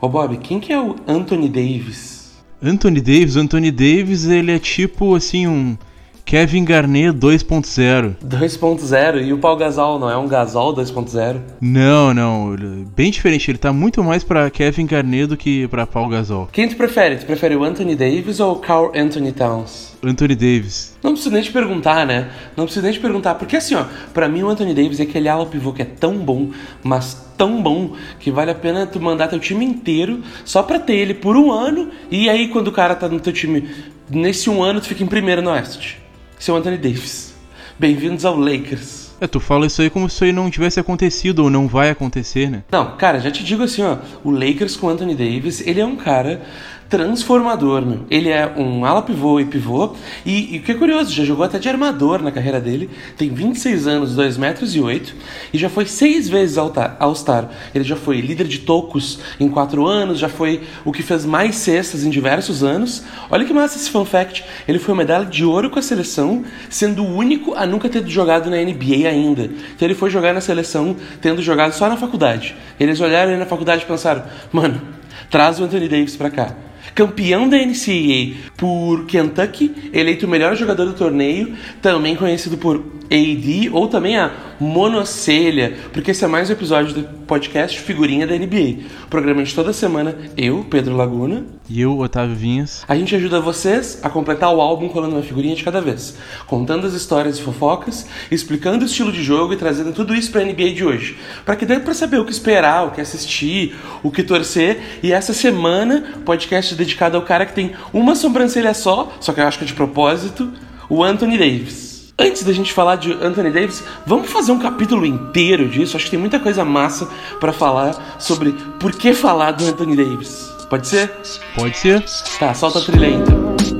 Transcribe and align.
Ô 0.00 0.08
Bob, 0.08 0.36
quem 0.36 0.60
que 0.60 0.72
é 0.72 0.80
o 0.80 0.94
Anthony 1.08 1.48
Davis? 1.48 2.32
Anthony 2.62 3.00
Davis, 3.00 3.36
Anthony 3.36 3.72
Davis, 3.72 4.26
ele 4.26 4.52
é 4.52 4.58
tipo 4.58 5.16
assim 5.16 5.48
um 5.48 5.76
Kevin 6.24 6.64
Garnett 6.64 7.18
2.0. 7.18 8.14
2.0 8.24 9.26
e 9.26 9.32
o 9.32 9.38
Paul 9.38 9.56
Gasol 9.56 9.98
não 9.98 10.08
é 10.08 10.16
um 10.16 10.28
Gasol 10.28 10.72
2.0? 10.72 11.40
Não, 11.60 12.14
não, 12.14 12.54
bem 12.94 13.10
diferente, 13.10 13.50
ele 13.50 13.58
tá 13.58 13.72
muito 13.72 14.04
mais 14.04 14.22
para 14.22 14.48
Kevin 14.50 14.86
Garnett 14.86 15.26
do 15.26 15.36
que 15.36 15.66
para 15.66 15.84
Paul 15.84 16.08
Gasol. 16.08 16.48
Quem 16.52 16.68
tu 16.68 16.76
prefere? 16.76 17.16
Tu 17.16 17.26
prefere 17.26 17.56
o 17.56 17.64
Anthony 17.64 17.96
Davis 17.96 18.38
ou 18.38 18.52
o 18.52 18.56
Carl 18.56 18.92
Anthony 18.94 19.32
Towns? 19.32 19.96
Anthony 20.04 20.36
Davis. 20.36 20.96
Não 21.02 21.12
preciso 21.12 21.34
nem 21.34 21.42
te 21.42 21.50
perguntar, 21.50 22.06
né? 22.06 22.30
Não 22.56 22.66
preciso 22.66 22.84
nem 22.84 22.92
te 22.92 23.00
perguntar, 23.00 23.34
porque 23.34 23.56
assim, 23.56 23.74
ó, 23.74 23.84
pra 24.14 24.28
mim 24.28 24.44
o 24.44 24.48
Anthony 24.48 24.74
Davis 24.74 25.00
é 25.00 25.02
aquele 25.02 25.28
ala 25.28 25.44
pivô 25.46 25.72
que 25.72 25.82
é 25.82 25.86
tão 25.86 26.18
bom, 26.18 26.50
mas 26.84 27.27
tão 27.38 27.62
bom, 27.62 27.92
que 28.18 28.30
vale 28.30 28.50
a 28.50 28.54
pena 28.54 28.86
tu 28.86 29.00
mandar 29.00 29.28
teu 29.28 29.38
time 29.38 29.64
inteiro 29.64 30.22
só 30.44 30.62
pra 30.62 30.78
ter 30.78 30.96
ele 30.96 31.14
por 31.14 31.36
um 31.36 31.50
ano, 31.50 31.88
e 32.10 32.28
aí 32.28 32.48
quando 32.48 32.68
o 32.68 32.72
cara 32.72 32.94
tá 32.94 33.08
no 33.08 33.20
teu 33.20 33.32
time, 33.32 33.70
nesse 34.10 34.50
um 34.50 34.62
ano 34.62 34.80
tu 34.80 34.88
fica 34.88 35.02
em 35.02 35.06
primeiro 35.06 35.40
no 35.40 35.50
Oeste 35.50 36.08
seu 36.38 36.54
Anthony 36.54 36.78
Davis. 36.78 37.34
Bem-vindos 37.78 38.24
ao 38.24 38.38
Lakers. 38.38 39.08
É, 39.20 39.26
tu 39.26 39.40
fala 39.40 39.66
isso 39.66 39.82
aí 39.82 39.90
como 39.90 40.08
se 40.08 40.14
isso 40.14 40.24
aí 40.24 40.32
não 40.32 40.48
tivesse 40.48 40.78
acontecido 40.78 41.40
ou 41.40 41.50
não 41.50 41.66
vai 41.66 41.90
acontecer, 41.90 42.48
né? 42.48 42.62
Não, 42.70 42.96
cara, 42.96 43.18
já 43.18 43.30
te 43.30 43.42
digo 43.42 43.64
assim, 43.64 43.82
ó, 43.82 43.96
o 44.22 44.30
Lakers 44.30 44.76
com 44.76 44.88
Anthony 44.88 45.16
Davis, 45.16 45.66
ele 45.66 45.80
é 45.80 45.84
um 45.84 45.96
cara 45.96 46.42
transformador, 46.88 47.84
meu. 47.84 48.00
Ele 48.10 48.30
é 48.30 48.46
um 48.56 48.84
ala 48.84 49.02
pivô 49.02 49.38
e 49.38 49.44
pivô. 49.44 49.94
E, 50.24 50.56
e 50.56 50.58
o 50.58 50.62
que 50.62 50.72
é 50.72 50.74
curioso, 50.74 51.12
já 51.12 51.22
jogou 51.22 51.44
até 51.44 51.58
de 51.58 51.68
armador 51.68 52.22
na 52.22 52.32
carreira 52.32 52.60
dele. 52.60 52.88
Tem 53.16 53.28
26 53.28 53.86
anos, 53.86 54.14
2 54.14 54.38
metros 54.38 54.74
e 54.74 54.80
8. 54.80 55.14
E 55.52 55.58
já 55.58 55.68
foi 55.68 55.84
seis 55.84 56.28
vezes 56.28 56.56
All-Star. 56.56 57.50
Ele 57.74 57.84
já 57.84 57.96
foi 57.96 58.20
líder 58.20 58.46
de 58.46 58.60
tocos 58.60 59.20
em 59.38 59.48
4 59.48 59.86
anos. 59.86 60.18
Já 60.18 60.28
foi 60.28 60.62
o 60.84 60.92
que 60.92 61.02
fez 61.02 61.26
mais 61.26 61.56
cestas 61.56 62.04
em 62.04 62.10
diversos 62.10 62.64
anos. 62.64 63.04
Olha 63.30 63.44
que 63.44 63.52
massa 63.52 63.76
esse 63.76 63.90
fun 63.90 64.04
fact. 64.04 64.42
Ele 64.66 64.78
foi 64.78 64.94
medalha 64.94 65.26
de 65.26 65.44
ouro 65.44 65.68
com 65.68 65.78
a 65.78 65.82
seleção, 65.82 66.42
sendo 66.70 67.04
o 67.04 67.16
único 67.16 67.54
a 67.54 67.66
nunca 67.66 67.88
ter 67.88 68.06
jogado 68.08 68.48
na 68.48 68.56
NBA 68.56 69.08
ainda. 69.08 69.44
Então 69.44 69.86
ele 69.86 69.94
foi 69.94 70.08
jogar 70.08 70.32
na 70.32 70.40
seleção 70.40 70.96
tendo 71.20 71.42
jogado 71.42 71.72
só 71.72 71.88
na 71.88 71.98
faculdade. 71.98 72.56
Eles 72.80 72.98
olharam 73.00 73.30
ele 73.30 73.40
na 73.40 73.46
faculdade 73.46 73.82
e 73.82 73.86
pensaram: 73.86 74.22
mano, 74.50 74.80
traz 75.28 75.60
o 75.60 75.64
Anthony 75.64 75.88
Davis 75.88 76.16
pra 76.16 76.30
cá 76.30 76.67
campeão 76.98 77.48
da 77.48 77.56
NCAA 77.56 78.34
por 78.56 79.06
Kentucky, 79.06 79.72
eleito 79.92 80.26
o 80.26 80.28
melhor 80.28 80.56
jogador 80.56 80.84
do 80.84 80.94
torneio, 80.94 81.54
também 81.80 82.16
conhecido 82.16 82.58
por 82.58 82.82
AD 83.08 83.70
ou 83.72 83.86
também 83.86 84.18
a 84.18 84.32
monocelha, 84.60 85.76
porque 85.92 86.10
esse 86.10 86.24
é 86.24 86.28
mais 86.28 86.50
um 86.50 86.52
episódio 86.52 86.94
do 86.94 87.04
podcast 87.26 87.78
Figurinha 87.78 88.26
da 88.26 88.36
NBA. 88.36 88.82
Programa 89.08 89.42
de 89.44 89.54
toda 89.54 89.72
semana, 89.72 90.16
eu, 90.36 90.66
Pedro 90.68 90.96
Laguna. 90.96 91.44
E 91.70 91.80
eu, 91.80 91.98
Otávio 91.98 92.34
Vinhas. 92.34 92.84
A 92.88 92.96
gente 92.96 93.14
ajuda 93.14 93.40
vocês 93.40 94.00
a 94.02 94.10
completar 94.10 94.52
o 94.54 94.60
álbum 94.60 94.88
colando 94.88 95.14
uma 95.14 95.22
figurinha 95.22 95.54
de 95.54 95.62
cada 95.62 95.80
vez, 95.80 96.16
contando 96.46 96.86
as 96.86 96.94
histórias 96.94 97.38
e 97.38 97.42
fofocas, 97.42 98.06
explicando 98.30 98.84
o 98.84 98.86
estilo 98.86 99.12
de 99.12 99.22
jogo 99.22 99.52
e 99.52 99.56
trazendo 99.56 99.92
tudo 99.92 100.14
isso 100.14 100.32
pra 100.32 100.42
NBA 100.42 100.72
de 100.72 100.84
hoje. 100.84 101.18
para 101.44 101.56
que 101.56 101.66
dê 101.66 101.78
pra 101.78 101.94
saber 101.94 102.18
o 102.18 102.24
que 102.24 102.32
esperar, 102.32 102.86
o 102.86 102.90
que 102.90 103.00
assistir, 103.00 103.76
o 104.02 104.10
que 104.10 104.22
torcer. 104.22 104.98
E 105.02 105.12
essa 105.12 105.32
semana, 105.32 106.14
podcast 106.24 106.74
dedicado 106.88 107.16
ao 107.16 107.22
cara 107.22 107.44
que 107.44 107.52
tem 107.52 107.72
uma 107.92 108.14
sobrancelha 108.14 108.72
só, 108.72 109.12
só 109.20 109.32
que 109.32 109.40
eu 109.40 109.46
acho 109.46 109.58
que 109.58 109.64
é 109.64 109.66
de 109.66 109.74
propósito, 109.74 110.50
o 110.88 111.04
Anthony 111.04 111.36
Davis. 111.36 112.12
Antes 112.18 112.42
da 112.42 112.52
gente 112.52 112.72
falar 112.72 112.96
de 112.96 113.12
Anthony 113.12 113.50
Davis, 113.50 113.84
vamos 114.04 114.28
fazer 114.28 114.50
um 114.50 114.58
capítulo 114.58 115.06
inteiro 115.06 115.68
disso. 115.68 115.96
Acho 115.96 116.06
que 116.06 116.10
tem 116.10 116.18
muita 116.18 116.40
coisa 116.40 116.64
massa 116.64 117.08
para 117.38 117.52
falar 117.52 118.16
sobre 118.18 118.52
por 118.80 118.92
que 118.92 119.12
falar 119.12 119.52
do 119.52 119.64
Anthony 119.64 119.94
Davis. 119.94 120.52
Pode 120.68 120.88
ser? 120.88 121.12
Pode 121.54 121.76
ser. 121.76 122.04
Tá, 122.40 122.52
solta 122.54 122.80
a 122.80 122.82
trilha 122.82 123.06
aí 123.06 123.14
então. 123.14 123.77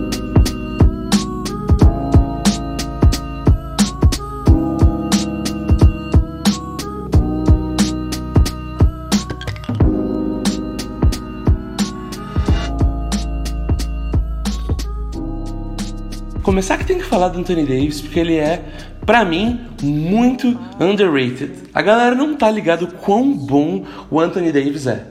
Começar 16.49 16.79
que 16.79 16.87
tem 16.87 16.97
que 16.97 17.05
falar 17.05 17.29
do 17.29 17.41
Anthony 17.41 17.63
Davis, 17.63 18.01
porque 18.01 18.19
ele 18.19 18.37
é, 18.37 18.65
para 19.05 19.23
mim, 19.23 19.61
muito 19.83 20.59
underrated. 20.81 21.53
A 21.75 21.83
galera 21.83 22.15
não 22.15 22.35
tá 22.35 22.51
ligado 22.51 22.87
quão 22.87 23.35
bom 23.35 23.85
o 24.11 24.19
Anthony 24.19 24.51
Davis 24.51 24.87
é. 24.87 25.05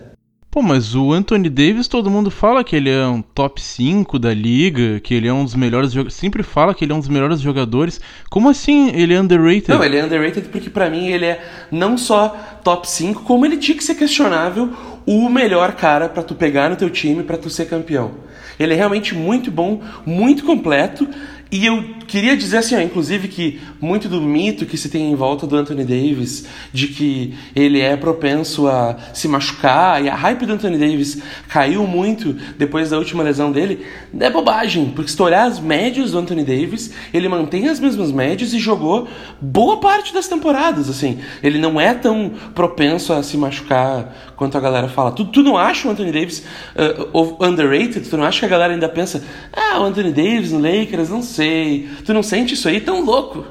Pô, 0.49 0.63
mas 0.63 0.95
o 0.95 1.13
Anthony 1.13 1.47
Davis, 1.47 1.87
todo 1.87 2.09
mundo 2.09 2.31
fala 2.31 2.63
que 2.63 2.75
ele 2.75 2.89
é 2.89 3.05
um 3.05 3.21
top 3.21 3.61
5 3.61 4.17
da 4.17 4.33
liga, 4.33 4.99
que 4.99 5.13
ele 5.13 5.27
é 5.27 5.31
um 5.31 5.43
dos 5.43 5.53
melhores 5.53 5.93
sempre 6.11 6.41
fala 6.41 6.73
que 6.73 6.83
ele 6.83 6.91
é 6.91 6.95
um 6.95 6.99
dos 6.99 7.07
melhores 7.07 7.39
jogadores. 7.39 8.01
Como 8.31 8.49
assim 8.49 8.89
ele 8.95 9.13
é 9.13 9.21
underrated? 9.21 9.69
Não, 9.69 9.83
ele 9.83 9.95
é 9.97 10.03
underrated 10.03 10.49
porque 10.49 10.71
para 10.71 10.89
mim 10.89 11.05
ele 11.09 11.25
é 11.25 11.47
não 11.71 11.99
só 11.99 12.35
top 12.63 12.89
5, 12.89 13.21
como 13.21 13.45
ele 13.45 13.57
tinha 13.57 13.77
que 13.77 13.83
ser 13.83 13.93
questionável 13.93 14.73
o 15.05 15.29
melhor 15.29 15.73
cara 15.73 16.09
para 16.09 16.23
tu 16.23 16.33
pegar 16.33 16.67
no 16.67 16.75
teu 16.75 16.89
time 16.89 17.21
para 17.21 17.37
tu 17.37 17.47
ser 17.47 17.69
campeão. 17.69 18.25
Ele 18.59 18.73
é 18.73 18.77
realmente 18.77 19.13
muito 19.13 19.51
bom, 19.51 19.81
muito 20.05 20.43
completo 20.43 21.07
e 21.49 21.65
eu 21.65 21.81
queria 22.07 22.35
dizer 22.35 22.57
assim, 22.57 22.75
ó, 22.75 22.81
inclusive, 22.81 23.29
que 23.29 23.59
muito 23.79 24.09
do 24.09 24.19
mito 24.19 24.65
que 24.65 24.77
se 24.77 24.89
tem 24.89 25.09
em 25.09 25.15
volta 25.15 25.47
do 25.47 25.55
Anthony 25.55 25.85
Davis, 25.85 26.45
de 26.73 26.87
que 26.89 27.33
ele 27.55 27.79
é 27.79 27.95
propenso 27.95 28.67
a 28.67 28.97
se 29.13 29.29
machucar, 29.29 30.03
e 30.03 30.09
a 30.09 30.15
hype 30.15 30.45
do 30.45 30.53
Anthony 30.53 30.77
Davis 30.77 31.21
caiu 31.47 31.87
muito 31.87 32.33
depois 32.57 32.89
da 32.89 32.97
última 32.97 33.23
lesão 33.23 33.51
dele, 33.51 33.85
é 34.19 34.29
bobagem, 34.29 34.91
porque 34.93 35.09
se 35.09 35.15
tu 35.15 35.23
olhar 35.23 35.45
as 35.45 35.59
médias 35.59 36.11
do 36.11 36.19
Anthony 36.19 36.43
Davis, 36.43 36.93
ele 37.13 37.29
mantém 37.29 37.69
as 37.69 37.79
mesmas 37.79 38.11
médias 38.11 38.53
e 38.53 38.59
jogou 38.59 39.07
boa 39.39 39.79
parte 39.79 40.13
das 40.13 40.27
temporadas, 40.27 40.89
assim. 40.89 41.19
Ele 41.41 41.59
não 41.59 41.79
é 41.79 41.93
tão 41.93 42.31
propenso 42.53 43.13
a 43.13 43.23
se 43.23 43.37
machucar 43.37 44.26
quanto 44.37 44.57
a 44.57 44.61
galera 44.61 44.87
fala. 44.87 45.11
Tu, 45.11 45.25
tu 45.25 45.43
não 45.43 45.57
acha 45.57 45.87
o 45.87 45.91
Anthony 45.91 46.11
Davis 46.11 46.45
uh, 46.75 47.43
underrated? 47.43 48.07
Tu 48.07 48.15
não 48.15 48.23
acha 48.23 48.39
que 48.39 48.45
a 48.45 48.49
galera 48.49 48.73
ainda 48.73 48.87
pensa, 48.87 49.25
ah, 49.51 49.81
o 49.81 49.83
Anthony 49.83 50.13
Davis 50.13 50.53
no 50.53 50.59
Lakers, 50.59 51.09
não 51.09 51.21
sei. 51.21 51.89
Tu 52.05 52.13
não 52.13 52.23
sente 52.23 52.53
isso 52.53 52.69
aí 52.69 52.79
tão 52.79 53.03
louco? 53.03 53.43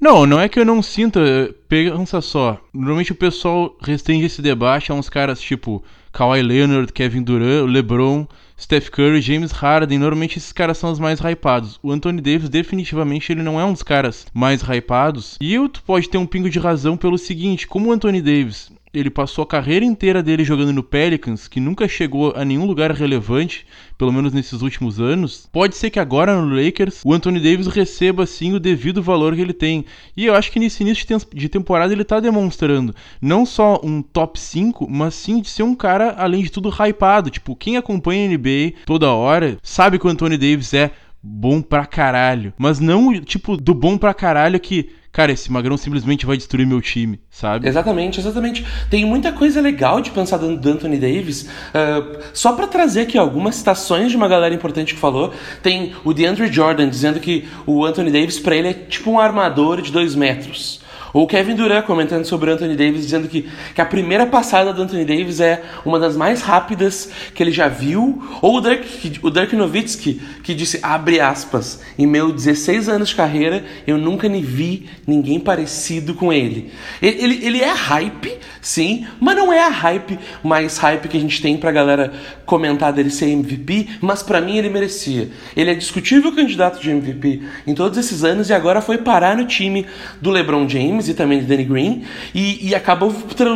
Não, 0.00 0.26
não 0.26 0.38
é 0.38 0.48
que 0.48 0.60
eu 0.60 0.64
não 0.64 0.82
sinta. 0.82 1.20
Pensa 1.66 2.20
só. 2.20 2.60
Normalmente 2.72 3.12
o 3.12 3.16
pessoal 3.16 3.74
restringe 3.80 4.26
esse 4.26 4.42
debate 4.42 4.92
a 4.92 4.94
uns 4.94 5.08
caras 5.08 5.40
tipo 5.40 5.82
Kawhi 6.12 6.42
Leonard, 6.42 6.92
Kevin 6.92 7.22
Durant, 7.22 7.66
LeBron, 7.66 8.26
Steph 8.60 8.90
Curry, 8.90 9.22
James 9.22 9.50
Harden. 9.50 9.98
Normalmente 9.98 10.38
esses 10.38 10.52
caras 10.52 10.76
são 10.76 10.92
os 10.92 10.98
mais 10.98 11.20
hypados. 11.20 11.80
O 11.82 11.90
Anthony 11.90 12.20
Davis, 12.20 12.50
definitivamente, 12.50 13.32
ele 13.32 13.42
não 13.42 13.58
é 13.58 13.64
um 13.64 13.72
dos 13.72 13.82
caras 13.82 14.26
mais 14.34 14.60
hypados. 14.62 15.38
E 15.40 15.56
tu 15.70 15.82
pode 15.82 16.08
ter 16.08 16.18
um 16.18 16.26
pingo 16.26 16.50
de 16.50 16.58
razão 16.58 16.98
pelo 16.98 17.16
seguinte: 17.16 17.66
como 17.66 17.88
o 17.88 17.92
Anthony 17.92 18.20
Davis 18.20 18.70
ele 18.94 19.10
passou 19.10 19.42
a 19.42 19.46
carreira 19.46 19.84
inteira 19.84 20.22
dele 20.22 20.44
jogando 20.44 20.72
no 20.72 20.82
Pelicans, 20.82 21.48
que 21.48 21.60
nunca 21.60 21.88
chegou 21.88 22.32
a 22.36 22.44
nenhum 22.44 22.64
lugar 22.64 22.92
relevante, 22.92 23.66
pelo 23.98 24.12
menos 24.12 24.32
nesses 24.32 24.62
últimos 24.62 25.00
anos. 25.00 25.48
Pode 25.52 25.76
ser 25.76 25.90
que 25.90 25.98
agora 25.98 26.40
no 26.40 26.54
Lakers 26.54 27.02
o 27.04 27.12
Anthony 27.12 27.40
Davis 27.40 27.66
receba 27.66 28.26
sim 28.26 28.52
o 28.52 28.60
devido 28.60 29.02
valor 29.02 29.34
que 29.34 29.40
ele 29.40 29.52
tem. 29.52 29.84
E 30.16 30.26
eu 30.26 30.34
acho 30.34 30.50
que 30.50 30.60
nesse 30.60 30.82
início 30.82 31.06
de 31.32 31.48
temporada 31.48 31.92
ele 31.92 32.04
tá 32.04 32.20
demonstrando 32.20 32.94
não 33.20 33.44
só 33.44 33.80
um 33.82 34.02
top 34.02 34.38
5, 34.38 34.88
mas 34.90 35.14
sim 35.14 35.40
de 35.40 35.48
ser 35.48 35.62
um 35.62 35.74
cara, 35.74 36.14
além 36.16 36.42
de 36.42 36.50
tudo, 36.50 36.70
hypado. 36.70 37.30
Tipo, 37.30 37.56
quem 37.56 37.76
acompanha 37.76 38.26
a 38.26 38.30
NBA 38.30 38.74
toda 38.86 39.12
hora 39.12 39.58
sabe 39.62 39.98
que 39.98 40.06
o 40.06 40.10
Anthony 40.10 40.36
Davis 40.36 40.72
é 40.74 40.90
bom 41.24 41.62
pra 41.62 41.86
caralho. 41.86 42.52
Mas 42.58 42.78
não, 42.78 43.18
tipo, 43.20 43.56
do 43.56 43.74
bom 43.74 43.96
pra 43.96 44.12
caralho 44.12 44.60
que 44.60 44.90
cara, 45.14 45.30
esse 45.30 45.50
magrão 45.50 45.76
simplesmente 45.76 46.26
vai 46.26 46.36
destruir 46.36 46.66
meu 46.66 46.82
time, 46.82 47.20
sabe? 47.30 47.68
Exatamente, 47.68 48.18
exatamente. 48.18 48.66
Tem 48.90 49.04
muita 49.04 49.30
coisa 49.30 49.60
legal 49.60 50.00
de 50.00 50.10
pensar 50.10 50.38
do, 50.38 50.68
Anthony 50.68 50.98
Davis. 50.98 51.42
Uh, 51.42 52.18
só 52.32 52.52
para 52.52 52.66
trazer 52.66 53.02
aqui 53.02 53.16
algumas 53.16 53.54
citações 53.54 54.10
de 54.10 54.16
uma 54.16 54.26
galera 54.26 54.52
importante 54.52 54.92
que 54.92 54.98
falou, 54.98 55.32
tem 55.62 55.92
o 56.04 56.12
DeAndre 56.12 56.52
Jordan 56.52 56.88
dizendo 56.88 57.20
que 57.20 57.46
o 57.64 57.84
Anthony 57.84 58.10
Davis 58.10 58.40
para 58.40 58.56
ele 58.56 58.68
é 58.68 58.72
tipo 58.72 59.08
um 59.08 59.20
armador 59.20 59.80
de 59.80 59.92
dois 59.92 60.16
metros. 60.16 60.82
Ou 61.14 61.22
o 61.22 61.26
Kevin 61.28 61.54
Durant 61.54 61.86
comentando 61.86 62.24
sobre 62.24 62.50
o 62.50 62.54
Anthony 62.54 62.74
Davis, 62.74 63.02
dizendo 63.02 63.28
que, 63.28 63.48
que 63.72 63.80
a 63.80 63.86
primeira 63.86 64.26
passada 64.26 64.72
do 64.72 64.82
Anthony 64.82 65.04
Davis 65.04 65.38
é 65.38 65.62
uma 65.86 65.96
das 66.00 66.16
mais 66.16 66.42
rápidas 66.42 67.08
que 67.32 67.40
ele 67.40 67.52
já 67.52 67.68
viu. 67.68 68.20
Ou 68.42 68.56
o 68.56 68.60
Dirk, 68.60 69.20
o 69.22 69.30
Dirk 69.30 69.54
Nowitzki, 69.54 70.20
que 70.42 70.52
disse, 70.52 70.80
abre 70.82 71.20
aspas, 71.20 71.80
em 71.96 72.04
meu 72.04 72.32
16 72.32 72.88
anos 72.88 73.10
de 73.10 73.14
carreira, 73.14 73.64
eu 73.86 73.96
nunca 73.96 74.28
nem 74.28 74.42
vi 74.42 74.88
ninguém 75.06 75.38
parecido 75.38 76.14
com 76.14 76.32
ele. 76.32 76.72
Ele, 77.00 77.22
ele, 77.22 77.46
ele 77.46 77.60
é 77.62 77.72
hype, 77.72 78.36
sim, 78.60 79.06
mas 79.20 79.36
não 79.36 79.52
é 79.52 79.62
a 79.64 79.68
hype 79.68 80.18
mais 80.42 80.78
hype 80.78 81.06
que 81.06 81.16
a 81.16 81.20
gente 81.20 81.40
tem 81.40 81.56
pra 81.56 81.70
galera 81.70 82.12
comentar 82.44 82.92
dele 82.92 83.10
ser 83.10 83.28
MVP, 83.28 83.86
mas 84.00 84.20
para 84.20 84.40
mim 84.40 84.56
ele 84.56 84.68
merecia. 84.68 85.30
Ele 85.56 85.70
é 85.70 85.74
discutível 85.74 86.34
candidato 86.34 86.80
de 86.80 86.90
MVP 86.90 87.40
em 87.68 87.74
todos 87.74 87.96
esses 87.96 88.24
anos 88.24 88.50
e 88.50 88.52
agora 88.52 88.82
foi 88.82 88.98
parar 88.98 89.36
no 89.36 89.46
time 89.46 89.86
do 90.20 90.30
LeBron 90.30 90.68
James 90.68 91.03
James 91.04 91.08
e 91.08 91.14
também 91.14 91.40
de 91.40 91.46
Danny 91.46 91.64
Green, 91.64 92.04
e, 92.34 92.68
e 92.68 92.74
acabou 92.74 93.12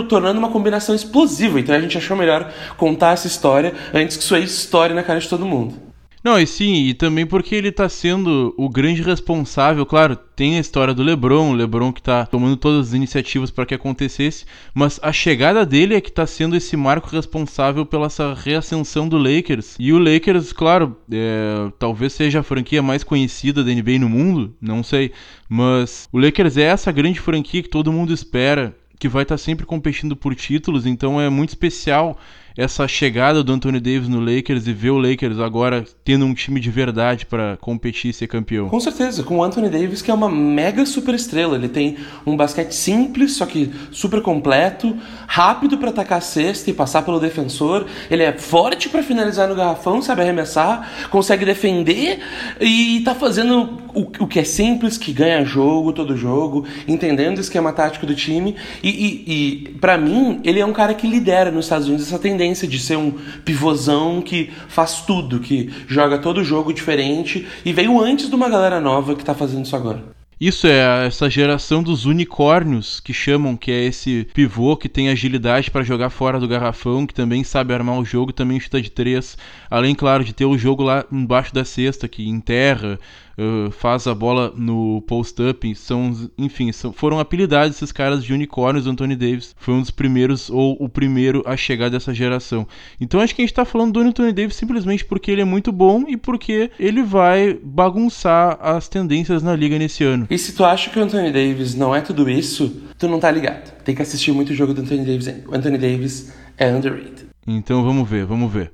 tornando 0.08 0.38
uma 0.38 0.50
combinação 0.50 0.94
explosiva. 0.94 1.58
Então 1.58 1.74
a 1.74 1.80
gente 1.80 1.96
achou 1.96 2.16
melhor 2.16 2.52
contar 2.76 3.12
essa 3.12 3.26
história 3.26 3.72
antes 3.92 4.16
que 4.16 4.22
isso 4.22 4.34
aí 4.34 4.44
história 4.44 4.94
na 4.94 5.02
cara 5.02 5.18
de 5.18 5.28
todo 5.28 5.46
mundo. 5.46 5.87
Não, 6.22 6.38
e 6.38 6.46
sim, 6.46 6.86
e 6.86 6.94
também 6.94 7.24
porque 7.24 7.54
ele 7.54 7.70
tá 7.70 7.88
sendo 7.88 8.52
o 8.56 8.68
grande 8.68 9.02
responsável, 9.02 9.86
claro, 9.86 10.16
tem 10.16 10.56
a 10.56 10.60
história 10.60 10.92
do 10.92 11.02
LeBron, 11.02 11.50
o 11.50 11.54
LeBron 11.54 11.92
que 11.92 12.02
tá 12.02 12.26
tomando 12.26 12.56
todas 12.56 12.88
as 12.88 12.94
iniciativas 12.94 13.50
para 13.50 13.64
que 13.64 13.74
acontecesse, 13.74 14.44
mas 14.74 14.98
a 15.02 15.12
chegada 15.12 15.64
dele 15.64 15.94
é 15.94 16.00
que 16.00 16.10
tá 16.10 16.26
sendo 16.26 16.56
esse 16.56 16.76
marco 16.76 17.08
responsável 17.08 17.86
pela 17.86 18.06
essa 18.06 18.34
reascensão 18.34 19.08
do 19.08 19.16
Lakers. 19.16 19.76
E 19.78 19.92
o 19.92 19.98
Lakers, 19.98 20.52
claro, 20.52 20.96
é, 21.10 21.70
talvez 21.78 22.12
seja 22.12 22.40
a 22.40 22.42
franquia 22.42 22.82
mais 22.82 23.04
conhecida 23.04 23.62
da 23.62 23.72
NBA 23.72 23.98
no 24.00 24.08
mundo, 24.08 24.54
não 24.60 24.82
sei, 24.82 25.12
mas 25.48 26.08
o 26.12 26.18
Lakers 26.18 26.56
é 26.56 26.62
essa 26.62 26.90
grande 26.90 27.20
franquia 27.20 27.62
que 27.62 27.68
todo 27.68 27.92
mundo 27.92 28.12
espera 28.12 28.74
que 28.98 29.08
vai 29.08 29.22
estar 29.22 29.34
tá 29.34 29.38
sempre 29.38 29.64
competindo 29.64 30.16
por 30.16 30.34
títulos, 30.34 30.84
então 30.84 31.20
é 31.20 31.30
muito 31.30 31.50
especial 31.50 32.18
essa 32.58 32.88
chegada 32.88 33.44
do 33.44 33.52
Anthony 33.52 33.78
Davis 33.78 34.08
no 34.08 34.18
Lakers 34.18 34.66
e 34.66 34.72
ver 34.72 34.90
o 34.90 34.98
Lakers 34.98 35.38
agora 35.38 35.84
tendo 36.04 36.24
um 36.24 36.34
time 36.34 36.58
de 36.58 36.68
verdade 36.72 37.24
para 37.24 37.56
competir 37.60 38.10
e 38.10 38.12
ser 38.12 38.26
campeão. 38.26 38.68
Com 38.68 38.80
certeza, 38.80 39.22
com 39.22 39.36
o 39.36 39.44
Anthony 39.44 39.68
Davis 39.68 40.02
que 40.02 40.10
é 40.10 40.14
uma 40.14 40.28
mega 40.28 40.84
super 40.84 41.14
estrela, 41.14 41.54
ele 41.54 41.68
tem 41.68 41.96
um 42.26 42.36
basquete 42.36 42.72
simples, 42.72 43.36
só 43.36 43.46
que 43.46 43.70
super 43.92 44.20
completo, 44.20 44.96
rápido 45.28 45.78
para 45.78 45.90
atacar 45.90 46.18
a 46.18 46.20
cesta 46.20 46.68
e 46.68 46.72
passar 46.72 47.02
pelo 47.02 47.20
defensor, 47.20 47.86
ele 48.10 48.24
é 48.24 48.32
forte 48.32 48.88
para 48.88 49.04
finalizar 49.04 49.48
no 49.48 49.54
garrafão, 49.54 50.02
sabe 50.02 50.22
arremessar, 50.22 51.08
consegue 51.10 51.44
defender 51.44 52.18
e 52.60 53.02
tá 53.04 53.14
fazendo 53.14 53.78
o, 53.94 54.00
o 54.00 54.26
que 54.26 54.40
é 54.40 54.44
simples, 54.44 54.98
que 54.98 55.12
ganha 55.12 55.44
jogo, 55.44 55.92
todo 55.92 56.16
jogo, 56.16 56.64
entendendo 56.88 57.38
o 57.38 57.40
esquema 57.40 57.72
tático 57.72 58.04
do 58.04 58.16
time. 58.16 58.56
E, 58.82 58.88
e, 58.88 59.24
e 59.26 59.68
para 59.74 59.96
mim 59.96 60.40
ele 60.42 60.58
é 60.58 60.66
um 60.66 60.72
cara 60.72 60.92
que 60.92 61.06
lidera 61.06 61.52
nos 61.52 61.66
Estados 61.66 61.86
Unidos 61.86 62.08
essa 62.08 62.18
tendência 62.18 62.47
de 62.54 62.78
ser 62.78 62.96
um 62.96 63.12
pivôzão 63.44 64.22
que 64.22 64.50
faz 64.68 65.02
tudo, 65.02 65.40
que 65.40 65.70
joga 65.86 66.18
todo 66.18 66.44
jogo 66.44 66.72
diferente 66.72 67.46
e 67.64 67.72
veio 67.72 68.00
antes 68.00 68.28
de 68.28 68.34
uma 68.34 68.48
galera 68.48 68.80
nova 68.80 69.14
que 69.14 69.24
tá 69.24 69.34
fazendo 69.34 69.64
isso 69.64 69.76
agora. 69.76 70.18
Isso 70.40 70.68
é 70.68 71.04
essa 71.04 71.28
geração 71.28 71.82
dos 71.82 72.04
unicórnios 72.04 73.00
que 73.00 73.12
chamam, 73.12 73.56
que 73.56 73.72
é 73.72 73.84
esse 73.86 74.28
pivô 74.32 74.76
que 74.76 74.88
tem 74.88 75.08
agilidade 75.08 75.68
para 75.68 75.82
jogar 75.82 76.10
fora 76.10 76.38
do 76.38 76.46
garrafão, 76.46 77.04
que 77.04 77.12
também 77.12 77.42
sabe 77.42 77.74
armar 77.74 77.98
o 77.98 78.04
jogo, 78.04 78.32
também 78.32 78.60
chuta 78.60 78.80
de 78.80 78.88
três, 78.88 79.36
além 79.68 79.96
claro 79.96 80.22
de 80.22 80.32
ter 80.32 80.44
o 80.44 80.56
jogo 80.56 80.84
lá 80.84 81.04
embaixo 81.10 81.52
da 81.52 81.64
cesta 81.64 82.06
que 82.06 82.28
enterra, 82.28 83.00
uh, 83.38 83.70
faz 83.70 84.06
a 84.06 84.14
bola 84.14 84.52
no 84.56 85.02
post-up. 85.02 85.74
São, 85.74 86.30
enfim, 86.36 86.72
são, 86.72 86.92
foram 86.92 87.18
apelidados 87.18 87.76
esses 87.76 87.92
caras 87.92 88.24
de 88.24 88.32
unicórnios. 88.32 88.86
O 88.86 88.90
Anthony 88.90 89.14
Davis 89.14 89.54
foi 89.58 89.74
um 89.74 89.80
dos 89.80 89.90
primeiros, 89.90 90.50
ou 90.50 90.76
o 90.80 90.88
primeiro 90.88 91.42
a 91.46 91.56
chegar 91.56 91.88
dessa 91.88 92.12
geração. 92.12 92.66
Então 93.00 93.20
acho 93.20 93.34
que 93.34 93.42
a 93.42 93.44
gente 93.44 93.54
tá 93.54 93.64
falando 93.64 93.92
do 93.92 94.00
Anthony 94.00 94.32
Davis 94.32 94.56
simplesmente 94.56 95.04
porque 95.04 95.30
ele 95.30 95.42
é 95.42 95.44
muito 95.44 95.70
bom 95.70 96.04
e 96.08 96.16
porque 96.16 96.70
ele 96.78 97.02
vai 97.02 97.58
bagunçar 97.62 98.58
as 98.60 98.88
tendências 98.88 99.42
na 99.42 99.54
liga 99.54 99.78
nesse 99.78 100.04
ano. 100.04 100.26
E 100.28 100.38
se 100.38 100.54
tu 100.54 100.64
acha 100.64 100.90
que 100.90 100.98
o 100.98 101.02
Anthony 101.02 101.30
Davis 101.30 101.74
não 101.74 101.94
é 101.94 102.00
tudo 102.00 102.28
isso, 102.28 102.82
tu 102.98 103.08
não 103.08 103.20
tá 103.20 103.30
ligado. 103.30 103.72
Tem 103.84 103.94
que 103.94 104.02
assistir 104.02 104.32
muito 104.32 104.50
o 104.50 104.54
jogo 104.54 104.74
do 104.74 104.80
Anthony 104.80 105.04
Davis. 105.04 105.28
O 105.46 105.54
Anthony 105.54 105.78
Davis 105.78 106.32
é 106.56 106.70
underrated. 106.70 107.28
Então 107.46 107.82
vamos 107.82 108.08
ver, 108.08 108.26
vamos 108.26 108.52
ver. 108.52 108.72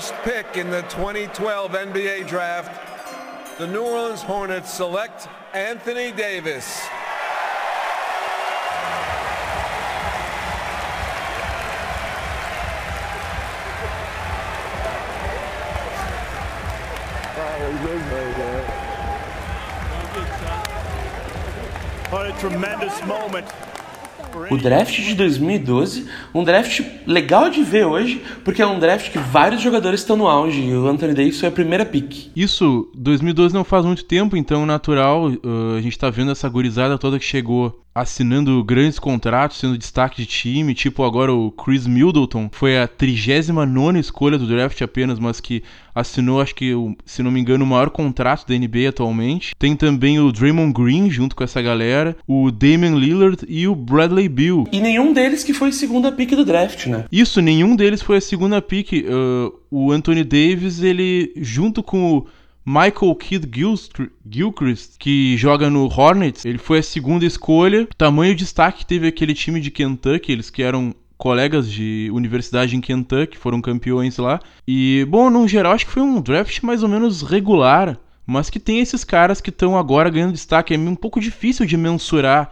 First 0.00 0.14
pick 0.22 0.56
in 0.56 0.70
the 0.70 0.80
2012 0.84 1.72
NBA 1.72 2.26
Draft, 2.26 3.58
the 3.58 3.66
New 3.66 3.82
Orleans 3.82 4.22
Hornets 4.22 4.72
select 4.72 5.28
Anthony 5.52 6.10
Davis. 6.10 6.80
What 22.08 22.26
a 22.26 22.32
tremendous 22.40 23.04
moment 23.04 23.46
o 24.50 24.56
draft 24.56 25.00
de 25.00 25.14
2012, 25.14 26.06
um 26.34 26.44
draft 26.44 26.80
legal 27.06 27.50
de 27.50 27.62
ver 27.62 27.86
hoje, 27.86 28.22
porque 28.44 28.62
é 28.62 28.66
um 28.66 28.78
draft 28.78 29.10
que 29.10 29.18
vários 29.18 29.60
jogadores 29.60 30.00
estão 30.00 30.16
no 30.16 30.26
auge 30.26 30.60
e 30.60 30.74
o 30.74 30.86
Anthony 30.86 31.14
Davis 31.14 31.40
foi 31.40 31.48
a 31.48 31.52
primeira 31.52 31.84
pick. 31.84 32.30
Isso, 32.34 32.90
2012 32.94 33.54
não 33.54 33.64
faz 33.64 33.84
muito 33.84 34.04
tempo, 34.04 34.36
então 34.36 34.64
natural, 34.66 35.28
uh, 35.28 35.76
a 35.76 35.80
gente 35.80 35.98
tá 35.98 36.10
vendo 36.10 36.30
essa 36.30 36.48
gurizada 36.48 36.98
toda 36.98 37.18
que 37.18 37.24
chegou 37.24 37.80
assinando 37.94 38.62
grandes 38.62 38.98
contratos, 38.98 39.58
sendo 39.58 39.76
destaque 39.76 40.22
de 40.22 40.26
time, 40.26 40.74
tipo 40.74 41.02
agora 41.02 41.32
o 41.32 41.50
Chris 41.50 41.86
Middleton, 41.86 42.48
foi 42.52 42.78
a 42.78 42.86
39 42.86 43.98
escolha 43.98 44.38
do 44.38 44.46
draft 44.46 44.80
apenas, 44.82 45.18
mas 45.18 45.40
que 45.40 45.62
assinou, 45.94 46.40
acho 46.40 46.54
que, 46.54 46.72
se 47.04 47.22
não 47.22 47.30
me 47.30 47.40
engano, 47.40 47.64
o 47.64 47.66
maior 47.66 47.90
contrato 47.90 48.46
da 48.46 48.56
NBA 48.56 48.88
atualmente. 48.88 49.54
Tem 49.58 49.74
também 49.74 50.18
o 50.20 50.30
Draymond 50.32 50.72
Green 50.72 51.10
junto 51.10 51.34
com 51.34 51.44
essa 51.44 51.60
galera, 51.60 52.16
o 52.26 52.50
Damian 52.50 52.94
Lillard 52.94 53.44
e 53.48 53.66
o 53.66 53.74
Bradley 53.74 54.28
Beal. 54.28 54.66
E 54.72 54.80
nenhum 54.80 55.12
deles 55.12 55.42
que 55.42 55.52
foi 55.52 55.72
segunda 55.72 56.12
pick 56.12 56.30
do 56.30 56.44
draft, 56.44 56.86
né? 56.86 57.04
Isso, 57.10 57.40
nenhum 57.40 57.74
deles 57.74 58.02
foi 58.02 58.18
a 58.18 58.20
segunda 58.20 58.62
pick. 58.62 58.92
Uh, 58.92 59.52
o 59.70 59.92
Anthony 59.92 60.24
Davis, 60.24 60.82
ele, 60.82 61.32
junto 61.36 61.82
com 61.82 62.18
o 62.18 62.26
Michael 62.64 63.14
Kidd 63.16 63.50
Gilchrist, 64.28 64.96
que 64.98 65.36
joga 65.36 65.70
no 65.70 65.86
Hornets, 65.86 66.44
ele 66.44 66.58
foi 66.58 66.78
a 66.78 66.82
segunda 66.82 67.24
escolha. 67.24 67.82
O 67.82 67.94
tamanho 67.96 68.34
destaque 68.34 68.84
teve 68.84 69.08
aquele 69.08 69.34
time 69.34 69.60
de 69.60 69.70
Kentucky, 69.70 70.32
eles 70.32 70.50
que 70.50 70.62
eram 70.62 70.94
colegas 71.16 71.70
de 71.70 72.10
universidade 72.12 72.74
em 72.76 72.80
Kentucky, 72.80 73.36
foram 73.36 73.60
campeões 73.60 74.16
lá. 74.16 74.40
E, 74.66 75.06
bom, 75.08 75.28
no 75.28 75.46
geral, 75.46 75.72
acho 75.72 75.86
que 75.86 75.92
foi 75.92 76.02
um 76.02 76.20
draft 76.20 76.62
mais 76.62 76.82
ou 76.82 76.88
menos 76.88 77.22
regular, 77.22 77.98
mas 78.26 78.48
que 78.48 78.58
tem 78.58 78.80
esses 78.80 79.04
caras 79.04 79.40
que 79.40 79.50
estão 79.50 79.76
agora 79.76 80.08
ganhando 80.08 80.32
destaque. 80.32 80.72
É 80.74 80.78
um 80.78 80.94
pouco 80.94 81.20
difícil 81.20 81.66
de 81.66 81.76
mensurar 81.76 82.50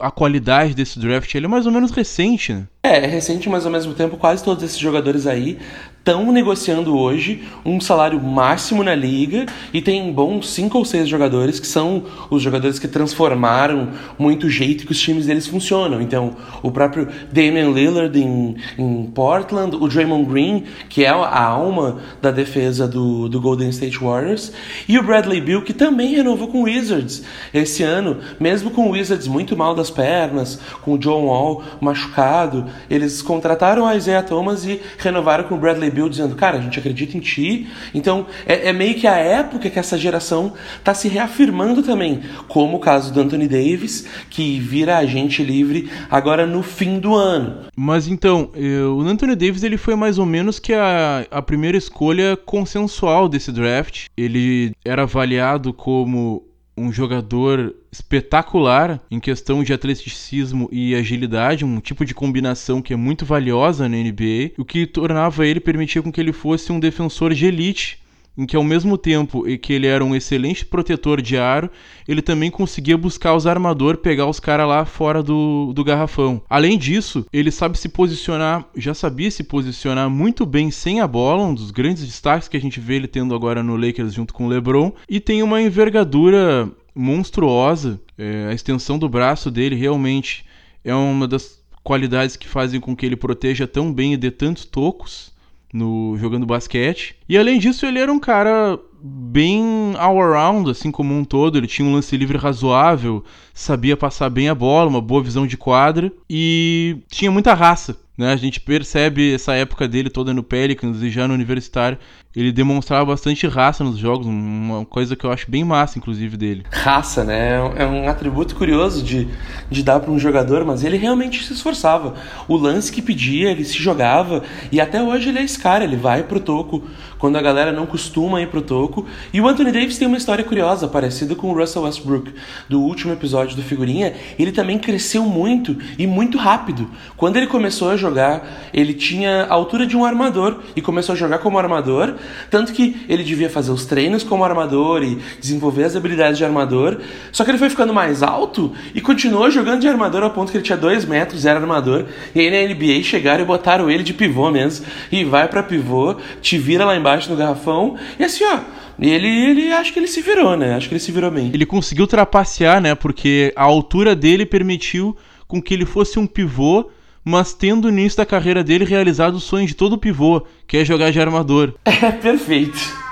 a 0.00 0.10
qualidade 0.10 0.74
desse 0.74 0.98
draft. 0.98 1.34
Ele 1.34 1.46
é 1.46 1.48
mais 1.48 1.66
ou 1.66 1.72
menos 1.72 1.90
recente, 1.90 2.52
né? 2.52 2.66
É, 2.82 3.04
é 3.04 3.06
recente, 3.06 3.48
mas 3.48 3.64
ao 3.66 3.72
mesmo 3.72 3.94
tempo 3.94 4.16
quase 4.16 4.42
todos 4.42 4.62
esses 4.62 4.78
jogadores 4.78 5.26
aí 5.26 5.58
estão 6.02 6.32
negociando 6.32 6.98
hoje 6.98 7.44
um 7.64 7.80
salário 7.80 8.20
máximo 8.20 8.82
na 8.82 8.92
liga 8.92 9.46
e 9.72 9.80
tem 9.80 10.12
bons 10.12 10.50
cinco 10.50 10.78
ou 10.78 10.84
seis 10.84 11.08
jogadores 11.08 11.60
que 11.60 11.66
são 11.66 12.02
os 12.28 12.42
jogadores 12.42 12.80
que 12.80 12.88
transformaram 12.88 13.90
muito 14.18 14.48
o 14.48 14.50
jeito 14.50 14.84
que 14.84 14.90
os 14.90 15.00
times 15.00 15.26
deles 15.26 15.46
funcionam. 15.46 16.02
Então, 16.02 16.34
o 16.60 16.72
próprio 16.72 17.06
Damian 17.30 17.70
Lillard 17.70 18.18
em, 18.18 18.56
em 18.76 19.04
Portland, 19.14 19.76
o 19.76 19.86
Draymond 19.86 20.28
Green, 20.28 20.64
que 20.88 21.04
é 21.04 21.08
a 21.08 21.44
alma 21.44 21.98
da 22.20 22.32
defesa 22.32 22.88
do, 22.88 23.28
do 23.28 23.40
Golden 23.40 23.68
State 23.68 23.98
Warriors, 23.98 24.52
e 24.88 24.98
o 24.98 25.04
Bradley 25.04 25.40
Beal, 25.40 25.62
que 25.62 25.72
também 25.72 26.16
renovou 26.16 26.48
com 26.48 26.62
o 26.62 26.64
Wizards 26.64 27.22
esse 27.54 27.84
ano, 27.84 28.18
mesmo 28.40 28.72
com 28.72 28.88
o 28.88 28.90
Wizards 28.90 29.28
muito 29.28 29.56
mal 29.56 29.72
das 29.72 29.90
pernas, 29.90 30.58
com 30.82 30.94
o 30.94 30.98
John 30.98 31.26
Wall 31.26 31.62
machucado, 31.80 32.66
eles 32.90 33.22
contrataram 33.22 33.86
a 33.86 33.94
Isaiah 33.94 34.26
Thomas 34.26 34.64
e 34.66 34.80
renovaram 34.98 35.44
com 35.44 35.54
o 35.54 35.58
Bradley 35.58 35.91
Bill, 35.92 36.08
dizendo: 36.08 36.34
Cara, 36.34 36.58
a 36.58 36.60
gente 36.60 36.78
acredita 36.78 37.16
em 37.16 37.20
ti. 37.20 37.68
Então 37.94 38.26
é, 38.46 38.68
é 38.68 38.72
meio 38.72 38.94
que 38.94 39.06
a 39.06 39.16
época 39.16 39.70
que 39.70 39.78
essa 39.78 39.96
geração 39.98 40.54
está 40.78 40.94
se 40.94 41.08
reafirmando 41.08 41.82
também, 41.82 42.22
como 42.48 42.76
o 42.76 42.80
caso 42.80 43.12
do 43.12 43.20
Anthony 43.20 43.46
Davis, 43.46 44.06
que 44.30 44.58
vira 44.58 44.98
agente 44.98 45.42
livre 45.42 45.90
agora 46.10 46.46
no 46.46 46.62
fim 46.62 46.98
do 46.98 47.14
ano. 47.14 47.66
Mas 47.76 48.08
então, 48.08 48.50
eu, 48.54 48.96
o 48.96 49.00
Anthony 49.02 49.34
Davis 49.34 49.62
ele 49.62 49.76
foi 49.76 49.94
mais 49.94 50.18
ou 50.18 50.26
menos 50.26 50.58
que 50.58 50.72
a, 50.72 51.26
a 51.30 51.42
primeira 51.42 51.76
escolha 51.76 52.36
consensual 52.36 53.28
desse 53.28 53.52
draft. 53.52 54.06
Ele 54.16 54.72
era 54.84 55.02
avaliado 55.02 55.72
como 55.72 56.42
um 56.76 56.92
jogador 56.92 57.74
espetacular 57.90 59.00
em 59.10 59.20
questão 59.20 59.62
de 59.62 59.72
atleticismo 59.72 60.68
e 60.72 60.94
agilidade, 60.94 61.64
um 61.64 61.80
tipo 61.80 62.04
de 62.04 62.14
combinação 62.14 62.80
que 62.80 62.92
é 62.92 62.96
muito 62.96 63.26
valiosa 63.26 63.88
na 63.88 63.96
NBA, 63.96 64.52
o 64.58 64.64
que 64.64 64.86
tornava 64.86 65.46
ele, 65.46 65.60
permitia 65.60 66.02
com 66.02 66.10
que 66.10 66.20
ele 66.20 66.32
fosse 66.32 66.72
um 66.72 66.80
defensor 66.80 67.34
de 67.34 67.46
elite, 67.46 68.01
em 68.36 68.46
que 68.46 68.56
ao 68.56 68.64
mesmo 68.64 68.96
tempo 68.96 69.44
que 69.58 69.72
ele 69.72 69.86
era 69.86 70.04
um 70.04 70.14
excelente 70.14 70.64
protetor 70.64 71.20
de 71.20 71.36
aro, 71.36 71.70
ele 72.08 72.22
também 72.22 72.50
conseguia 72.50 72.96
buscar 72.96 73.34
os 73.34 73.46
armadores, 73.46 74.00
pegar 74.00 74.26
os 74.26 74.40
caras 74.40 74.66
lá 74.66 74.84
fora 74.84 75.22
do, 75.22 75.72
do 75.74 75.84
garrafão. 75.84 76.42
Além 76.48 76.78
disso, 76.78 77.26
ele 77.32 77.50
sabe 77.50 77.78
se 77.78 77.88
posicionar, 77.88 78.66
já 78.76 78.94
sabia 78.94 79.30
se 79.30 79.44
posicionar 79.44 80.08
muito 80.08 80.46
bem 80.46 80.70
sem 80.70 81.00
a 81.00 81.06
bola, 81.06 81.44
um 81.44 81.54
dos 81.54 81.70
grandes 81.70 82.04
destaques 82.04 82.48
que 82.48 82.56
a 82.56 82.60
gente 82.60 82.80
vê 82.80 82.94
ele 82.94 83.08
tendo 83.08 83.34
agora 83.34 83.62
no 83.62 83.76
Lakers 83.76 84.14
junto 84.14 84.32
com 84.32 84.46
o 84.46 84.48
LeBron, 84.48 84.92
e 85.08 85.20
tem 85.20 85.42
uma 85.42 85.60
envergadura 85.60 86.70
monstruosa. 86.94 88.00
É, 88.16 88.48
a 88.50 88.54
extensão 88.54 88.98
do 88.98 89.08
braço 89.08 89.50
dele 89.50 89.74
realmente 89.74 90.44
é 90.84 90.94
uma 90.94 91.26
das 91.26 91.62
qualidades 91.82 92.36
que 92.36 92.48
fazem 92.48 92.80
com 92.80 92.94
que 92.94 93.04
ele 93.04 93.16
proteja 93.16 93.66
tão 93.66 93.92
bem 93.92 94.14
e 94.14 94.16
dê 94.16 94.30
tantos 94.30 94.64
tocos 94.64 95.31
no 95.72 96.16
jogando 96.18 96.46
basquete. 96.46 97.16
E 97.28 97.38
além 97.38 97.58
disso, 97.58 97.86
ele 97.86 97.98
era 97.98 98.12
um 98.12 98.18
cara 98.18 98.78
bem 99.02 99.94
all-around, 99.98 100.70
assim 100.70 100.90
como 100.90 101.14
um 101.14 101.24
todo. 101.24 101.58
Ele 101.58 101.66
tinha 101.66 101.86
um 101.86 101.92
lance 101.92 102.16
livre 102.16 102.38
razoável, 102.38 103.24
sabia 103.54 103.96
passar 103.96 104.30
bem 104.30 104.48
a 104.48 104.54
bola, 104.54 104.90
uma 104.90 105.00
boa 105.00 105.22
visão 105.22 105.46
de 105.46 105.56
quadra 105.56 106.12
e 106.28 106.98
tinha 107.10 107.30
muita 107.30 107.54
raça. 107.54 107.98
Né? 108.16 108.32
A 108.32 108.36
gente 108.36 108.60
percebe 108.60 109.34
essa 109.34 109.54
época 109.54 109.88
dele 109.88 110.10
toda 110.10 110.34
no 110.34 110.42
Pelicans 110.42 111.02
e 111.02 111.10
já 111.10 111.26
no 111.26 111.34
Universitário. 111.34 111.98
Ele 112.34 112.50
demonstrava 112.50 113.04
bastante 113.04 113.46
raça 113.46 113.84
nos 113.84 113.98
jogos, 113.98 114.26
uma 114.26 114.86
coisa 114.86 115.14
que 115.14 115.24
eu 115.24 115.30
acho 115.30 115.50
bem 115.50 115.64
massa, 115.64 115.98
inclusive, 115.98 116.34
dele. 116.36 116.64
Raça, 116.70 117.24
né? 117.24 117.56
É 117.76 117.86
um 117.86 118.08
atributo 118.08 118.54
curioso 118.54 119.02
de, 119.02 119.28
de 119.70 119.82
dar 119.82 120.00
para 120.00 120.10
um 120.10 120.18
jogador, 120.18 120.64
mas 120.64 120.82
ele 120.82 120.96
realmente 120.96 121.44
se 121.44 121.52
esforçava. 121.52 122.14
O 122.48 122.56
lance 122.56 122.90
que 122.90 123.02
pedia, 123.02 123.50
ele 123.50 123.64
se 123.64 123.76
jogava, 123.76 124.42
e 124.70 124.80
até 124.80 125.02
hoje 125.02 125.28
ele 125.28 125.40
é 125.40 125.42
esse 125.42 125.58
cara, 125.58 125.84
ele 125.84 125.96
vai 125.96 126.22
pro 126.22 126.40
toco 126.40 126.82
quando 127.18 127.36
a 127.36 127.42
galera 127.42 127.70
não 127.70 127.86
costuma 127.86 128.40
ir 128.40 128.48
pro 128.48 128.62
toco. 128.62 129.06
E 129.32 129.40
o 129.40 129.46
Anthony 129.46 129.70
Davis 129.70 129.98
tem 129.98 130.08
uma 130.08 130.16
história 130.16 130.42
curiosa, 130.42 130.88
parecida 130.88 131.34
com 131.34 131.50
o 131.50 131.54
Russell 131.54 131.82
Westbrook, 131.82 132.32
do 132.68 132.80
último 132.80 133.12
episódio 133.12 133.54
do 133.54 133.62
Figurinha. 133.62 134.14
Ele 134.38 134.52
também 134.52 134.78
cresceu 134.78 135.22
muito 135.24 135.76
e 135.98 136.06
muito 136.06 136.38
rápido. 136.38 136.90
Quando 137.16 137.36
ele 137.36 137.46
começou 137.46 137.90
a 137.90 137.96
jogar, 138.02 138.68
ele 138.74 138.92
tinha 138.92 139.44
a 139.44 139.54
altura 139.54 139.86
de 139.86 139.96
um 139.96 140.04
armador 140.04 140.58
e 140.76 140.82
começou 140.82 141.14
a 141.14 141.16
jogar 141.16 141.38
como 141.38 141.58
armador, 141.58 142.14
tanto 142.50 142.72
que 142.72 143.04
ele 143.08 143.24
devia 143.24 143.48
fazer 143.48 143.70
os 143.70 143.86
treinos 143.86 144.22
como 144.22 144.44
armador 144.44 145.02
e 145.02 145.18
desenvolver 145.40 145.84
as 145.84 145.96
habilidades 145.96 146.36
de 146.36 146.44
armador. 146.44 146.98
Só 147.30 147.44
que 147.44 147.50
ele 147.50 147.58
foi 147.58 147.70
ficando 147.70 147.94
mais 147.94 148.22
alto 148.22 148.72
e 148.94 149.00
continuou 149.00 149.50
jogando 149.50 149.80
de 149.80 149.88
armador 149.88 150.22
ao 150.22 150.30
ponto 150.30 150.50
que 150.50 150.58
ele 150.58 150.64
tinha 150.64 150.76
2 150.76 151.04
metros, 151.04 151.46
era 151.46 151.58
armador. 151.58 152.04
E 152.34 152.40
aí 152.40 152.50
na 152.50 152.74
NBA 152.74 153.02
chegaram 153.02 153.42
e 153.42 153.46
botaram 153.46 153.90
ele 153.90 154.02
de 154.02 154.12
pivô 154.12 154.50
mesmo. 154.50 154.84
E 155.10 155.24
vai 155.24 155.48
para 155.48 155.62
pivô, 155.62 156.16
te 156.40 156.58
vira 156.58 156.84
lá 156.84 156.96
embaixo 156.96 157.30
no 157.30 157.36
garrafão. 157.36 157.96
E 158.18 158.24
assim, 158.24 158.44
ó, 158.44 158.58
ele, 158.98 159.28
ele 159.28 159.72
acho 159.72 159.92
que 159.92 159.98
ele 159.98 160.06
se 160.06 160.20
virou, 160.20 160.56
né? 160.56 160.74
Acho 160.74 160.88
que 160.88 160.94
ele 160.94 161.00
se 161.00 161.12
virou 161.12 161.30
bem. 161.30 161.50
Ele 161.52 161.66
conseguiu 161.66 162.06
trapacear, 162.06 162.80
né? 162.80 162.94
Porque 162.94 163.52
a 163.56 163.62
altura 163.62 164.14
dele 164.14 164.44
permitiu 164.44 165.16
com 165.46 165.60
que 165.60 165.74
ele 165.74 165.84
fosse 165.84 166.18
um 166.18 166.26
pivô 166.26 166.88
mas 167.24 167.54
tendo 167.54 167.90
no 167.90 167.98
início 167.98 168.18
da 168.18 168.26
carreira 168.26 168.64
dele 168.64 168.84
realizado 168.84 169.34
o 169.34 169.40
sonho 169.40 169.66
de 169.66 169.74
todo 169.74 169.98
pivô, 169.98 170.42
que 170.66 170.76
é 170.76 170.84
jogar 170.84 171.10
de 171.10 171.20
armador. 171.20 171.74
É, 171.84 172.10
perfeito. 172.10 173.02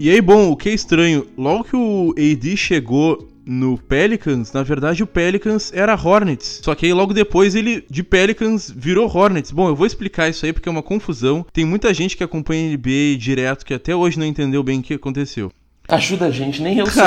E 0.00 0.10
aí, 0.10 0.20
bom, 0.20 0.50
o 0.50 0.56
que 0.56 0.68
é 0.68 0.72
estranho, 0.72 1.26
logo 1.36 1.64
que 1.64 1.76
o 1.76 2.14
AD 2.16 2.56
chegou 2.56 3.28
no 3.48 3.78
Pelicans, 3.78 4.52
na 4.52 4.62
verdade 4.62 5.02
o 5.02 5.06
Pelicans 5.06 5.72
era 5.72 5.94
Hornets. 5.94 6.60
Só 6.62 6.74
que 6.74 6.84
aí 6.84 6.92
logo 6.92 7.14
depois 7.14 7.54
ele 7.54 7.82
de 7.88 8.02
Pelicans 8.02 8.70
virou 8.70 9.08
Hornets. 9.08 9.50
Bom, 9.50 9.68
eu 9.68 9.74
vou 9.74 9.86
explicar 9.86 10.28
isso 10.28 10.44
aí 10.44 10.52
porque 10.52 10.68
é 10.68 10.72
uma 10.72 10.82
confusão. 10.82 11.46
Tem 11.50 11.64
muita 11.64 11.94
gente 11.94 12.14
que 12.14 12.22
acompanha 12.22 12.68
a 12.68 12.76
NBA 12.76 13.16
direto 13.18 13.64
que 13.64 13.72
até 13.72 13.96
hoje 13.96 14.18
não 14.18 14.26
entendeu 14.26 14.62
bem 14.62 14.80
o 14.80 14.82
que 14.82 14.92
aconteceu. 14.92 15.50
Ajuda 15.88 16.26
a 16.26 16.30
gente, 16.30 16.60
nem 16.60 16.76
eu 16.78 16.84
sei. 16.92 17.04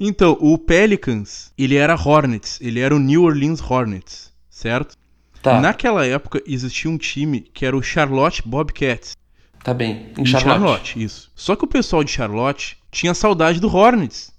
então, 0.00 0.36
o 0.40 0.58
Pelicans, 0.58 1.52
ele 1.56 1.76
era 1.76 1.94
Hornets, 1.94 2.58
ele 2.60 2.80
era 2.80 2.94
o 2.94 2.98
New 2.98 3.22
Orleans 3.22 3.60
Hornets, 3.60 4.32
certo? 4.50 4.96
Tá. 5.40 5.60
Naquela 5.60 6.04
época 6.04 6.42
existia 6.48 6.90
um 6.90 6.98
time 6.98 7.42
que 7.54 7.64
era 7.64 7.76
o 7.76 7.82
Charlotte 7.82 8.42
Bobcats. 8.44 9.16
Tá 9.62 9.72
bem, 9.72 10.10
em 10.18 10.26
Charlotte. 10.26 10.26
Em 10.26 10.50
Charlotte, 10.50 11.02
isso. 11.04 11.30
Só 11.36 11.54
que 11.54 11.64
o 11.64 11.68
pessoal 11.68 12.02
de 12.02 12.10
Charlotte 12.10 12.76
tinha 12.90 13.14
saudade 13.14 13.60
do 13.60 13.72
Hornets. 13.72 14.33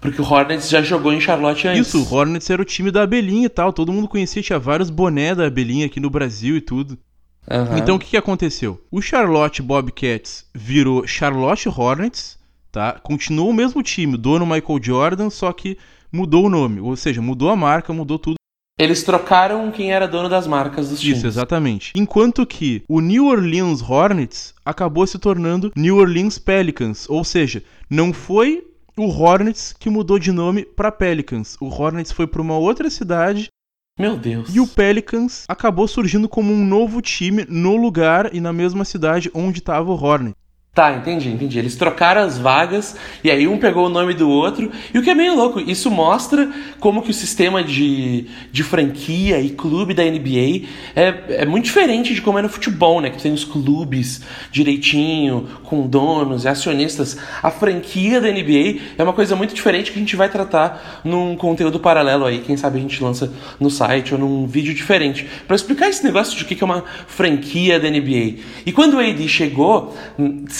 Porque 0.00 0.20
o 0.20 0.24
Hornets 0.24 0.68
já 0.68 0.80
jogou 0.80 1.12
em 1.12 1.20
Charlotte 1.20 1.66
antes. 1.66 1.88
Isso, 1.88 2.02
o 2.02 2.14
Hornets 2.14 2.48
era 2.48 2.62
o 2.62 2.64
time 2.64 2.90
da 2.90 3.02
Abelhinha 3.02 3.46
e 3.46 3.48
tal. 3.48 3.72
Todo 3.72 3.92
mundo 3.92 4.08
conhecia, 4.08 4.42
tinha 4.42 4.58
vários 4.58 4.90
boné 4.90 5.34
da 5.34 5.46
Abelhinha 5.46 5.86
aqui 5.86 5.98
no 5.98 6.10
Brasil 6.10 6.56
e 6.56 6.60
tudo. 6.60 6.98
Uhum. 7.50 7.78
Então 7.78 7.96
o 7.96 7.98
que, 7.98 8.10
que 8.10 8.16
aconteceu? 8.16 8.80
O 8.90 9.00
Charlotte 9.00 9.62
Bobcats 9.62 10.46
virou 10.54 11.06
Charlotte 11.06 11.68
Hornets, 11.68 12.38
tá? 12.70 12.92
Continuou 12.92 13.50
o 13.50 13.54
mesmo 13.54 13.82
time, 13.82 14.16
dono 14.16 14.46
Michael 14.46 14.80
Jordan, 14.82 15.30
só 15.30 15.52
que 15.52 15.78
mudou 16.12 16.46
o 16.46 16.50
nome. 16.50 16.80
Ou 16.80 16.94
seja, 16.94 17.22
mudou 17.22 17.50
a 17.50 17.56
marca, 17.56 17.92
mudou 17.92 18.18
tudo. 18.18 18.36
Eles 18.78 19.02
trocaram 19.02 19.72
quem 19.72 19.92
era 19.92 20.06
dono 20.06 20.28
das 20.28 20.46
marcas 20.46 20.90
dos 20.90 21.00
times. 21.00 21.18
Isso, 21.18 21.26
exatamente. 21.26 21.92
Enquanto 21.96 22.46
que 22.46 22.84
o 22.88 23.00
New 23.00 23.26
Orleans 23.26 23.82
Hornets 23.82 24.54
acabou 24.64 25.04
se 25.04 25.18
tornando 25.18 25.72
New 25.74 25.96
Orleans 25.96 26.38
Pelicans. 26.38 27.08
Ou 27.08 27.24
seja, 27.24 27.64
não 27.90 28.12
foi 28.12 28.67
o 29.00 29.08
Hornets 29.08 29.74
que 29.78 29.90
mudou 29.90 30.18
de 30.18 30.32
nome 30.32 30.64
para 30.64 30.92
Pelicans. 30.92 31.56
O 31.60 31.66
Hornets 31.66 32.12
foi 32.12 32.26
para 32.26 32.42
uma 32.42 32.56
outra 32.56 32.90
cidade. 32.90 33.48
Meu 33.98 34.16
Deus. 34.16 34.54
E 34.54 34.60
o 34.60 34.66
Pelicans 34.66 35.44
acabou 35.48 35.88
surgindo 35.88 36.28
como 36.28 36.52
um 36.52 36.64
novo 36.64 37.00
time 37.02 37.44
no 37.48 37.76
lugar 37.76 38.34
e 38.34 38.40
na 38.40 38.52
mesma 38.52 38.84
cidade 38.84 39.30
onde 39.34 39.58
estava 39.58 39.90
o 39.90 39.94
Hornets. 39.94 40.37
Tá, 40.78 40.92
entendi, 40.92 41.28
entendi. 41.28 41.58
Eles 41.58 41.74
trocaram 41.74 42.20
as 42.20 42.38
vagas 42.38 42.94
e 43.24 43.32
aí 43.32 43.48
um 43.48 43.58
pegou 43.58 43.86
o 43.86 43.88
nome 43.88 44.14
do 44.14 44.30
outro. 44.30 44.70
E 44.94 44.96
o 44.96 45.02
que 45.02 45.10
é 45.10 45.14
meio 45.14 45.34
louco, 45.34 45.58
isso 45.58 45.90
mostra 45.90 46.48
como 46.78 47.02
que 47.02 47.10
o 47.10 47.12
sistema 47.12 47.64
de, 47.64 48.26
de 48.52 48.62
franquia 48.62 49.40
e 49.40 49.50
clube 49.50 49.92
da 49.92 50.04
NBA 50.04 50.68
é, 50.94 51.40
é 51.42 51.44
muito 51.44 51.64
diferente 51.64 52.14
de 52.14 52.22
como 52.22 52.38
é 52.38 52.42
no 52.42 52.48
futebol, 52.48 53.00
né? 53.00 53.10
Que 53.10 53.20
tem 53.20 53.32
os 53.32 53.42
clubes 53.42 54.22
direitinho, 54.52 55.48
com 55.64 55.84
donos 55.84 56.44
e 56.44 56.48
acionistas. 56.48 57.18
A 57.42 57.50
franquia 57.50 58.20
da 58.20 58.28
NBA 58.28 58.78
é 58.96 59.02
uma 59.02 59.12
coisa 59.12 59.34
muito 59.34 59.56
diferente 59.56 59.90
que 59.90 59.98
a 59.98 60.00
gente 60.00 60.14
vai 60.14 60.28
tratar 60.28 61.00
num 61.02 61.34
conteúdo 61.34 61.80
paralelo 61.80 62.24
aí. 62.24 62.38
Quem 62.38 62.56
sabe 62.56 62.78
a 62.78 62.80
gente 62.80 63.02
lança 63.02 63.32
no 63.58 63.68
site 63.68 64.14
ou 64.14 64.20
num 64.20 64.46
vídeo 64.46 64.72
diferente. 64.72 65.26
para 65.44 65.56
explicar 65.56 65.88
esse 65.88 66.04
negócio 66.04 66.36
de 66.36 66.44
o 66.44 66.46
que 66.46 66.62
é 66.62 66.64
uma 66.64 66.84
franquia 67.08 67.80
da 67.80 67.90
NBA. 67.90 68.36
E 68.64 68.70
quando 68.70 68.94
o 68.94 69.00
AD 69.00 69.26
chegou, 69.26 69.92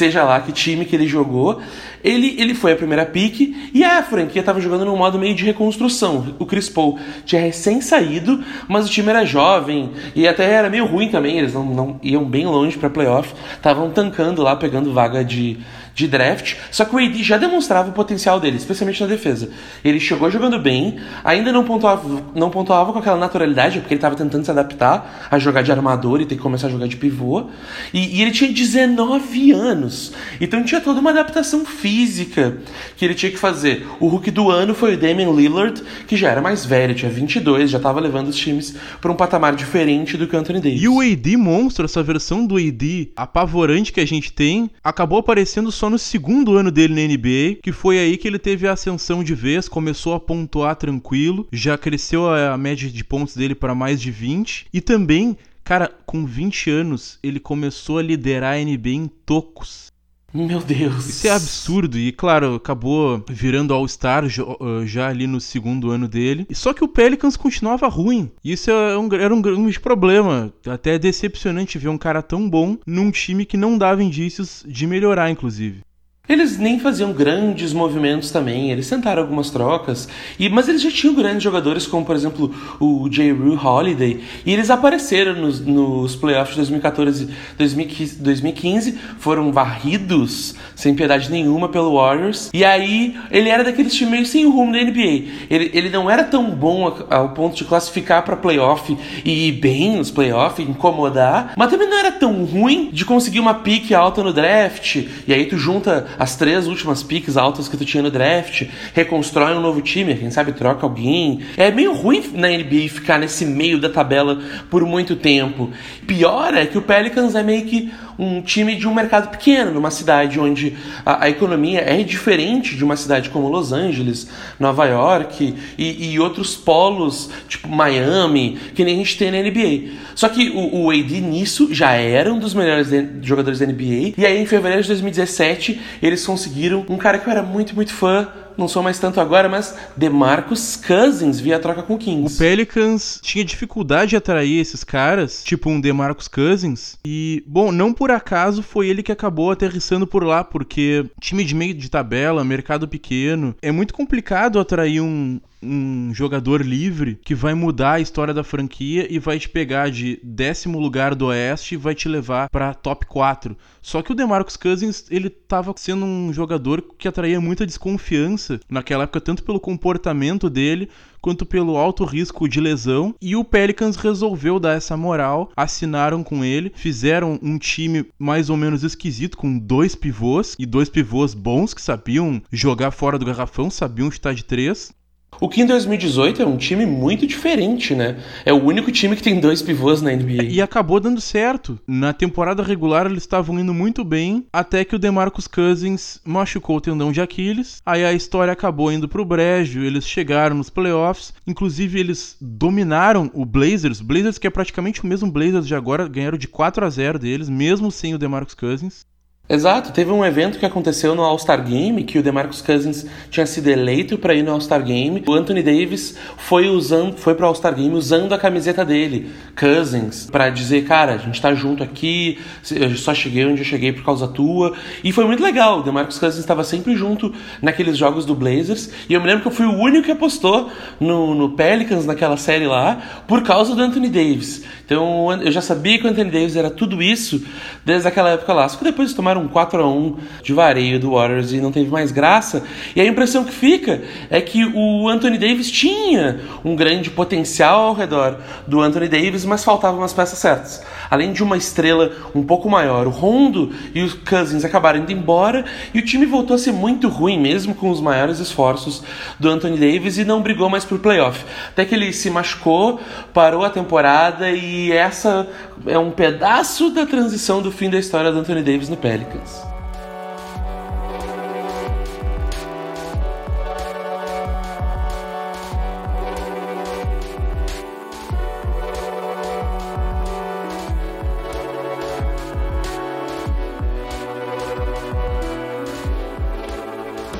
seja 0.09 0.25
lá 0.25 0.41
que 0.41 0.53
time 0.53 0.85
que 0.85 0.97
ele 0.97 1.07
jogou, 1.07 1.61
ele, 2.03 2.35
ele 2.39 2.55
foi 2.55 2.73
a 2.73 2.77
primeira 2.77 3.05
pique 3.05 3.71
e 3.75 3.85
a 3.85 4.03
franquia 4.03 4.41
estava 4.41 4.61
jogando 4.61 4.85
num 4.85 4.97
modo 4.97 5.19
meio 5.19 5.35
de 5.35 5.45
reconstrução. 5.45 6.35
O 6.39 6.47
Chris 6.47 6.69
Paul 6.69 6.99
tinha 7.25 7.41
recém 7.41 7.81
saído, 7.81 8.43
mas 8.67 8.87
o 8.87 8.91
time 8.91 9.11
era 9.11 9.25
jovem 9.25 9.91
e 10.15 10.27
até 10.27 10.45
era 10.51 10.71
meio 10.71 10.87
ruim 10.87 11.11
também, 11.11 11.39
eles 11.39 11.55
não, 11.55 11.65
não 11.65 12.01
iam 12.03 12.25
bem 12.25 12.47
longe 12.47 12.79
para 12.79 12.89
playoff, 12.89 13.35
estavam 13.55 13.91
tancando 13.91 14.43
lá, 14.43 14.57
pegando 14.57 14.93
vaga 14.93 15.25
de, 15.25 15.59
de 15.99 16.07
draft, 16.07 16.55
só 16.71 16.85
que 16.85 16.95
o 16.95 16.99
AD 16.99 17.25
já 17.25 17.37
demonstrava 17.37 17.91
o 17.91 17.93
potencial 17.93 18.39
dele, 18.39 18.57
especialmente 18.57 19.01
na 19.01 19.09
defesa. 19.09 19.51
Ele 19.85 19.99
chegou 19.99 20.31
jogando 20.31 20.57
bem, 20.57 20.97
ainda 21.25 21.51
não 21.51 21.65
pontuava, 21.65 22.23
não 22.37 22.51
pontuava 22.51 22.93
com 22.93 23.01
aquela 23.01 23.17
naturalidade, 23.17 23.81
porque 23.81 23.95
ele 23.95 23.99
estava 23.99 24.15
tentando 24.15 24.45
se 24.45 24.51
adaptar 24.51 25.27
a 25.29 25.39
jogar 25.41 25.63
de 25.63 25.73
armador 25.73 26.21
e 26.21 26.27
ter 26.27 26.37
que 26.37 26.41
começar 26.41 26.69
a 26.69 26.71
jogar 26.71 26.87
de 26.87 26.97
pivô. 26.97 27.47
E, 27.93 28.19
e, 28.19 28.23
ele 28.23 28.31
tinha 28.31 28.53
19 28.53 29.51
anos, 29.51 30.13
então 30.41 30.63
tinha 30.63 30.81
toda 30.81 31.01
uma 31.01 31.11
adaptação 31.11 31.65
física 31.65 32.59
que 32.97 33.05
ele 33.05 33.15
tinha 33.15 33.33
que 33.33 33.39
fazer. 33.39 33.85
O 33.99 34.07
Hulk 34.07 34.31
do 34.31 34.53
ano 34.53 34.77
foi 34.77 34.95
o 34.95 34.97
Damian 34.97 35.33
Lillard, 35.33 35.83
que 36.07 36.17
já 36.17 36.31
era 36.31 36.41
mais 36.41 36.65
velho, 36.65 36.95
tinha 36.95 37.11
22, 37.11 37.71
já 37.71 37.79
estava 37.79 37.99
levando 37.99 38.29
os 38.29 38.37
times 38.37 38.77
para 39.01 39.11
um 39.11 39.17
patamar 39.17 39.57
diferente 39.57 40.17
do 40.17 40.29
que 40.29 40.37
o 40.37 40.39
Anthony 40.39 40.61
Davis. 40.61 40.81
E 40.81 40.89
o 40.89 41.01
AD 41.01 41.37
monstro, 41.37 41.87
essa 41.87 42.05
versão 42.05 42.47
do 42.47 42.57
AD 42.57 43.11
apavorante 43.17 43.93
que 43.93 44.01
a 44.01 44.07
gente 44.07 44.33
tem, 44.33 44.71
acabou 44.85 45.19
aparecendo 45.19 45.73
só 45.73 45.88
no 45.91 45.99
segundo 45.99 46.57
ano 46.57 46.71
dele 46.71 46.95
na 46.95 47.15
NBA, 47.15 47.61
que 47.63 47.73
foi 47.73 47.99
aí 47.99 48.17
que 48.17 48.27
ele 48.27 48.39
teve 48.39 48.67
a 48.67 48.73
ascensão 48.73 49.23
de 49.23 49.35
vez, 49.35 49.69
começou 49.69 50.15
a 50.15 50.21
pontuar 50.21 50.77
tranquilo, 50.77 51.47
já 51.53 51.77
cresceu 51.77 52.29
a 52.29 52.57
média 52.57 52.89
de 52.89 53.05
pontos 53.05 53.35
dele 53.35 53.55
para 53.55 53.75
mais 53.75 54.01
de 54.01 54.11
20 54.11 54.67
e 54.73 54.81
também, 54.81 55.37
cara, 55.65 55.91
com 56.07 56.25
20 56.25 56.71
anos 56.71 57.19
ele 57.23 57.41
começou 57.41 57.99
a 57.99 58.03
liderar 58.03 58.55
a 58.55 58.65
NBA 58.65 58.91
em 58.91 59.11
tocos. 59.27 59.88
Meu 60.33 60.61
Deus. 60.61 61.07
Isso 61.07 61.27
é 61.27 61.31
absurdo. 61.31 61.99
E, 61.99 62.13
claro, 62.13 62.57
acabou 62.57 63.25
virando 63.29 63.73
All-Star 63.73 64.25
uh, 64.25 64.87
já 64.87 65.09
ali 65.09 65.27
no 65.27 65.41
segundo 65.41 65.91
ano 65.91 66.07
dele. 66.07 66.47
Só 66.53 66.75
que 66.75 66.85
o 66.85 66.89
Pelicans 66.89 67.37
continuava 67.37 67.89
ruim. 67.89 68.31
Isso 68.45 68.71
é 68.71 68.75
era 69.21 69.35
um 69.35 69.41
grande 69.41 69.81
problema. 69.81 70.53
Até 70.67 70.99
decepcionante 70.99 71.79
ver 71.79 71.89
um 71.89 71.99
cara 71.99 72.23
tão 72.23 72.49
bom 72.49 72.77
num 72.87 73.11
time 73.11 73.47
que 73.47 73.57
não 73.57 73.79
dava 73.79 74.03
indícios 74.03 74.65
de 74.67 74.87
melhorar, 74.87 75.31
inclusive. 75.31 75.81
Eles 76.29 76.59
nem 76.59 76.79
faziam 76.79 77.13
grandes 77.13 77.73
movimentos 77.73 78.31
também, 78.31 78.71
eles 78.71 78.89
tentaram 78.89 79.23
algumas 79.23 79.51
trocas, 79.51 80.09
e, 80.39 80.49
mas 80.49 80.69
eles 80.69 80.83
já 80.83 80.91
tinham 80.91 81.15
grandes 81.15 81.43
jogadores, 81.43 81.87
como 81.87 82.05
por 82.05 82.15
exemplo 82.15 82.55
o 82.79 83.09
J. 83.09 83.33
Rue 83.33 83.57
Holiday, 83.57 84.21
e 84.45 84.53
eles 84.53 84.69
apareceram 84.69 85.35
nos, 85.35 85.61
nos 85.61 86.15
playoffs 86.17 86.51
de 86.51 86.57
2014 86.57 87.25
e 87.25 88.23
2015, 88.23 88.99
foram 89.19 89.51
varridos 89.53 90.55
sem 90.77 90.95
piedade 90.95 91.31
nenhuma 91.31 91.69
pelo 91.69 91.95
Warriors, 91.95 92.51
e 92.53 92.65
aí 92.65 93.17
ele 93.31 93.49
era 93.49 93.65
daqueles 93.65 93.95
times 93.95 94.09
meio 94.09 94.27
sem 94.27 94.47
rumo 94.47 94.73
da 94.73 94.83
NBA. 94.83 95.29
Ele, 95.51 95.71
ele 95.73 95.91
não 95.91 96.11
era 96.11 96.25
tão 96.25 96.51
bom 96.51 97.07
ao 97.09 97.31
ponto 97.31 97.57
de 97.57 97.65
classificar 97.65 98.23
para 98.25 98.37
playoff 98.37 98.97
e 99.25 99.49
ir 99.49 99.53
bem 99.53 99.97
nos 99.97 100.11
playoffs, 100.11 100.67
incomodar, 100.67 101.53
mas 101.57 101.71
também 101.71 101.89
não 101.89 101.99
era 101.99 102.13
tão 102.13 102.45
ruim 102.45 102.91
de 102.93 103.05
conseguir 103.05 103.41
uma 103.41 103.55
pique 103.55 103.95
alta 103.95 104.23
no 104.23 104.33
draft, 104.33 104.97
e 105.27 105.33
aí 105.33 105.47
tu 105.47 105.57
junta 105.57 106.07
as 106.19 106.37
três 106.37 106.67
últimas 106.67 107.03
picks 107.03 107.37
altas 107.37 107.69
que 107.69 107.77
tu 107.77 107.85
tinha 107.85 108.03
no 108.03 108.11
draft, 108.11 108.67
reconstrói 108.93 109.55
um 109.55 109.61
novo 109.61 109.81
time, 109.81 110.15
quem 110.17 110.31
sabe 110.31 110.53
troca 110.53 110.85
alguém. 110.85 111.41
É 111.57 111.71
meio 111.71 111.93
ruim 111.95 112.23
na 112.35 112.49
NBA 112.49 112.89
ficar 112.89 113.19
nesse 113.19 113.45
meio 113.45 113.81
da 113.81 113.89
tabela 113.89 114.41
por 114.71 114.85
muito 114.85 115.15
tempo. 115.15 115.71
Pior 116.07 116.55
é 116.55 116.67
que 116.67 116.79
o 116.79 116.83
Pelicans 116.83 117.35
é 117.35 117.43
meio 117.43 117.65
que 117.67 117.93
um 118.19 118.43
time 118.43 118.75
de 118.75 118.89
um 118.89 118.95
mercado 118.95 119.31
pequeno, 119.31 119.73
numa 119.73 119.91
cidade 119.91 120.41
onde 120.41 120.77
a, 121.07 121.25
a 121.25 121.31
economia 121.31 121.81
é 121.81 122.03
diferente 122.03 122.75
de 122.75 122.83
uma 122.83 122.97
cidade 122.97 123.31
como 123.31 123.49
Los 123.49 123.73
Angeles, 123.73 124.29
Nova 124.59 124.87
York 124.87 125.55
e, 125.79 126.13
e, 126.13 126.19
outros 126.19 126.57
polos, 126.57 127.31
tipo 127.49 127.69
Miami, 127.69 128.59
que 128.75 128.85
nem 128.85 128.97
a 128.97 128.99
gente 128.99 129.17
tem 129.17 129.31
na 129.31 129.39
NBA. 129.39 129.93
Só 130.15 130.29
que 130.29 130.51
o, 130.51 130.85
o 130.85 130.91
AD 130.91 131.21
nisso 131.21 131.73
já 131.73 131.93
era 131.93 132.33
um 132.33 132.39
dos 132.39 132.55
melhores 132.55 132.89
jogadores 133.23 133.61
da 133.61 133.67
NBA, 133.67 134.15
e 134.19 134.27
aí 134.27 134.43
em 134.43 134.47
fevereiro 134.47 134.83
de 134.83 134.89
2017 134.89 135.81
eles 136.03 136.27
conseguiram 136.27 136.85
um 136.89 136.97
cara 136.97 137.19
que 137.19 137.29
eu 137.29 137.31
era 137.31 137.43
muito, 137.43 137.75
muito 137.75 137.93
fã 137.93 138.29
não 138.59 138.67
sou 138.67 138.83
mais 138.83 138.99
tanto 138.99 139.21
agora, 139.21 139.49
mas 139.49 139.75
DeMarcus 139.97 140.77
Cousins 140.77 141.39
via 141.39 141.61
troca 141.61 141.83
com 141.83 141.95
o 141.95 141.99
Kings. 141.99 142.35
O 142.35 142.39
Pelicans 142.39 143.21
tinha 143.23 143.45
dificuldade 143.45 144.11
de 144.11 144.17
atrair 144.17 144.59
esses 144.59 144.83
caras, 144.83 145.45
tipo 145.45 145.71
um 145.71 145.81
DeMarcus 145.81 146.27
Cousins, 146.27 146.99
e, 147.07 147.45
bom, 147.47 147.71
não 147.71 147.93
por 147.93 148.11
acaso 148.11 148.63
foi 148.63 148.89
ele 148.89 149.03
que 149.03 149.13
acabou 149.13 149.53
aterrissando 149.53 150.07
por 150.07 150.25
lá, 150.25 150.43
porque 150.43 151.07
time 151.21 151.45
de 151.45 151.55
meio 151.55 151.73
de 151.73 151.89
tabela, 151.89 152.45
mercado 152.45 152.89
pequeno, 152.89 153.55
é 153.63 153.71
muito 153.71 153.95
complicado 153.95 154.59
atrair 154.59 155.01
um, 155.01 155.41
um 155.63 156.13
jogador 156.15 156.65
livre 156.65 157.19
que 157.23 157.35
vai 157.35 157.55
mudar 157.55 157.95
a 157.95 158.01
história 158.01 158.33
da 158.33 158.45
franquia 158.45 159.07
e 159.11 159.19
vai 159.19 159.39
te 159.39 159.49
pegar 159.49 159.91
de 159.91 160.21
décimo 160.23 160.79
lugar 160.79 161.15
do 161.15 161.27
Oeste 161.27 161.75
e 161.75 161.79
vai 161.79 161.95
te 161.95 162.09
levar 162.09 162.49
para 162.51 162.75
top 162.75 163.07
4. 163.07 163.57
Só 163.81 164.03
que 164.03 164.13
o 164.13 164.15
DeMarcus 164.15 164.57
Cousins, 164.57 165.07
ele 165.11 165.31
tava 165.31 165.73
sendo 165.77 166.05
um 166.05 166.33
jogador 166.33 166.85
que 166.99 167.09
atraía 167.09 167.41
muita 167.41 167.67
desconfiança 167.67 168.61
naquela 168.69 169.05
época, 169.05 169.21
tanto 169.21 169.43
pelo 169.43 169.61
comportamento 169.61 170.51
dele 170.51 170.89
quanto 171.21 171.45
pelo 171.45 171.77
alto 171.77 172.05
risco 172.05 172.49
de 172.49 172.61
lesão. 172.61 173.15
E 173.21 173.35
o 173.35 173.45
Pelicans 173.45 173.97
resolveu 173.97 174.61
dar 174.61 174.77
essa 174.77 174.97
moral, 174.97 175.51
assinaram 175.57 176.23
com 176.23 176.45
ele, 176.45 176.73
fizeram 176.75 177.39
um 177.43 177.59
time 177.59 178.07
mais 178.19 178.51
ou 178.51 178.57
menos 178.57 178.83
esquisito, 178.83 179.37
com 179.37 179.59
dois 179.59 179.95
pivôs, 179.95 180.55
e 180.59 180.67
dois 180.67 180.89
pivôs 180.89 181.35
bons 181.35 181.75
que 181.75 181.83
sabiam 181.83 182.43
jogar 182.53 182.91
fora 182.91 183.19
do 183.19 183.27
garrafão, 183.27 183.71
sabiam 183.71 184.11
chutar 184.11 184.35
de 184.35 184.45
três. 184.45 184.93
O 185.41 185.49
que 185.49 185.61
em 185.61 185.67
2018 185.67 186.43
é 186.43 186.47
um 186.47 186.57
time 186.57 186.85
muito 186.85 187.25
diferente, 187.25 187.95
né? 187.95 188.17
É 188.45 188.53
o 188.53 188.61
único 188.61 188.91
time 188.91 189.15
que 189.15 189.23
tem 189.23 189.39
dois 189.39 189.63
pivôs 189.63 190.03
na 190.03 190.11
NBA. 190.11 190.45
E 190.45 190.61
acabou 190.61 190.99
dando 190.99 191.21
certo. 191.21 191.79
Na 191.87 192.13
temporada 192.13 192.63
regular 192.63 193.07
eles 193.07 193.23
estavam 193.23 193.59
indo 193.59 193.73
muito 193.73 194.03
bem, 194.03 194.47
até 194.53 194.85
que 194.85 194.97
o 194.97 194.99
DeMarcus 194.99 195.47
Cousins 195.47 196.21
machucou 196.25 196.77
o 196.77 196.81
tendão 196.81 197.13
de 197.13 197.21
Aquiles. 197.21 197.81
Aí 197.87 198.05
a 198.05 198.13
história 198.13 198.53
acabou 198.53 198.91
indo 198.91 199.09
pro 199.09 199.25
brejo, 199.25 199.81
eles 199.81 200.09
chegaram 200.09 200.57
nos 200.57 200.71
playoffs, 200.71 201.33
inclusive 201.47 202.01
eles 202.01 202.37
dominaram 202.41 203.31
o 203.33 203.45
Blazers, 203.45 204.01
Blazers 204.01 204.39
que 204.39 204.47
é 204.47 204.51
praticamente 204.51 205.05
o 205.05 205.07
mesmo 205.07 205.31
Blazers 205.31 205.69
de 205.69 205.75
agora, 205.75 206.09
ganharam 206.09 206.39
de 206.39 206.49
4 206.49 206.85
a 206.85 206.91
0 206.91 207.19
deles, 207.19 207.49
mesmo 207.49 207.93
sem 207.93 208.13
o 208.13 208.19
DeMarcus 208.19 208.55
Cousins. 208.55 209.07
Exato, 209.51 209.93
teve 209.93 210.11
um 210.13 210.23
evento 210.23 210.59
que 210.59 210.67
aconteceu 210.67 211.15
no 211.15 211.23
All-Star 211.23 211.65
Game, 211.65 212.05
que 212.05 212.19
o 212.19 212.23
DeMarcus 212.23 212.61
Cousins 212.61 213.07
tinha 213.31 213.47
sido 213.47 213.69
eleito 213.69 214.19
para 214.19 214.35
ir 214.35 214.43
no 214.43 214.53
All-Star 214.53 214.85
Game. 214.85 215.25
O 215.27 215.33
Anthony 215.33 215.63
Davis 215.63 216.19
foi 216.37 216.69
usando, 216.69 217.17
foi 217.17 217.35
pro 217.35 217.47
All-Star 217.47 217.75
Game 217.75 217.95
usando 217.95 218.35
a 218.35 218.39
camiseta 218.39 218.85
dele, 218.85 219.31
Cousins, 219.59 220.29
para 220.31 220.51
dizer, 220.51 220.85
cara, 220.85 221.15
a 221.15 221.17
gente 221.17 221.41
tá 221.41 221.55
junto 221.55 221.83
aqui, 221.83 222.39
eu 222.71 222.95
só 222.97 223.15
cheguei 223.15 223.47
onde 223.47 223.63
eu 223.63 223.65
cheguei 223.65 223.91
por 223.91 224.05
causa 224.05 224.29
tua. 224.29 224.75
E 225.03 225.13
foi 225.13 225.25
muito 225.25 225.43
legal. 225.43 225.81
O 225.81 225.83
DeMarcus 225.83 226.19
Cousins 226.19 226.41
estava 226.41 226.63
sempre 226.63 226.95
junto 226.95 227.33
naqueles 227.63 227.97
jogos 227.97 228.27
do 228.27 228.35
Blazers, 228.35 228.91
e 229.09 229.15
eu 229.15 229.21
me 229.23 229.29
lembro 229.29 229.41
que 229.41 229.49
eu 229.49 229.53
fui 229.53 229.65
o 229.65 229.73
único 229.73 230.05
que 230.05 230.13
apostou 230.13 230.71
no, 231.01 231.35
no 231.35 231.53
Pelicans 231.53 232.05
naquela 232.05 232.37
série 232.37 232.67
lá 232.67 233.23
por 233.27 233.43
causa 233.43 233.75
do 233.75 233.81
Anthony 233.81 234.11
Davis. 234.11 234.63
Então 234.85 235.33
eu 235.43 235.51
já 235.51 235.63
sabia 235.63 235.99
que 235.99 236.07
o 236.07 236.11
Anthony 236.11 236.31
Davis 236.31 236.55
era 236.55 236.71
tudo 236.71 237.03
isso 237.03 237.43
desde 237.83 238.09
aquela 238.09 238.31
época 238.31 238.53
lá. 238.53 238.69
Só 238.69 238.77
que 238.77 238.85
depois 238.85 239.15
um 239.39 239.49
4 239.49 239.83
a 239.83 239.89
1 239.89 240.17
de 240.43 240.53
vareio 240.53 241.01
do 241.01 241.13
Warriors 241.13 241.53
e 241.53 241.61
não 241.61 241.73
teve 241.73 241.91
mais 241.91 242.13
graça. 242.13 242.63
E 242.95 243.01
a 243.01 243.07
impressão 243.07 243.45
que 243.45 243.53
fica 243.53 244.03
é 244.31 244.41
que 244.41 244.65
o 244.65 245.09
Anthony 245.09 245.39
Davis 245.39 245.71
tinha 245.71 246.41
um 246.65 246.77
grande 246.77 247.11
potencial 247.11 247.81
ao 247.87 247.95
redor 247.95 248.37
do 248.67 248.81
Anthony 248.81 249.09
Davis, 249.09 249.45
mas 249.45 249.65
faltavam 249.65 250.03
as 250.03 250.13
peças 250.13 250.39
certas. 250.39 250.83
Além 251.11 251.33
de 251.33 251.43
uma 251.43 251.57
estrela 251.57 252.13
um 252.35 252.43
pouco 252.43 252.69
maior, 252.69 253.07
o 253.07 253.11
Rondo 253.11 253.73
e 253.95 254.03
os 254.03 254.15
Cousins 254.15 254.65
acabaram 254.65 255.01
indo 255.01 255.13
embora 255.13 255.65
e 255.95 255.99
o 255.99 256.05
time 256.05 256.27
voltou 256.27 256.55
a 256.55 256.59
ser 256.59 256.73
muito 256.73 257.09
ruim, 257.09 257.41
mesmo 257.41 257.75
com 257.75 257.91
os 257.91 258.01
maiores 258.01 258.39
esforços 258.39 259.03
do 259.39 259.49
Anthony 259.49 259.79
Davis 259.79 260.19
e 260.19 260.25
não 260.25 260.43
brigou 260.43 260.69
mais 260.69 260.85
por 260.85 260.99
playoff. 260.99 261.45
Até 261.69 261.85
que 261.85 261.95
ele 261.95 262.13
se 262.13 262.31
machucou, 262.31 263.01
parou 263.33 263.65
a 263.65 263.71
temporada 263.71 264.51
e 264.51 264.93
essa 264.93 265.49
é 265.87 265.99
um 265.99 266.11
pedaço 266.11 266.91
da 266.91 267.07
transição 267.07 267.63
do 267.63 267.71
fim 267.71 267.89
da 267.89 267.99
história 267.99 268.31
do 268.31 268.39
Anthony 268.39 268.63
Davis 268.63 268.89
no 268.89 268.97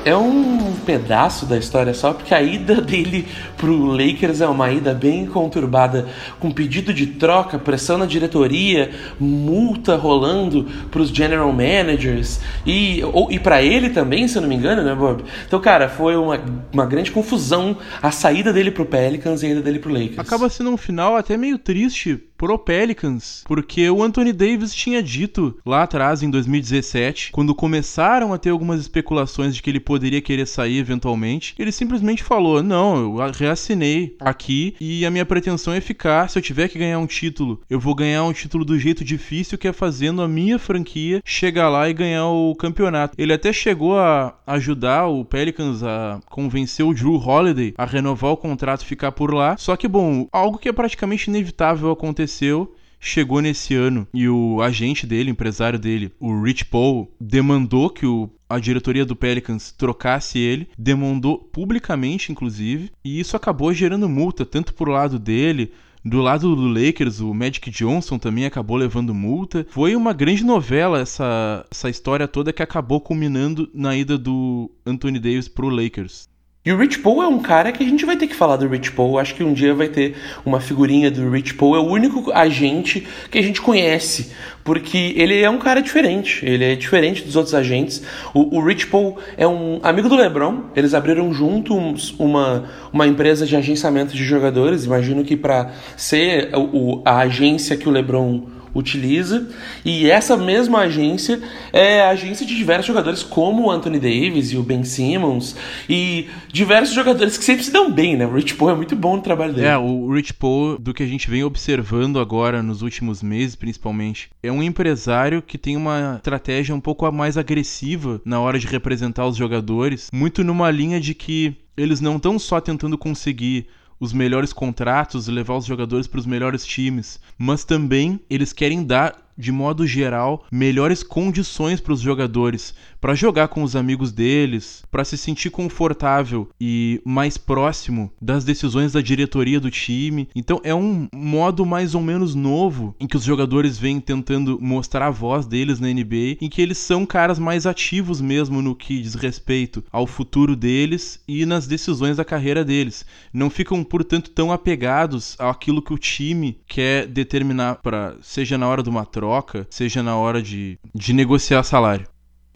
É 0.09 0.15
um 0.15 0.68
pedaço 0.89 1.45
da 1.45 1.55
história 1.55 1.93
só, 1.93 2.13
porque 2.13 2.33
a 2.33 2.41
ida 2.41 2.81
dele 2.81 3.27
pro 3.55 3.85
Lakers 3.85 4.41
é 4.41 4.47
uma 4.47 4.71
ida 4.71 4.91
bem 4.91 5.27
conturbada, 5.27 6.07
com 6.39 6.49
pedido 6.49 6.91
de 6.91 7.05
troca, 7.05 7.59
pressão 7.59 7.95
na 7.95 8.07
diretoria, 8.07 8.89
multa 9.19 9.95
rolando 9.95 10.65
pros 10.89 11.09
general 11.09 11.53
managers 11.53 12.39
e, 12.65 13.03
ou, 13.13 13.31
e 13.31 13.37
para 13.37 13.61
ele 13.61 13.91
também, 13.91 14.27
se 14.27 14.35
eu 14.35 14.41
não 14.41 14.49
me 14.49 14.55
engano, 14.55 14.81
né, 14.81 14.95
Bob? 14.95 15.23
Então, 15.45 15.61
cara, 15.61 15.87
foi 15.87 16.15
uma, 16.15 16.41
uma 16.73 16.87
grande 16.87 17.11
confusão 17.11 17.77
a 18.01 18.09
saída 18.09 18.51
dele 18.51 18.71
pro 18.71 18.83
Pelicans 18.83 19.43
e 19.43 19.45
a 19.45 19.49
ida 19.49 19.61
dele 19.61 19.77
pro 19.77 19.93
Lakers. 19.93 20.17
Acaba 20.17 20.49
sendo 20.49 20.71
um 20.71 20.77
final 20.77 21.15
até 21.15 21.37
meio 21.37 21.59
triste 21.59 22.28
pro 22.39 22.57
Pelicans, 22.57 23.43
porque 23.45 23.89
o 23.89 24.01
Anthony 24.01 24.31
Davis 24.31 24.73
tinha 24.73 25.03
dito 25.03 25.59
lá 25.65 25.83
atrás, 25.83 26.23
em 26.23 26.29
2017, 26.29 27.33
quando 27.33 27.53
começaram 27.53 28.33
a 28.33 28.37
ter 28.37 28.49
algumas 28.49 28.79
especulações 28.79 29.53
de 29.53 29.61
que 29.61 29.69
ele 29.69 29.79
poderia 29.81 30.21
querer 30.21 30.47
sair 30.47 30.77
eventualmente, 30.77 31.53
ele 31.59 31.71
simplesmente 31.73 32.23
falou: 32.23 32.63
Não, 32.63 33.19
eu 33.19 33.31
reassinei 33.31 34.15
aqui 34.21 34.73
e 34.79 35.05
a 35.05 35.11
minha 35.11 35.25
pretensão 35.25 35.73
é 35.73 35.81
ficar. 35.81 36.29
Se 36.29 36.39
eu 36.39 36.41
tiver 36.41 36.69
que 36.69 36.79
ganhar 36.79 36.97
um 36.97 37.05
título, 37.05 37.59
eu 37.69 37.77
vou 37.77 37.93
ganhar 37.93 38.23
um 38.23 38.31
título 38.31 38.63
do 38.63 38.79
jeito 38.79 39.03
difícil, 39.03 39.57
que 39.57 39.67
é 39.67 39.73
fazendo 39.73 40.21
a 40.21 40.27
minha 40.27 40.57
franquia 40.57 41.21
chegar 41.25 41.67
lá 41.67 41.89
e 41.89 41.93
ganhar 41.93 42.27
o 42.27 42.55
campeonato. 42.55 43.15
Ele 43.17 43.33
até 43.33 43.51
chegou 43.51 43.99
a 43.99 44.33
ajudar 44.47 45.07
o 45.07 45.25
Pelicans 45.25 45.83
a 45.83 46.21
convencer 46.29 46.85
o 46.85 46.93
Drew 46.93 47.15
Holiday 47.15 47.73
a 47.77 47.83
renovar 47.83 48.31
o 48.31 48.37
contrato 48.37 48.83
e 48.83 48.85
ficar 48.85 49.11
por 49.11 49.33
lá. 49.33 49.57
Só 49.57 49.75
que, 49.75 49.89
bom, 49.89 50.25
algo 50.31 50.57
que 50.57 50.69
é 50.69 50.71
praticamente 50.71 51.29
inevitável 51.29 51.91
acontecer 51.91 52.28
aconteceu 52.29 52.75
chegou 53.01 53.41
nesse 53.41 53.73
ano 53.73 54.05
e 54.13 54.27
o 54.27 54.61
agente 54.61 55.07
dele, 55.07 55.31
empresário 55.31 55.79
dele, 55.79 56.11
o 56.19 56.41
Rich 56.41 56.65
Paul, 56.65 57.09
demandou 57.19 57.89
que 57.89 58.05
o, 58.05 58.29
a 58.49 58.59
diretoria 58.59 59.05
do 59.05 59.15
Pelicans 59.15 59.71
trocasse 59.71 60.37
ele, 60.37 60.67
demandou 60.77 61.37
publicamente, 61.37 62.29
inclusive, 62.29 62.91
e 63.03 63.17
isso 63.17 63.37
acabou 63.37 63.73
gerando 63.73 64.09
multa, 64.09 64.45
tanto 64.45 64.73
pro 64.73 64.91
lado 64.91 65.17
dele. 65.17 65.71
Do 66.03 66.21
lado 66.21 66.55
do 66.55 66.67
Lakers, 66.67 67.19
o 67.19 67.33
Magic 67.33 67.69
Johnson 67.69 68.17
também 68.17 68.45
acabou 68.45 68.77
levando 68.77 69.13
multa. 69.13 69.67
Foi 69.69 69.95
uma 69.95 70.13
grande 70.13 70.45
novela 70.45 70.99
essa, 70.99 71.65
essa 71.69 71.89
história 71.89 72.27
toda 72.27 72.53
que 72.53 72.63
acabou 72.63 73.01
culminando 73.01 73.69
na 73.73 73.95
ida 73.95 74.17
do 74.17 74.71
Anthony 74.85 75.19
Davis 75.19 75.49
pro 75.49 75.67
Lakers. 75.67 76.28
E 76.69 76.71
o 76.71 76.77
Rich 76.77 76.99
Paul 76.99 77.23
é 77.23 77.27
um 77.27 77.39
cara 77.39 77.71
que 77.71 77.83
a 77.83 77.87
gente 77.87 78.05
vai 78.05 78.15
ter 78.15 78.27
que 78.27 78.35
falar 78.35 78.55
do 78.55 78.67
Rich 78.67 78.91
Paul. 78.91 79.17
Acho 79.17 79.33
que 79.33 79.43
um 79.43 79.53
dia 79.53 79.73
vai 79.73 79.87
ter 79.87 80.15
uma 80.45 80.59
figurinha 80.59 81.09
do 81.09 81.27
Rich 81.27 81.55
Paul. 81.55 81.75
É 81.75 81.79
o 81.79 81.87
único 81.87 82.31
agente 82.31 83.07
que 83.31 83.39
a 83.39 83.41
gente 83.41 83.59
conhece, 83.59 84.29
porque 84.63 85.15
ele 85.17 85.41
é 85.41 85.49
um 85.49 85.57
cara 85.57 85.81
diferente. 85.81 86.45
Ele 86.45 86.63
é 86.63 86.75
diferente 86.75 87.23
dos 87.23 87.35
outros 87.35 87.55
agentes. 87.55 88.03
O, 88.35 88.59
o 88.59 88.63
Rich 88.63 88.85
Paul 88.85 89.17
é 89.35 89.47
um 89.47 89.79
amigo 89.81 90.07
do 90.07 90.15
LeBron. 90.15 90.65
Eles 90.75 90.93
abriram 90.93 91.33
juntos 91.33 92.13
uma, 92.19 92.65
uma 92.93 93.07
empresa 93.07 93.47
de 93.47 93.55
agenciamento 93.55 94.15
de 94.15 94.23
jogadores. 94.23 94.85
Imagino 94.85 95.23
que 95.23 95.35
para 95.35 95.71
ser 95.97 96.51
o, 96.55 97.01
a 97.03 97.17
agência 97.21 97.77
que 97.77 97.89
o 97.89 97.91
LeBron 97.91 98.43
utiliza. 98.73 99.47
E 99.83 100.09
essa 100.09 100.37
mesma 100.37 100.79
agência 100.79 101.41
é 101.71 102.01
a 102.01 102.09
agência 102.09 102.45
de 102.45 102.55
diversos 102.55 102.87
jogadores, 102.87 103.23
como 103.23 103.67
o 103.67 103.71
Anthony 103.71 103.99
Davis 103.99 104.51
e 104.51 104.57
o 104.57 104.63
Ben 104.63 104.83
Simmons, 104.83 105.55
e 105.89 106.27
diversos 106.51 106.93
jogadores 106.93 107.37
que 107.37 107.43
sempre 107.43 107.63
se 107.63 107.71
dão 107.71 107.91
bem, 107.91 108.15
né? 108.15 108.25
O 108.25 108.33
Rich 108.33 108.55
Paul 108.55 108.71
é 108.71 108.75
muito 108.75 108.95
bom 108.95 109.15
no 109.15 109.21
trabalho 109.21 109.53
dele. 109.53 109.67
É, 109.67 109.77
o 109.77 110.11
Rich 110.11 110.33
Paul, 110.33 110.77
do 110.77 110.93
que 110.93 111.03
a 111.03 111.07
gente 111.07 111.29
vem 111.29 111.43
observando 111.43 112.19
agora 112.19 112.61
nos 112.61 112.81
últimos 112.81 113.21
meses, 113.23 113.55
principalmente, 113.55 114.29
é 114.41 114.51
um 114.51 114.63
empresário 114.63 115.41
que 115.41 115.57
tem 115.57 115.75
uma 115.75 116.15
estratégia 116.17 116.75
um 116.75 116.81
pouco 116.81 117.09
mais 117.11 117.37
agressiva 117.37 118.21
na 118.25 118.39
hora 118.39 118.59
de 118.59 118.67
representar 118.67 119.25
os 119.25 119.35
jogadores, 119.35 120.09
muito 120.13 120.43
numa 120.43 120.69
linha 120.69 120.99
de 120.99 121.13
que 121.13 121.55
eles 121.77 122.01
não 122.01 122.17
estão 122.17 122.37
só 122.37 122.59
tentando 122.59 122.97
conseguir 122.97 123.67
os 123.99 124.13
melhores 124.13 124.53
contratos 124.53 125.27
levar 125.27 125.57
os 125.57 125.65
jogadores 125.65 126.07
para 126.07 126.19
os 126.19 126.25
melhores 126.25 126.65
times, 126.65 127.19
mas 127.37 127.65
também 127.65 128.19
eles 128.29 128.53
querem 128.53 128.83
dar 128.83 129.28
de 129.39 129.53
modo 129.53 129.87
geral, 129.87 130.45
melhores 130.51 131.01
condições 131.01 131.79
para 131.79 131.93
os 131.93 132.01
jogadores, 132.01 132.73
para 132.99 133.15
jogar 133.15 133.47
com 133.47 133.63
os 133.63 133.73
amigos 133.73 134.11
deles, 134.11 134.83
para 134.91 135.05
se 135.05 135.17
sentir 135.17 135.49
confortável 135.49 136.49
e 136.59 137.01
mais 137.05 137.37
próximo 137.37 138.11
das 138.21 138.43
decisões 138.43 138.91
da 138.91 139.01
diretoria 139.01 139.57
do 139.57 139.71
time. 139.71 140.27
Então 140.35 140.59
é 140.61 140.75
um 140.75 141.07
modo 141.15 141.65
mais 141.65 141.95
ou 141.95 142.01
menos 142.01 142.35
novo 142.35 142.93
em 142.99 143.07
que 143.07 143.15
os 143.15 143.23
jogadores 143.23 143.77
vêm 143.77 144.01
tentando 144.01 144.59
mostrar 144.61 145.07
a 145.07 145.11
voz 145.11 145.45
deles 145.45 145.79
na 145.79 145.87
NBA, 145.87 146.37
em 146.41 146.49
que 146.49 146.61
eles 146.61 146.77
são 146.77 147.05
caras 147.05 147.39
mais 147.39 147.65
ativos 147.65 148.19
mesmo 148.19 148.61
no 148.61 148.75
que 148.75 149.01
diz 149.01 149.15
respeito 149.15 149.81
ao 149.89 150.05
futuro 150.05 150.53
deles 150.53 151.23
e 151.25 151.45
nas 151.45 151.65
decisões 151.65 152.17
da 152.17 152.25
carreira 152.25 152.65
deles. 152.65 153.05
Não 153.31 153.49
ficam, 153.49 153.81
portanto, 153.85 154.31
tão 154.31 154.51
apegados 154.51 155.37
àquilo 155.39 155.81
que 155.81 155.93
o 155.93 155.97
time 155.97 156.59
quer 156.67 157.07
determinar 157.07 157.75
para 157.75 158.17
seja 158.21 158.57
na 158.57 158.67
hora 158.67 158.83
de 158.83 158.89
uma 158.89 159.05
troca 159.05 159.28
troca, 159.29 159.67
seja 159.69 160.01
na 160.01 160.17
hora 160.17 160.41
de, 160.41 160.79
de 160.93 161.13
negociar 161.13 161.61
salário. 161.63 162.07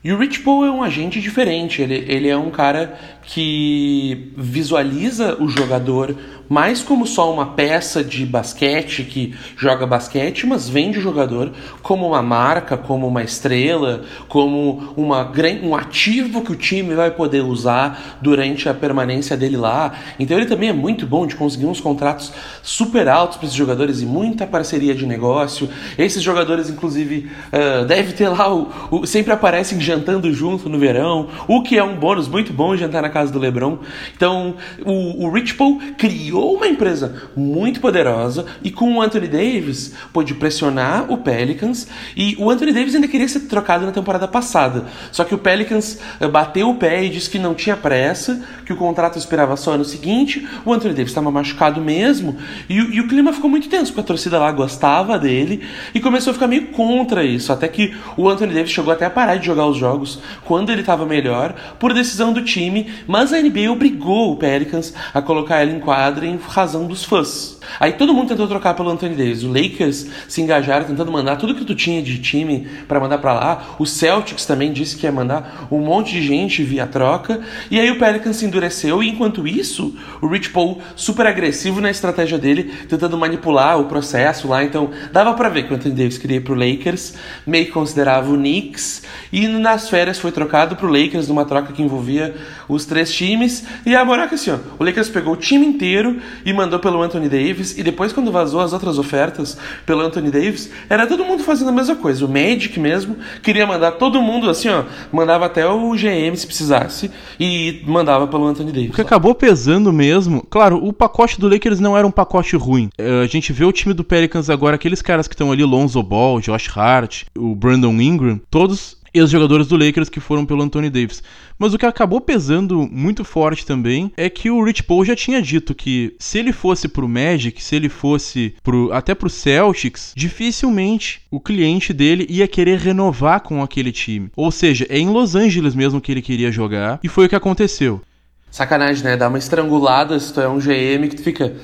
E 0.03 0.11
o 0.11 0.17
Rich 0.17 0.39
Paul 0.39 0.65
é 0.65 0.71
um 0.71 0.83
agente 0.83 1.21
diferente, 1.21 1.81
ele, 1.81 2.03
ele 2.07 2.27
é 2.27 2.35
um 2.35 2.49
cara 2.49 2.99
que 3.21 4.33
visualiza 4.35 5.41
o 5.41 5.47
jogador 5.47 6.13
mais 6.49 6.81
como 6.81 7.07
só 7.07 7.31
uma 7.33 7.47
peça 7.47 8.03
de 8.03 8.25
basquete 8.25 9.03
que 9.03 9.33
joga 9.57 9.85
basquete, 9.85 10.45
mas 10.45 10.67
vende 10.69 10.99
o 10.99 11.01
jogador 11.01 11.51
como 11.81 12.07
uma 12.07 12.21
marca, 12.21 12.77
como 12.77 13.07
uma 13.07 13.23
estrela, 13.23 14.03
como 14.27 14.93
uma, 14.95 15.31
um 15.63 15.75
ativo 15.75 16.41
que 16.41 16.51
o 16.51 16.55
time 16.55 16.93
vai 16.93 17.11
poder 17.11 17.41
usar 17.41 18.19
durante 18.21 18.67
a 18.67 18.73
permanência 18.73 19.35
dele 19.37 19.57
lá. 19.57 19.93
Então 20.19 20.37
ele 20.37 20.45
também 20.45 20.69
é 20.69 20.73
muito 20.73 21.05
bom 21.05 21.25
de 21.25 21.35
conseguir 21.35 21.65
uns 21.65 21.79
contratos 21.79 22.31
super 22.61 23.07
altos 23.07 23.37
para 23.37 23.45
esses 23.45 23.57
jogadores 23.57 24.01
e 24.01 24.05
muita 24.05 24.45
parceria 24.45 24.93
de 24.93 25.05
negócio. 25.05 25.69
Esses 25.97 26.21
jogadores, 26.21 26.69
inclusive, 26.69 27.29
uh, 27.51 27.85
deve 27.85 28.13
ter 28.13 28.29
lá 28.29 28.53
o, 28.53 28.69
o, 28.91 29.05
sempre 29.05 29.33
aparecem 29.33 29.79
jantando 29.79 30.31
junto 30.33 30.69
no 30.69 30.77
verão, 30.77 31.29
o 31.47 31.63
que 31.63 31.77
é 31.77 31.83
um 31.83 31.95
bônus 31.95 32.27
muito 32.27 32.53
bom 32.53 32.75
jantar 32.75 33.01
na 33.01 33.09
casa 33.09 33.31
do 33.31 33.39
LeBron. 33.39 33.79
Então 34.15 34.55
o, 34.85 35.25
o 35.25 35.31
Rich 35.31 35.55
Paul 35.55 35.79
criou 35.97 36.32
criou 36.33 36.55
uma 36.55 36.67
empresa 36.67 37.13
muito 37.35 37.79
poderosa 37.79 38.45
e 38.63 38.71
com 38.71 38.95
o 38.95 39.01
Anthony 39.01 39.27
Davis 39.27 39.93
pôde 40.11 40.33
pressionar 40.33 41.11
o 41.11 41.17
Pelicans 41.19 41.87
e 42.17 42.35
o 42.39 42.49
Anthony 42.49 42.73
Davis 42.73 42.95
ainda 42.95 43.07
queria 43.07 43.27
ser 43.27 43.41
trocado 43.41 43.85
na 43.85 43.91
temporada 43.91 44.27
passada. 44.27 44.85
Só 45.11 45.23
que 45.23 45.35
o 45.35 45.37
Pelicans 45.37 45.99
eh, 46.19 46.27
bateu 46.27 46.71
o 46.71 46.75
pé 46.75 47.03
e 47.03 47.09
disse 47.09 47.29
que 47.29 47.37
não 47.37 47.53
tinha 47.53 47.77
pressa, 47.77 48.43
que 48.65 48.73
o 48.73 48.75
contrato 48.75 49.15
esperava 49.19 49.55
só 49.55 49.73
ano 49.73 49.85
seguinte. 49.85 50.47
O 50.65 50.73
Anthony 50.73 50.95
Davis 50.95 51.11
estava 51.11 51.29
machucado 51.29 51.79
mesmo 51.79 52.35
e, 52.67 52.77
e, 52.77 52.99
o 52.99 53.07
clima 53.07 53.31
ficou 53.31 53.49
muito 53.49 53.69
tenso, 53.69 53.91
porque 53.91 54.01
a 54.01 54.03
torcida 54.03 54.39
lá 54.39 54.51
gostava 54.51 55.19
dele 55.19 55.61
e 55.93 55.99
começou 55.99 56.31
a 56.31 56.33
ficar 56.33 56.47
meio 56.47 56.67
contra 56.67 57.23
isso. 57.23 57.53
Até 57.53 57.67
que 57.67 57.93
o 58.17 58.27
Anthony 58.27 58.55
Davis 58.55 58.71
chegou 58.71 58.91
até 58.91 59.05
a 59.05 59.09
parar 59.11 59.35
de 59.35 59.45
jogar 59.45 59.67
os 59.67 59.77
jogos 59.77 60.19
quando 60.45 60.71
ele 60.71 60.81
estava 60.81 61.05
melhor, 61.05 61.53
por 61.77 61.93
decisão 61.93 62.33
do 62.33 62.41
time, 62.41 62.91
mas 63.05 63.31
a 63.31 63.39
NBA 63.39 63.71
obrigou 63.71 64.31
o 64.31 64.37
Pelicans 64.37 64.93
a 65.13 65.21
colocar 65.21 65.61
ele 65.61 65.75
em 65.75 65.79
quadra 65.79 66.22
em 66.25 66.37
razão 66.37 66.85
dos 66.87 67.03
fãs. 67.03 67.57
Aí 67.79 67.93
todo 67.93 68.13
mundo 68.13 68.29
tentou 68.29 68.47
trocar 68.47 68.73
pelo 68.73 68.89
Anthony 68.89 69.15
Davis. 69.15 69.43
O 69.43 69.47
Lakers 69.47 70.07
se 70.27 70.41
engajaram 70.41 70.85
tentando 70.85 71.11
mandar 71.11 71.37
tudo 71.37 71.55
que 71.55 71.65
tu 71.65 71.75
tinha 71.75 72.01
de 72.01 72.19
time 72.19 72.67
para 72.87 72.99
mandar 72.99 73.17
para 73.17 73.33
lá. 73.33 73.75
O 73.79 73.85
Celtics 73.85 74.45
também 74.45 74.71
disse 74.71 74.97
que 74.97 75.05
ia 75.05 75.11
mandar 75.11 75.67
um 75.71 75.79
monte 75.79 76.13
de 76.13 76.21
gente 76.21 76.63
via 76.63 76.85
troca. 76.85 77.41
E 77.71 77.79
aí 77.79 77.89
o 77.91 77.99
Pelicans 77.99 78.37
se 78.37 78.45
endureceu. 78.45 79.01
E 79.01 79.09
enquanto 79.09 79.47
isso, 79.47 79.95
o 80.21 80.27
Rich 80.27 80.49
Paul 80.49 80.81
super 80.95 81.25
agressivo 81.25 81.81
na 81.81 81.89
estratégia 81.89 82.37
dele, 82.37 82.71
tentando 82.87 83.17
manipular 83.17 83.79
o 83.79 83.85
processo 83.85 84.47
lá. 84.47 84.63
Então 84.63 84.91
dava 85.11 85.33
para 85.33 85.49
ver 85.49 85.63
que 85.63 85.73
o 85.73 85.75
Anthony 85.75 85.95
Davis 85.95 86.17
queria 86.17 86.37
ir 86.37 86.41
pro 86.41 86.53
Lakers, 86.53 87.13
meio 87.45 87.71
considerava 87.71 88.31
o 88.31 88.35
Knicks. 88.35 89.03
E 89.31 89.47
nas 89.47 89.89
férias 89.89 90.19
foi 90.19 90.31
trocado 90.31 90.75
pro 90.75 90.91
Lakers 90.91 91.27
numa 91.27 91.45
troca 91.45 91.73
que 91.73 91.81
envolvia 91.81 92.35
os 92.67 92.85
três 92.85 93.11
times. 93.11 93.65
E 93.85 93.95
a 93.95 94.03
moral 94.03 94.25
é 94.25 94.27
que 94.29 94.35
assim, 94.35 94.51
ó, 94.51 94.57
o 94.79 94.83
Lakers 94.83 95.09
pegou 95.09 95.33
o 95.33 95.37
time 95.37 95.65
inteiro 95.65 96.19
e 96.45 96.53
mandou 96.53 96.79
pelo 96.79 97.01
Anthony 97.01 97.29
Davis. 97.29 97.77
E 97.77 97.83
depois, 97.83 98.13
quando 98.13 98.31
vazou 98.31 98.61
as 98.61 98.73
outras 98.73 98.97
ofertas 98.97 99.57
pelo 99.85 100.01
Anthony 100.01 100.31
Davis, 100.31 100.71
era 100.89 101.07
todo 101.07 101.25
mundo 101.25 101.43
fazendo 101.43 101.69
a 101.69 101.73
mesma 101.73 101.95
coisa. 101.95 102.25
O 102.25 102.29
Magic 102.29 102.79
mesmo 102.79 103.17
queria 103.41 103.65
mandar 103.65 103.93
todo 103.93 104.21
mundo 104.21 104.49
assim, 104.49 104.69
ó, 104.69 104.83
mandava 105.11 105.45
até 105.45 105.65
o 105.67 105.91
GM 105.91 106.35
se 106.35 106.45
precisasse 106.45 107.11
e 107.39 107.81
mandava 107.85 108.27
pelo 108.27 108.45
Anthony 108.45 108.71
Davis. 108.71 108.89
O 108.89 108.93
que 108.93 109.01
acabou 109.01 109.35
pesando 109.35 109.91
mesmo, 109.91 110.45
claro, 110.49 110.83
o 110.83 110.91
pacote 110.91 111.39
do 111.39 111.47
Lakers 111.47 111.79
não 111.79 111.97
era 111.97 112.05
um 112.05 112.11
pacote 112.11 112.55
ruim. 112.55 112.89
É, 112.97 113.21
a 113.21 113.27
gente 113.27 113.51
vê 113.53 113.65
o 113.65 113.71
time 113.71 113.93
do 113.93 114.03
Pelicans 114.03 114.49
agora, 114.49 114.75
aqueles 114.75 115.01
caras 115.01 115.27
que 115.27 115.33
estão 115.33 115.51
ali, 115.51 115.63
Lonzo 115.63 116.01
Ball, 116.01 116.39
Josh 116.39 116.69
Hart, 116.75 117.23
o 117.37 117.55
Brandon 117.55 117.93
Ingram, 118.01 118.39
todos 118.49 119.02
e 119.13 119.21
os 119.21 119.29
jogadores 119.29 119.67
do 119.67 119.77
Lakers 119.77 120.09
que 120.09 120.19
foram 120.19 120.45
pelo 120.45 120.63
Anthony 120.63 120.89
Davis. 120.89 121.21
Mas 121.57 121.73
o 121.73 121.77
que 121.77 121.85
acabou 121.85 122.19
pesando 122.19 122.87
muito 122.91 123.23
forte 123.23 123.65
também 123.65 124.11
é 124.17 124.29
que 124.29 124.49
o 124.49 124.63
Rich 124.63 124.83
Paul 124.83 125.05
já 125.05 125.15
tinha 125.15 125.41
dito 125.41 125.75
que 125.75 126.15
se 126.17 126.39
ele 126.39 126.51
fosse 126.51 126.87
pro 126.87 127.07
Magic, 127.07 127.63
se 127.63 127.75
ele 127.75 127.89
fosse 127.89 128.55
pro, 128.63 128.91
até 128.91 129.13
pro 129.13 129.29
Celtics, 129.29 130.13
dificilmente 130.15 131.21
o 131.29 131.39
cliente 131.39 131.93
dele 131.93 132.25
ia 132.29 132.47
querer 132.47 132.79
renovar 132.79 133.41
com 133.41 133.61
aquele 133.61 133.91
time. 133.91 134.31
Ou 134.35 134.51
seja, 134.51 134.85
é 134.89 134.97
em 134.97 135.09
Los 135.09 135.35
Angeles 135.35 135.75
mesmo 135.75 136.01
que 136.01 136.11
ele 136.11 136.21
queria 136.21 136.51
jogar 136.51 136.99
e 137.03 137.07
foi 137.07 137.27
o 137.27 137.29
que 137.29 137.35
aconteceu. 137.35 138.01
Sacanagem, 138.49 139.03
né? 139.03 139.17
Dá 139.17 139.27
uma 139.27 139.39
estrangulada 139.39 140.19
se 140.19 140.31
tu 140.31 140.39
é 140.39 140.47
um 140.47 140.59
GM 140.59 141.07
que 141.09 141.15
tu 141.15 141.23
fica, 141.23 141.55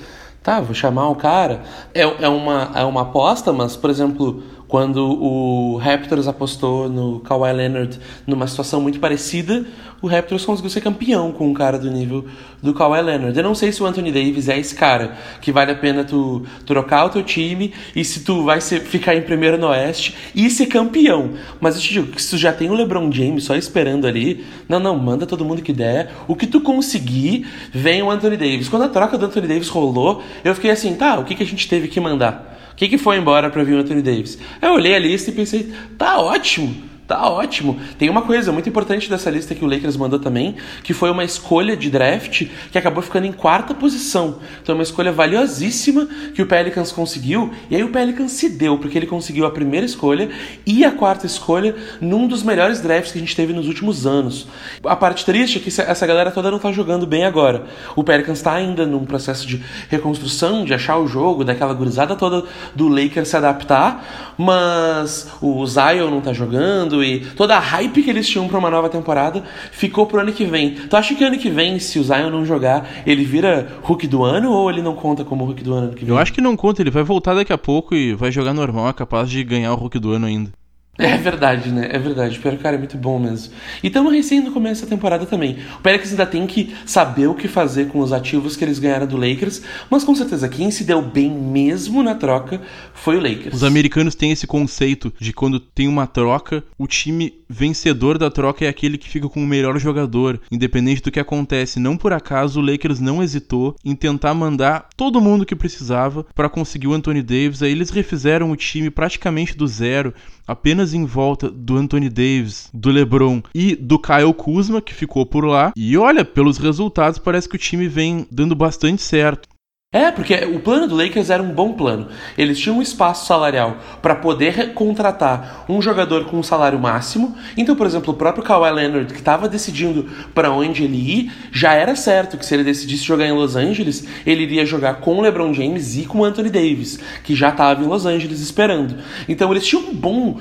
tá, 0.42 0.60
vou 0.60 0.74
chamar 0.74 1.10
o 1.10 1.16
cara. 1.16 1.62
É, 1.94 2.02
é, 2.02 2.28
uma, 2.28 2.72
é 2.74 2.84
uma 2.84 3.04
aposta, 3.04 3.54
mas, 3.54 3.76
por 3.76 3.92
exemplo, 3.92 4.42
quando 4.70 5.04
o 5.20 5.78
Raptors 5.78 6.28
apostou 6.28 6.88
no 6.88 7.20
Kawhi 7.22 7.52
Leonard 7.52 8.00
numa 8.28 8.46
situação 8.46 8.80
muito 8.80 9.00
parecida, 9.00 9.66
o 10.00 10.06
Raptors 10.06 10.46
conseguiu 10.46 10.70
ser 10.70 10.80
campeão 10.80 11.32
com 11.32 11.48
um 11.48 11.56
cara 11.56 11.80
do 11.80 11.90
nível 11.90 12.26
do 12.62 12.72
Kawhi 12.72 13.02
Leonard. 13.02 13.36
Eu 13.36 13.44
não 13.44 13.56
sei 13.56 13.72
se 13.72 13.82
o 13.82 13.88
Anthony 13.88 14.12
Davis 14.12 14.48
é 14.48 14.60
esse 14.60 14.76
cara 14.76 15.18
que 15.42 15.52
vale 15.52 15.72
a 15.72 15.76
pena 15.76 16.04
tu 16.04 16.46
trocar 16.68 17.06
o 17.06 17.10
teu 17.10 17.24
time 17.24 17.74
e 17.96 18.06
se 18.06 18.20
tu 18.20 18.44
vai 18.44 18.62
ser, 18.62 18.82
ficar 18.82 19.16
em 19.16 19.24
primeiro 19.24 19.58
no 19.58 19.70
Oeste 19.70 20.16
e 20.36 20.52
ser 20.52 20.68
campeão. 20.68 21.32
Mas 21.60 21.76
eu 21.76 21.82
te 21.82 21.92
digo 21.92 22.12
que 22.12 22.22
se 22.22 22.30
tu 22.30 22.38
já 22.38 22.54
tem 22.54 22.70
o 22.70 22.76
LeBron 22.76 23.12
James 23.12 23.46
só 23.46 23.56
esperando 23.56 24.06
ali, 24.06 24.46
não, 24.70 24.80
não, 24.80 24.96
manda 25.00 25.26
todo 25.26 25.44
mundo 25.44 25.64
que 25.64 25.74
der. 25.74 26.12
O 26.28 26.36
que 26.36 26.46
tu 26.46 26.62
conseguir, 26.62 27.48
vem 27.74 28.04
o 28.04 28.12
Anthony 28.12 28.38
Davis. 28.38 28.70
Quando 28.70 28.84
a 28.84 28.90
troca 28.90 29.18
do 29.18 29.26
Anthony 29.26 29.48
Davis 29.48 29.68
rolou, 29.68 30.22
eu 30.44 30.54
fiquei 30.54 30.70
assim, 30.70 30.94
tá, 30.94 31.18
o 31.18 31.26
que, 31.26 31.34
que 31.34 31.42
a 31.42 31.48
gente 31.48 31.68
teve 31.68 31.88
que 31.88 32.00
mandar? 32.00 32.59
Que, 32.80 32.88
que 32.88 32.98
foi 32.98 33.18
embora 33.18 33.50
para 33.50 33.62
vir 33.62 33.74
o 33.74 33.80
Anthony 33.80 34.02
Davis? 34.02 34.40
Eu 34.62 34.72
olhei 34.72 34.96
a 34.96 35.00
lista 35.00 35.30
e 35.30 35.34
pensei, 35.34 35.74
tá 35.98 36.18
ótimo. 36.18 36.74
Tá 37.10 37.28
ótimo. 37.28 37.80
Tem 37.98 38.08
uma 38.08 38.22
coisa 38.22 38.52
muito 38.52 38.70
importante 38.70 39.10
dessa 39.10 39.32
lista 39.32 39.56
que 39.56 39.66
o 39.66 39.68
Lakers 39.68 39.98
mandou 39.98 40.20
também, 40.20 40.56
que 40.84 40.94
foi 40.94 41.10
uma 41.10 41.24
escolha 41.24 41.76
de 41.76 41.90
draft 41.90 42.46
que 42.72 42.78
acabou 42.78 43.02
ficando 43.02 43.26
em 43.26 43.32
quarta 43.32 43.74
posição. 43.74 44.36
Então, 44.62 44.76
uma 44.76 44.84
escolha 44.84 45.12
valiosíssima 45.12 46.08
que 46.36 46.42
o 46.44 46.46
Pelicans 46.46 46.92
conseguiu. 46.92 47.50
E 47.68 47.76
aí 47.76 47.84
o 47.84 47.90
Pelicans 47.90 48.34
se 48.34 48.48
deu, 48.48 48.78
porque 48.78 48.96
ele 48.96 49.08
conseguiu 49.08 49.48
a 49.48 49.50
primeira 49.50 49.88
escolha 49.88 50.30
e 50.68 50.86
a 50.86 50.92
quarta 50.92 51.26
escolha 51.26 51.76
num 52.00 52.28
dos 52.28 52.44
melhores 52.44 52.80
drafts 52.80 53.12
que 53.12 53.18
a 53.18 53.22
gente 53.22 53.36
teve 53.36 53.54
nos 53.54 53.68
últimos 53.68 54.06
anos. 54.06 54.48
A 54.86 54.96
parte 54.96 55.26
triste 55.26 55.58
é 55.58 55.62
que 55.62 55.82
essa 55.82 56.06
galera 56.06 56.30
toda 56.30 56.52
não 56.52 56.60
tá 56.60 56.72
jogando 56.72 57.08
bem 57.08 57.26
agora. 57.26 57.66
O 57.96 58.04
Pelicans 58.04 58.38
está 58.38 58.54
ainda 58.54 58.86
num 58.86 59.04
processo 59.04 59.48
de 59.48 59.60
reconstrução, 59.90 60.64
de 60.64 60.76
achar 60.76 61.00
o 61.00 61.08
jogo, 61.08 61.44
daquela 61.44 61.74
gurizada 61.74 62.16
toda 62.16 62.44
do 62.76 62.88
Lakers 62.88 63.30
se 63.30 63.36
adaptar, 63.36 64.36
mas 64.38 65.28
o 65.42 65.66
Zion 65.66 66.12
não 66.12 66.22
tá 66.22 66.34
jogando 66.34 66.99
e 67.04 67.20
toda 67.36 67.56
a 67.56 67.60
hype 67.60 68.04
que 68.04 68.10
eles 68.10 68.28
tinham 68.28 68.48
para 68.48 68.58
uma 68.58 68.70
nova 68.70 68.90
temporada 68.90 69.44
ficou 69.72 70.06
pro 70.06 70.20
ano 70.20 70.32
que 70.32 70.46
vem. 70.46 70.72
Tu 70.72 70.96
acha 70.96 71.16
que 71.16 71.24
ano 71.24 71.38
que 71.38 71.50
vem, 71.50 71.80
se 71.80 72.00
o 72.00 72.04
Zion 72.04 72.30
não 72.30 72.46
jogar, 72.46 72.88
ele 73.06 73.24
vira 73.24 73.68
Hulk 73.84 74.08
do 74.08 74.24
ano 74.24 74.52
ou 74.52 74.70
ele 74.70 74.82
não 74.82 74.96
conta 74.96 75.24
como 75.24 75.46
Hulk 75.46 75.64
do 75.64 75.74
ano, 75.74 75.88
ano 75.88 75.96
que 75.96 76.06
vem? 76.06 76.14
Eu 76.14 76.20
acho 76.20 76.34
que 76.34 76.42
não 76.42 76.56
conta, 76.56 76.82
ele 76.82 76.92
vai 76.92 77.04
voltar 77.04 77.34
daqui 77.34 77.54
a 77.54 77.58
pouco 77.58 77.96
e 77.96 78.14
vai 78.14 78.32
jogar 78.32 78.54
normal, 78.54 78.90
é 78.90 78.94
capaz 78.94 79.30
de 79.30 79.44
ganhar 79.44 79.74
o 79.74 79.76
Hulk 79.76 80.00
do 80.00 80.12
ano 80.12 80.26
ainda. 80.26 80.59
É 81.00 81.16
verdade, 81.16 81.72
né? 81.72 81.88
É 81.92 81.98
verdade. 81.98 82.38
O 82.38 82.42
Pior 82.42 82.58
cara 82.58 82.76
é 82.76 82.78
muito 82.78 82.98
bom 82.98 83.18
mesmo. 83.18 83.54
E 83.82 83.88
estamos 83.88 84.14
recém 84.14 84.42
no 84.42 84.52
começo 84.52 84.84
da 84.84 84.90
temporada 84.90 85.26
também. 85.26 85.58
O 85.78 85.82
Pelicans 85.82 86.12
ainda 86.12 86.26
tem 86.26 86.46
que 86.46 86.76
saber 86.86 87.28
o 87.28 87.34
que 87.34 87.48
fazer 87.48 87.88
com 87.88 88.00
os 88.00 88.12
ativos 88.12 88.58
que 88.58 88.66
eles 88.66 88.80
ganharam 88.80 89.08
do 89.08 89.16
Lakers, 89.16 89.62
mas 89.90 90.04
com 90.04 90.14
certeza 90.14 90.50
quem 90.50 90.70
se 90.70 90.84
deu 90.84 91.02
bem 91.02 91.32
mesmo 91.32 92.04
na 92.04 92.16
troca 92.16 92.62
foi 92.94 93.16
o 93.16 93.22
Lakers. 93.22 93.56
Os 93.56 93.64
americanos 93.64 94.14
têm 94.14 94.32
esse 94.32 94.46
conceito 94.46 95.14
de 95.18 95.32
quando 95.32 95.60
tem 95.60 95.88
uma 95.88 96.06
troca, 96.06 96.62
o 96.78 96.86
time 96.86 97.40
vencedor 97.50 98.18
da 98.18 98.30
troca 98.30 98.66
é 98.66 98.68
aquele 98.68 98.98
que 98.98 99.10
fica 99.10 99.28
com 99.28 99.42
o 99.42 99.48
melhor 99.48 99.80
jogador, 99.80 100.40
independente 100.52 101.02
do 101.02 101.12
que 101.12 101.20
acontece. 101.20 101.80
Não 101.80 101.98
por 101.98 102.14
acaso 102.14 102.60
o 102.60 102.64
Lakers 102.64 103.00
não 103.00 103.24
hesitou 103.24 103.76
em 103.84 103.96
tentar 103.96 104.34
mandar 104.34 104.90
todo 104.96 105.22
mundo 105.22 105.46
que 105.46 105.56
precisava 105.56 106.26
para 106.36 106.50
conseguir 106.50 106.88
o 106.88 106.94
Anthony 106.94 107.24
Davis. 107.24 107.64
Aí 107.64 107.72
eles 107.72 107.90
refizeram 107.90 108.52
o 108.52 108.56
time 108.56 108.90
praticamente 108.90 109.58
do 109.58 109.66
zero 109.66 110.14
apenas 110.50 110.96
em 110.96 111.06
volta 111.06 111.48
do 111.48 111.78
Anthony 111.78 112.10
Davis, 112.10 112.72
do 112.74 112.90
LeBron 112.90 113.40
e 113.54 113.76
do 113.76 114.00
Kyle 114.00 114.34
Kuzma, 114.34 114.82
que 114.82 114.96
ficou 114.96 115.24
por 115.24 115.46
lá. 115.46 115.72
E 115.78 115.96
olha, 115.96 116.26
pelos 116.26 116.58
resultados, 116.58 117.20
parece 117.20 117.48
que 117.48 117.56
o 117.56 117.60
time 117.60 117.88
vem 117.88 118.26
dando 118.32 118.56
bastante 118.56 119.04
certo. 119.04 119.48
É, 119.92 120.12
porque 120.12 120.36
o 120.46 120.60
plano 120.60 120.86
do 120.86 120.96
Lakers 120.96 121.32
era 121.32 121.42
um 121.42 121.52
bom 121.52 121.74
plano. 121.74 122.10
Eles 122.38 122.60
tinham 122.60 122.78
um 122.78 122.82
espaço 122.82 123.26
salarial 123.26 123.78
para 124.04 124.14
poder 124.14 124.76
contratar 124.76 125.66
um 125.68 125.82
jogador 125.82 126.26
com 126.26 126.38
um 126.38 126.44
salário 126.44 126.78
máximo. 126.78 127.36
Então, 127.58 127.76
por 127.76 127.88
exemplo, 127.88 128.14
o 128.14 128.16
próprio 128.16 128.44
Kawhi 128.44 128.72
Leonard, 128.72 129.12
que 129.12 129.20
estava 129.20 129.50
decidindo 129.50 130.08
para 130.36 130.52
onde 130.52 130.84
ele 130.84 130.96
ir, 130.96 131.32
já 131.52 131.74
era 131.74 131.96
certo 131.96 132.38
que 132.38 132.46
se 132.46 132.54
ele 132.54 132.64
decidisse 132.64 133.04
jogar 133.04 133.26
em 133.26 133.32
Los 133.32 133.56
Angeles, 133.56 134.06
ele 134.28 134.44
iria 134.44 134.64
jogar 134.64 135.00
com 135.00 135.18
o 135.18 135.22
LeBron 135.22 135.52
James 135.56 135.98
e 135.98 136.06
com 136.06 136.20
o 136.20 136.24
Anthony 136.24 136.52
Davis, 136.52 137.00
que 137.24 137.34
já 137.34 137.50
estava 137.50 137.84
em 137.84 137.88
Los 137.88 138.06
Angeles 138.06 138.42
esperando. 138.42 138.96
Então, 139.28 139.50
eles 139.50 139.66
tinham 139.66 139.90
um 139.90 139.96
bom, 139.96 140.38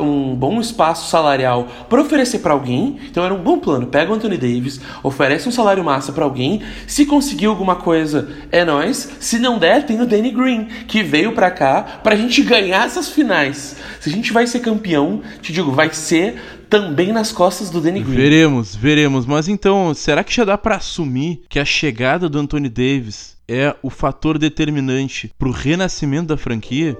um 0.00 0.34
bom 0.34 0.60
espaço 0.60 1.08
salarial 1.08 1.66
para 1.88 2.02
oferecer 2.02 2.40
para 2.40 2.52
alguém. 2.52 2.98
Então, 3.10 3.24
era 3.24 3.32
um 3.32 3.42
bom 3.42 3.58
plano. 3.58 3.86
Pega 3.86 4.12
o 4.12 4.14
Anthony 4.14 4.36
Davis, 4.36 4.82
oferece 5.02 5.48
um 5.48 5.52
salário 5.52 5.82
massa 5.82 6.12
para 6.12 6.24
alguém. 6.24 6.60
Se 6.86 7.06
conseguir 7.06 7.46
alguma 7.46 7.76
coisa, 7.76 8.28
é 8.50 8.66
nóis 8.66 8.81
se 8.90 9.38
não 9.38 9.58
der, 9.58 9.84
tem 9.86 10.00
o 10.00 10.06
Danny 10.06 10.30
Green, 10.30 10.64
que 10.86 11.02
veio 11.02 11.32
para 11.32 11.50
cá 11.50 12.00
pra 12.02 12.16
gente 12.16 12.42
ganhar 12.42 12.86
essas 12.86 13.08
finais. 13.08 13.76
Se 14.00 14.08
a 14.08 14.12
gente 14.12 14.32
vai 14.32 14.46
ser 14.46 14.60
campeão, 14.60 15.22
te 15.40 15.52
digo, 15.52 15.70
vai 15.72 15.92
ser 15.92 16.40
também 16.68 17.12
nas 17.12 17.30
costas 17.30 17.68
do 17.68 17.80
Danny 17.80 18.00
Green. 18.00 18.16
Veremos, 18.16 18.74
veremos. 18.74 19.26
Mas 19.26 19.46
então, 19.46 19.92
será 19.92 20.24
que 20.24 20.34
já 20.34 20.44
dá 20.44 20.56
para 20.56 20.76
assumir 20.76 21.42
que 21.48 21.58
a 21.58 21.64
chegada 21.64 22.28
do 22.28 22.38
Anthony 22.38 22.68
Davis 22.68 23.36
é 23.46 23.76
o 23.82 23.90
fator 23.90 24.38
determinante 24.38 25.30
pro 25.38 25.50
renascimento 25.50 26.28
da 26.28 26.36
franquia? 26.36 26.96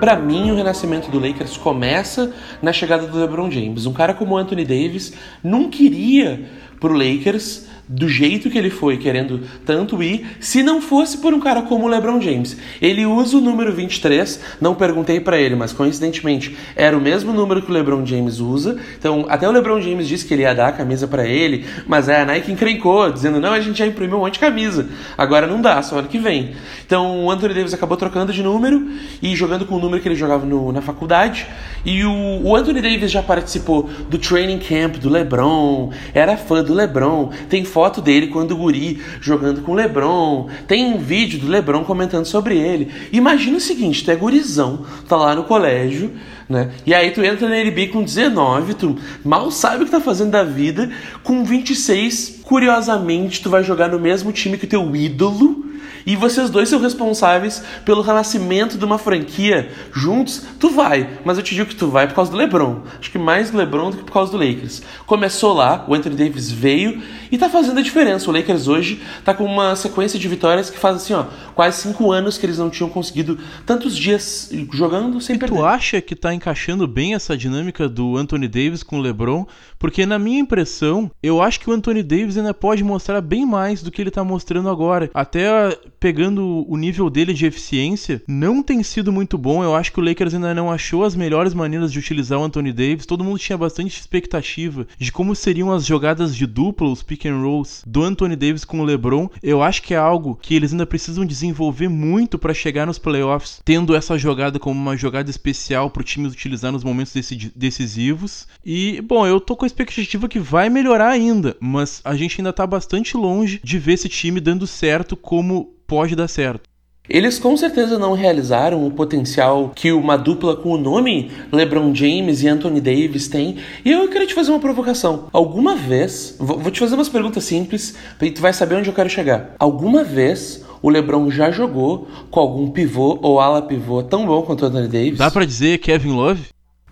Para 0.00 0.14
mim, 0.14 0.52
o 0.52 0.54
renascimento 0.54 1.10
do 1.10 1.18
Lakers 1.18 1.56
começa 1.56 2.32
na 2.62 2.72
chegada 2.72 3.08
do 3.08 3.18
LeBron 3.18 3.50
James. 3.50 3.84
Um 3.84 3.92
cara 3.92 4.14
como 4.14 4.36
Anthony 4.36 4.64
Davis 4.64 5.12
não 5.42 5.68
queria 5.68 6.48
pro 6.78 6.94
Lakers 6.94 7.66
do 7.88 8.08
jeito 8.08 8.50
que 8.50 8.58
ele 8.58 8.68
foi 8.68 8.98
querendo 8.98 9.40
tanto 9.64 10.02
ir, 10.02 10.26
se 10.40 10.62
não 10.62 10.80
fosse 10.80 11.18
por 11.18 11.32
um 11.32 11.40
cara 11.40 11.62
como 11.62 11.86
o 11.86 11.88
LeBron 11.88 12.20
James. 12.20 12.56
Ele 12.82 13.06
usa 13.06 13.38
o 13.38 13.40
número 13.40 13.72
23, 13.72 14.40
não 14.60 14.74
perguntei 14.74 15.18
para 15.20 15.38
ele, 15.38 15.54
mas 15.54 15.72
coincidentemente 15.72 16.54
era 16.76 16.96
o 16.96 17.00
mesmo 17.00 17.32
número 17.32 17.62
que 17.62 17.70
o 17.70 17.74
LeBron 17.74 18.04
James 18.04 18.40
usa. 18.40 18.78
Então, 18.98 19.24
até 19.28 19.48
o 19.48 19.52
LeBron 19.52 19.80
James 19.80 20.06
disse 20.06 20.26
que 20.26 20.34
ele 20.34 20.42
ia 20.42 20.54
dar 20.54 20.68
a 20.68 20.72
camisa 20.72 21.08
para 21.08 21.26
ele, 21.26 21.64
mas 21.86 22.08
é 22.08 22.20
a 22.20 22.24
Nike 22.26 22.52
encrencou, 22.52 23.10
dizendo: 23.10 23.40
"Não, 23.40 23.52
a 23.52 23.60
gente 23.60 23.78
já 23.78 23.86
imprimiu 23.86 24.18
um 24.18 24.20
monte 24.20 24.34
de 24.34 24.40
camisa. 24.40 24.86
Agora 25.16 25.46
não 25.46 25.60
dá, 25.60 25.80
só 25.82 25.98
ano 25.98 26.08
que 26.08 26.18
vem". 26.18 26.52
Então, 26.84 27.24
o 27.24 27.30
Anthony 27.30 27.54
Davis 27.54 27.72
acabou 27.72 27.96
trocando 27.96 28.32
de 28.32 28.42
número 28.42 28.86
e 29.22 29.34
jogando 29.34 29.64
com 29.64 29.76
o 29.76 29.80
número 29.80 30.02
que 30.02 30.08
ele 30.08 30.14
jogava 30.14 30.44
no, 30.44 30.72
na 30.72 30.82
faculdade. 30.82 31.46
E 31.84 32.04
o, 32.04 32.42
o 32.42 32.54
Anthony 32.54 32.82
Davis 32.82 33.10
já 33.10 33.22
participou 33.22 33.88
do 34.10 34.18
training 34.18 34.58
camp 34.58 34.96
do 34.96 35.08
LeBron, 35.08 35.90
era 36.12 36.36
fã 36.36 36.62
do 36.62 36.74
LeBron, 36.74 37.30
tem 37.48 37.64
foto 37.64 37.77
dele 38.02 38.28
quando 38.28 38.52
o 38.52 38.56
guri 38.56 39.00
jogando 39.20 39.62
com 39.62 39.72
o 39.72 39.74
LeBron, 39.74 40.48
tem 40.66 40.86
um 40.86 40.98
vídeo 40.98 41.38
do 41.38 41.48
LeBron 41.48 41.84
comentando 41.84 42.24
sobre 42.24 42.56
ele. 42.56 42.90
Imagina 43.12 43.56
o 43.56 43.60
seguinte, 43.60 44.04
tu 44.04 44.10
é 44.10 44.16
gurizão, 44.16 44.84
tá 45.08 45.16
lá 45.16 45.34
no 45.34 45.44
colégio, 45.44 46.12
né? 46.48 46.70
E 46.86 46.94
aí 46.94 47.10
tu 47.10 47.22
entra 47.22 47.48
na 47.48 47.56
NBA 47.62 47.88
com 47.92 48.02
19, 48.02 48.74
tu 48.74 48.96
mal 49.24 49.50
sabe 49.50 49.82
o 49.82 49.86
que 49.86 49.92
tá 49.92 50.00
fazendo 50.00 50.30
da 50.30 50.42
vida, 50.42 50.90
com 51.22 51.44
26, 51.44 52.40
curiosamente 52.42 53.42
tu 53.42 53.50
vai 53.50 53.62
jogar 53.62 53.88
no 53.88 53.98
mesmo 53.98 54.32
time 54.32 54.56
que 54.56 54.64
o 54.64 54.68
teu 54.68 54.96
ídolo, 54.96 55.66
e 56.06 56.16
vocês 56.16 56.50
dois 56.50 56.68
são 56.68 56.80
responsáveis 56.80 57.62
pelo 57.84 58.02
renascimento 58.02 58.78
de 58.78 58.84
uma 58.84 58.98
franquia 58.98 59.70
juntos, 59.92 60.44
tu 60.58 60.70
vai. 60.70 61.18
Mas 61.24 61.36
eu 61.36 61.42
te 61.42 61.54
digo 61.54 61.68
que 61.68 61.76
tu 61.76 61.88
vai 61.88 62.06
por 62.06 62.14
causa 62.14 62.30
do 62.30 62.36
LeBron. 62.36 62.82
Acho 62.98 63.10
que 63.10 63.18
mais 63.18 63.50
do 63.50 63.58
LeBron 63.58 63.90
do 63.90 63.98
que 63.98 64.04
por 64.04 64.12
causa 64.12 64.32
do 64.32 64.38
Lakers. 64.38 64.82
Começou 65.06 65.52
lá, 65.52 65.84
o 65.88 65.94
Anthony 65.94 66.16
Davis 66.16 66.50
veio 66.50 67.02
e 67.30 67.38
tá 67.38 67.48
fazendo 67.48 67.78
a 67.78 67.82
diferença. 67.82 68.30
O 68.30 68.32
Lakers 68.32 68.68
hoje 68.68 69.02
tá 69.24 69.34
com 69.34 69.44
uma 69.44 69.76
sequência 69.76 70.18
de 70.18 70.28
vitórias 70.28 70.70
que 70.70 70.78
faz 70.78 70.96
assim, 70.96 71.14
ó, 71.14 71.24
quase 71.54 71.82
cinco 71.82 72.10
anos 72.12 72.38
que 72.38 72.46
eles 72.46 72.58
não 72.58 72.70
tinham 72.70 72.88
conseguido 72.88 73.38
tantos 73.66 73.96
dias 73.96 74.50
jogando 74.72 75.20
sem 75.20 75.36
e 75.36 75.38
perder. 75.38 75.56
Tu 75.56 75.64
acha 75.64 76.00
que 76.00 76.16
tá 76.16 76.32
encaixando 76.32 76.86
bem 76.86 77.14
essa 77.14 77.36
dinâmica 77.36 77.88
do 77.88 78.16
Anthony 78.16 78.48
Davis 78.48 78.82
com 78.82 78.98
o 78.98 79.00
LeBron? 79.00 79.46
Porque 79.78 80.04
na 80.04 80.18
minha 80.18 80.40
impressão, 80.40 81.10
eu 81.22 81.40
acho 81.40 81.60
que 81.60 81.70
o 81.70 81.72
Anthony 81.72 82.02
Davis 82.02 82.36
ainda 82.36 82.52
pode 82.52 82.82
mostrar 82.82 83.20
bem 83.20 83.46
mais 83.46 83.82
do 83.82 83.90
que 83.90 84.00
ele 84.00 84.10
tá 84.10 84.24
mostrando 84.24 84.68
agora. 84.68 85.10
Até 85.14 85.76
pegando 86.00 86.64
o 86.68 86.76
nível 86.76 87.08
dele 87.10 87.32
de 87.32 87.46
eficiência, 87.46 88.22
não 88.26 88.62
tem 88.62 88.82
sido 88.82 89.12
muito 89.12 89.36
bom. 89.38 89.62
Eu 89.62 89.74
acho 89.74 89.92
que 89.92 90.00
o 90.00 90.04
Lakers 90.04 90.34
ainda 90.34 90.54
não 90.54 90.70
achou 90.70 91.04
as 91.04 91.14
melhores 91.14 91.54
maneiras 91.54 91.92
de 91.92 91.98
utilizar 91.98 92.38
o 92.38 92.44
Anthony 92.44 92.72
Davis. 92.72 93.06
Todo 93.06 93.24
mundo 93.24 93.38
tinha 93.38 93.58
bastante 93.58 93.98
expectativa 93.98 94.86
de 94.98 95.12
como 95.12 95.34
seriam 95.34 95.72
as 95.72 95.84
jogadas 95.84 96.34
de 96.34 96.46
dupla, 96.46 96.88
os 96.88 97.02
pick 97.02 97.26
and 97.26 97.40
rolls 97.40 97.82
do 97.86 98.02
Anthony 98.02 98.36
Davis 98.36 98.64
com 98.64 98.80
o 98.80 98.84
LeBron. 98.84 99.28
Eu 99.42 99.62
acho 99.62 99.82
que 99.82 99.94
é 99.94 99.96
algo 99.96 100.38
que 100.40 100.54
eles 100.54 100.72
ainda 100.72 100.86
precisam 100.86 101.24
desenvolver 101.24 101.88
muito 101.88 102.38
para 102.38 102.54
chegar 102.54 102.86
nos 102.86 102.98
playoffs, 102.98 103.60
tendo 103.64 103.94
essa 103.94 104.18
jogada 104.18 104.58
como 104.58 104.80
uma 104.80 104.96
jogada 104.96 105.30
especial 105.30 105.90
para 105.90 106.00
o 106.00 106.04
time 106.04 106.26
utilizar 106.26 106.72
nos 106.72 106.84
momentos 106.84 107.12
decisivos. 107.54 108.46
E, 108.64 109.00
bom, 109.02 109.26
eu 109.26 109.40
tô 109.40 109.56
com 109.56 109.67
expectativa 109.68 110.28
que 110.28 110.40
vai 110.40 110.68
melhorar 110.68 111.10
ainda, 111.10 111.56
mas 111.60 112.00
a 112.04 112.16
gente 112.16 112.40
ainda 112.40 112.52
tá 112.52 112.66
bastante 112.66 113.16
longe 113.16 113.60
de 113.62 113.78
ver 113.78 113.92
esse 113.92 114.08
time 114.08 114.40
dando 114.40 114.66
certo 114.66 115.16
como 115.16 115.72
pode 115.86 116.16
dar 116.16 116.28
certo. 116.28 116.68
Eles 117.08 117.38
com 117.38 117.56
certeza 117.56 117.98
não 117.98 118.12
realizaram 118.12 118.86
o 118.86 118.90
potencial 118.90 119.72
que 119.74 119.90
uma 119.92 120.18
dupla 120.18 120.54
com 120.54 120.72
o 120.72 120.76
nome 120.76 121.30
LeBron 121.50 121.94
James 121.94 122.42
e 122.42 122.48
Anthony 122.48 122.82
Davis 122.82 123.28
tem. 123.28 123.56
E 123.82 123.92
eu 123.92 124.08
queria 124.08 124.26
te 124.26 124.34
fazer 124.34 124.50
uma 124.50 124.60
provocação. 124.60 125.26
Alguma 125.32 125.74
vez, 125.74 126.36
vou 126.38 126.70
te 126.70 126.78
fazer 126.78 126.96
umas 126.96 127.08
perguntas 127.08 127.44
simples 127.44 127.96
e 128.20 128.30
tu 128.30 128.42
vai 128.42 128.52
saber 128.52 128.74
onde 128.74 128.90
eu 128.90 128.94
quero 128.94 129.08
chegar. 129.08 129.54
Alguma 129.58 130.04
vez 130.04 130.62
o 130.82 130.90
LeBron 130.90 131.30
já 131.30 131.50
jogou 131.50 132.06
com 132.30 132.40
algum 132.40 132.70
pivô 132.70 133.18
ou 133.22 133.40
ala 133.40 133.62
pivô 133.62 134.02
tão 134.02 134.26
bom 134.26 134.42
quanto 134.42 134.62
o 134.62 134.66
Anthony 134.66 134.88
Davis? 134.88 135.18
Dá 135.18 135.30
para 135.30 135.46
dizer 135.46 135.78
Kevin 135.78 136.12
Love? 136.12 136.42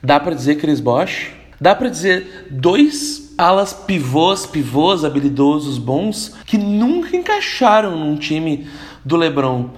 Dá 0.03 0.19
para 0.19 0.35
dizer 0.35 0.57
Chris 0.57 0.81
Bosh? 0.81 1.31
Dá 1.61 1.75
para 1.75 1.89
dizer 1.89 2.47
dois 2.51 3.35
alas 3.39 3.73
pivôs, 3.73 4.47
pivôs 4.47 5.05
habilidosos 5.05 5.79
bons 5.79 6.35
que 6.47 6.57
nunca 6.57 7.17
encaixaram 7.17 7.97
num 7.99 8.17
time 8.17 8.67
do 9.05 9.17
LeBron. 9.17 9.71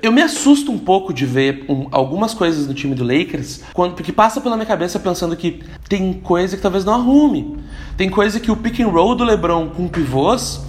Eu 0.00 0.12
me 0.12 0.22
assusto 0.22 0.70
um 0.70 0.78
pouco 0.78 1.12
de 1.12 1.26
ver 1.26 1.64
um, 1.68 1.88
algumas 1.90 2.32
coisas 2.32 2.68
no 2.68 2.74
time 2.74 2.94
do 2.94 3.02
Lakers, 3.02 3.62
quando, 3.72 3.94
porque 3.94 4.12
passa 4.12 4.40
pela 4.40 4.56
minha 4.56 4.66
cabeça 4.66 5.00
pensando 5.00 5.36
que 5.36 5.62
tem 5.88 6.12
coisa 6.12 6.56
que 6.56 6.62
talvez 6.62 6.84
não 6.84 6.94
arrume. 6.94 7.58
Tem 7.96 8.08
coisa 8.08 8.38
que 8.38 8.50
o 8.50 8.56
pick 8.56 8.80
and 8.80 8.88
roll 8.88 9.16
do 9.16 9.24
LeBron 9.24 9.70
com 9.70 9.88
pivôs 9.88 10.60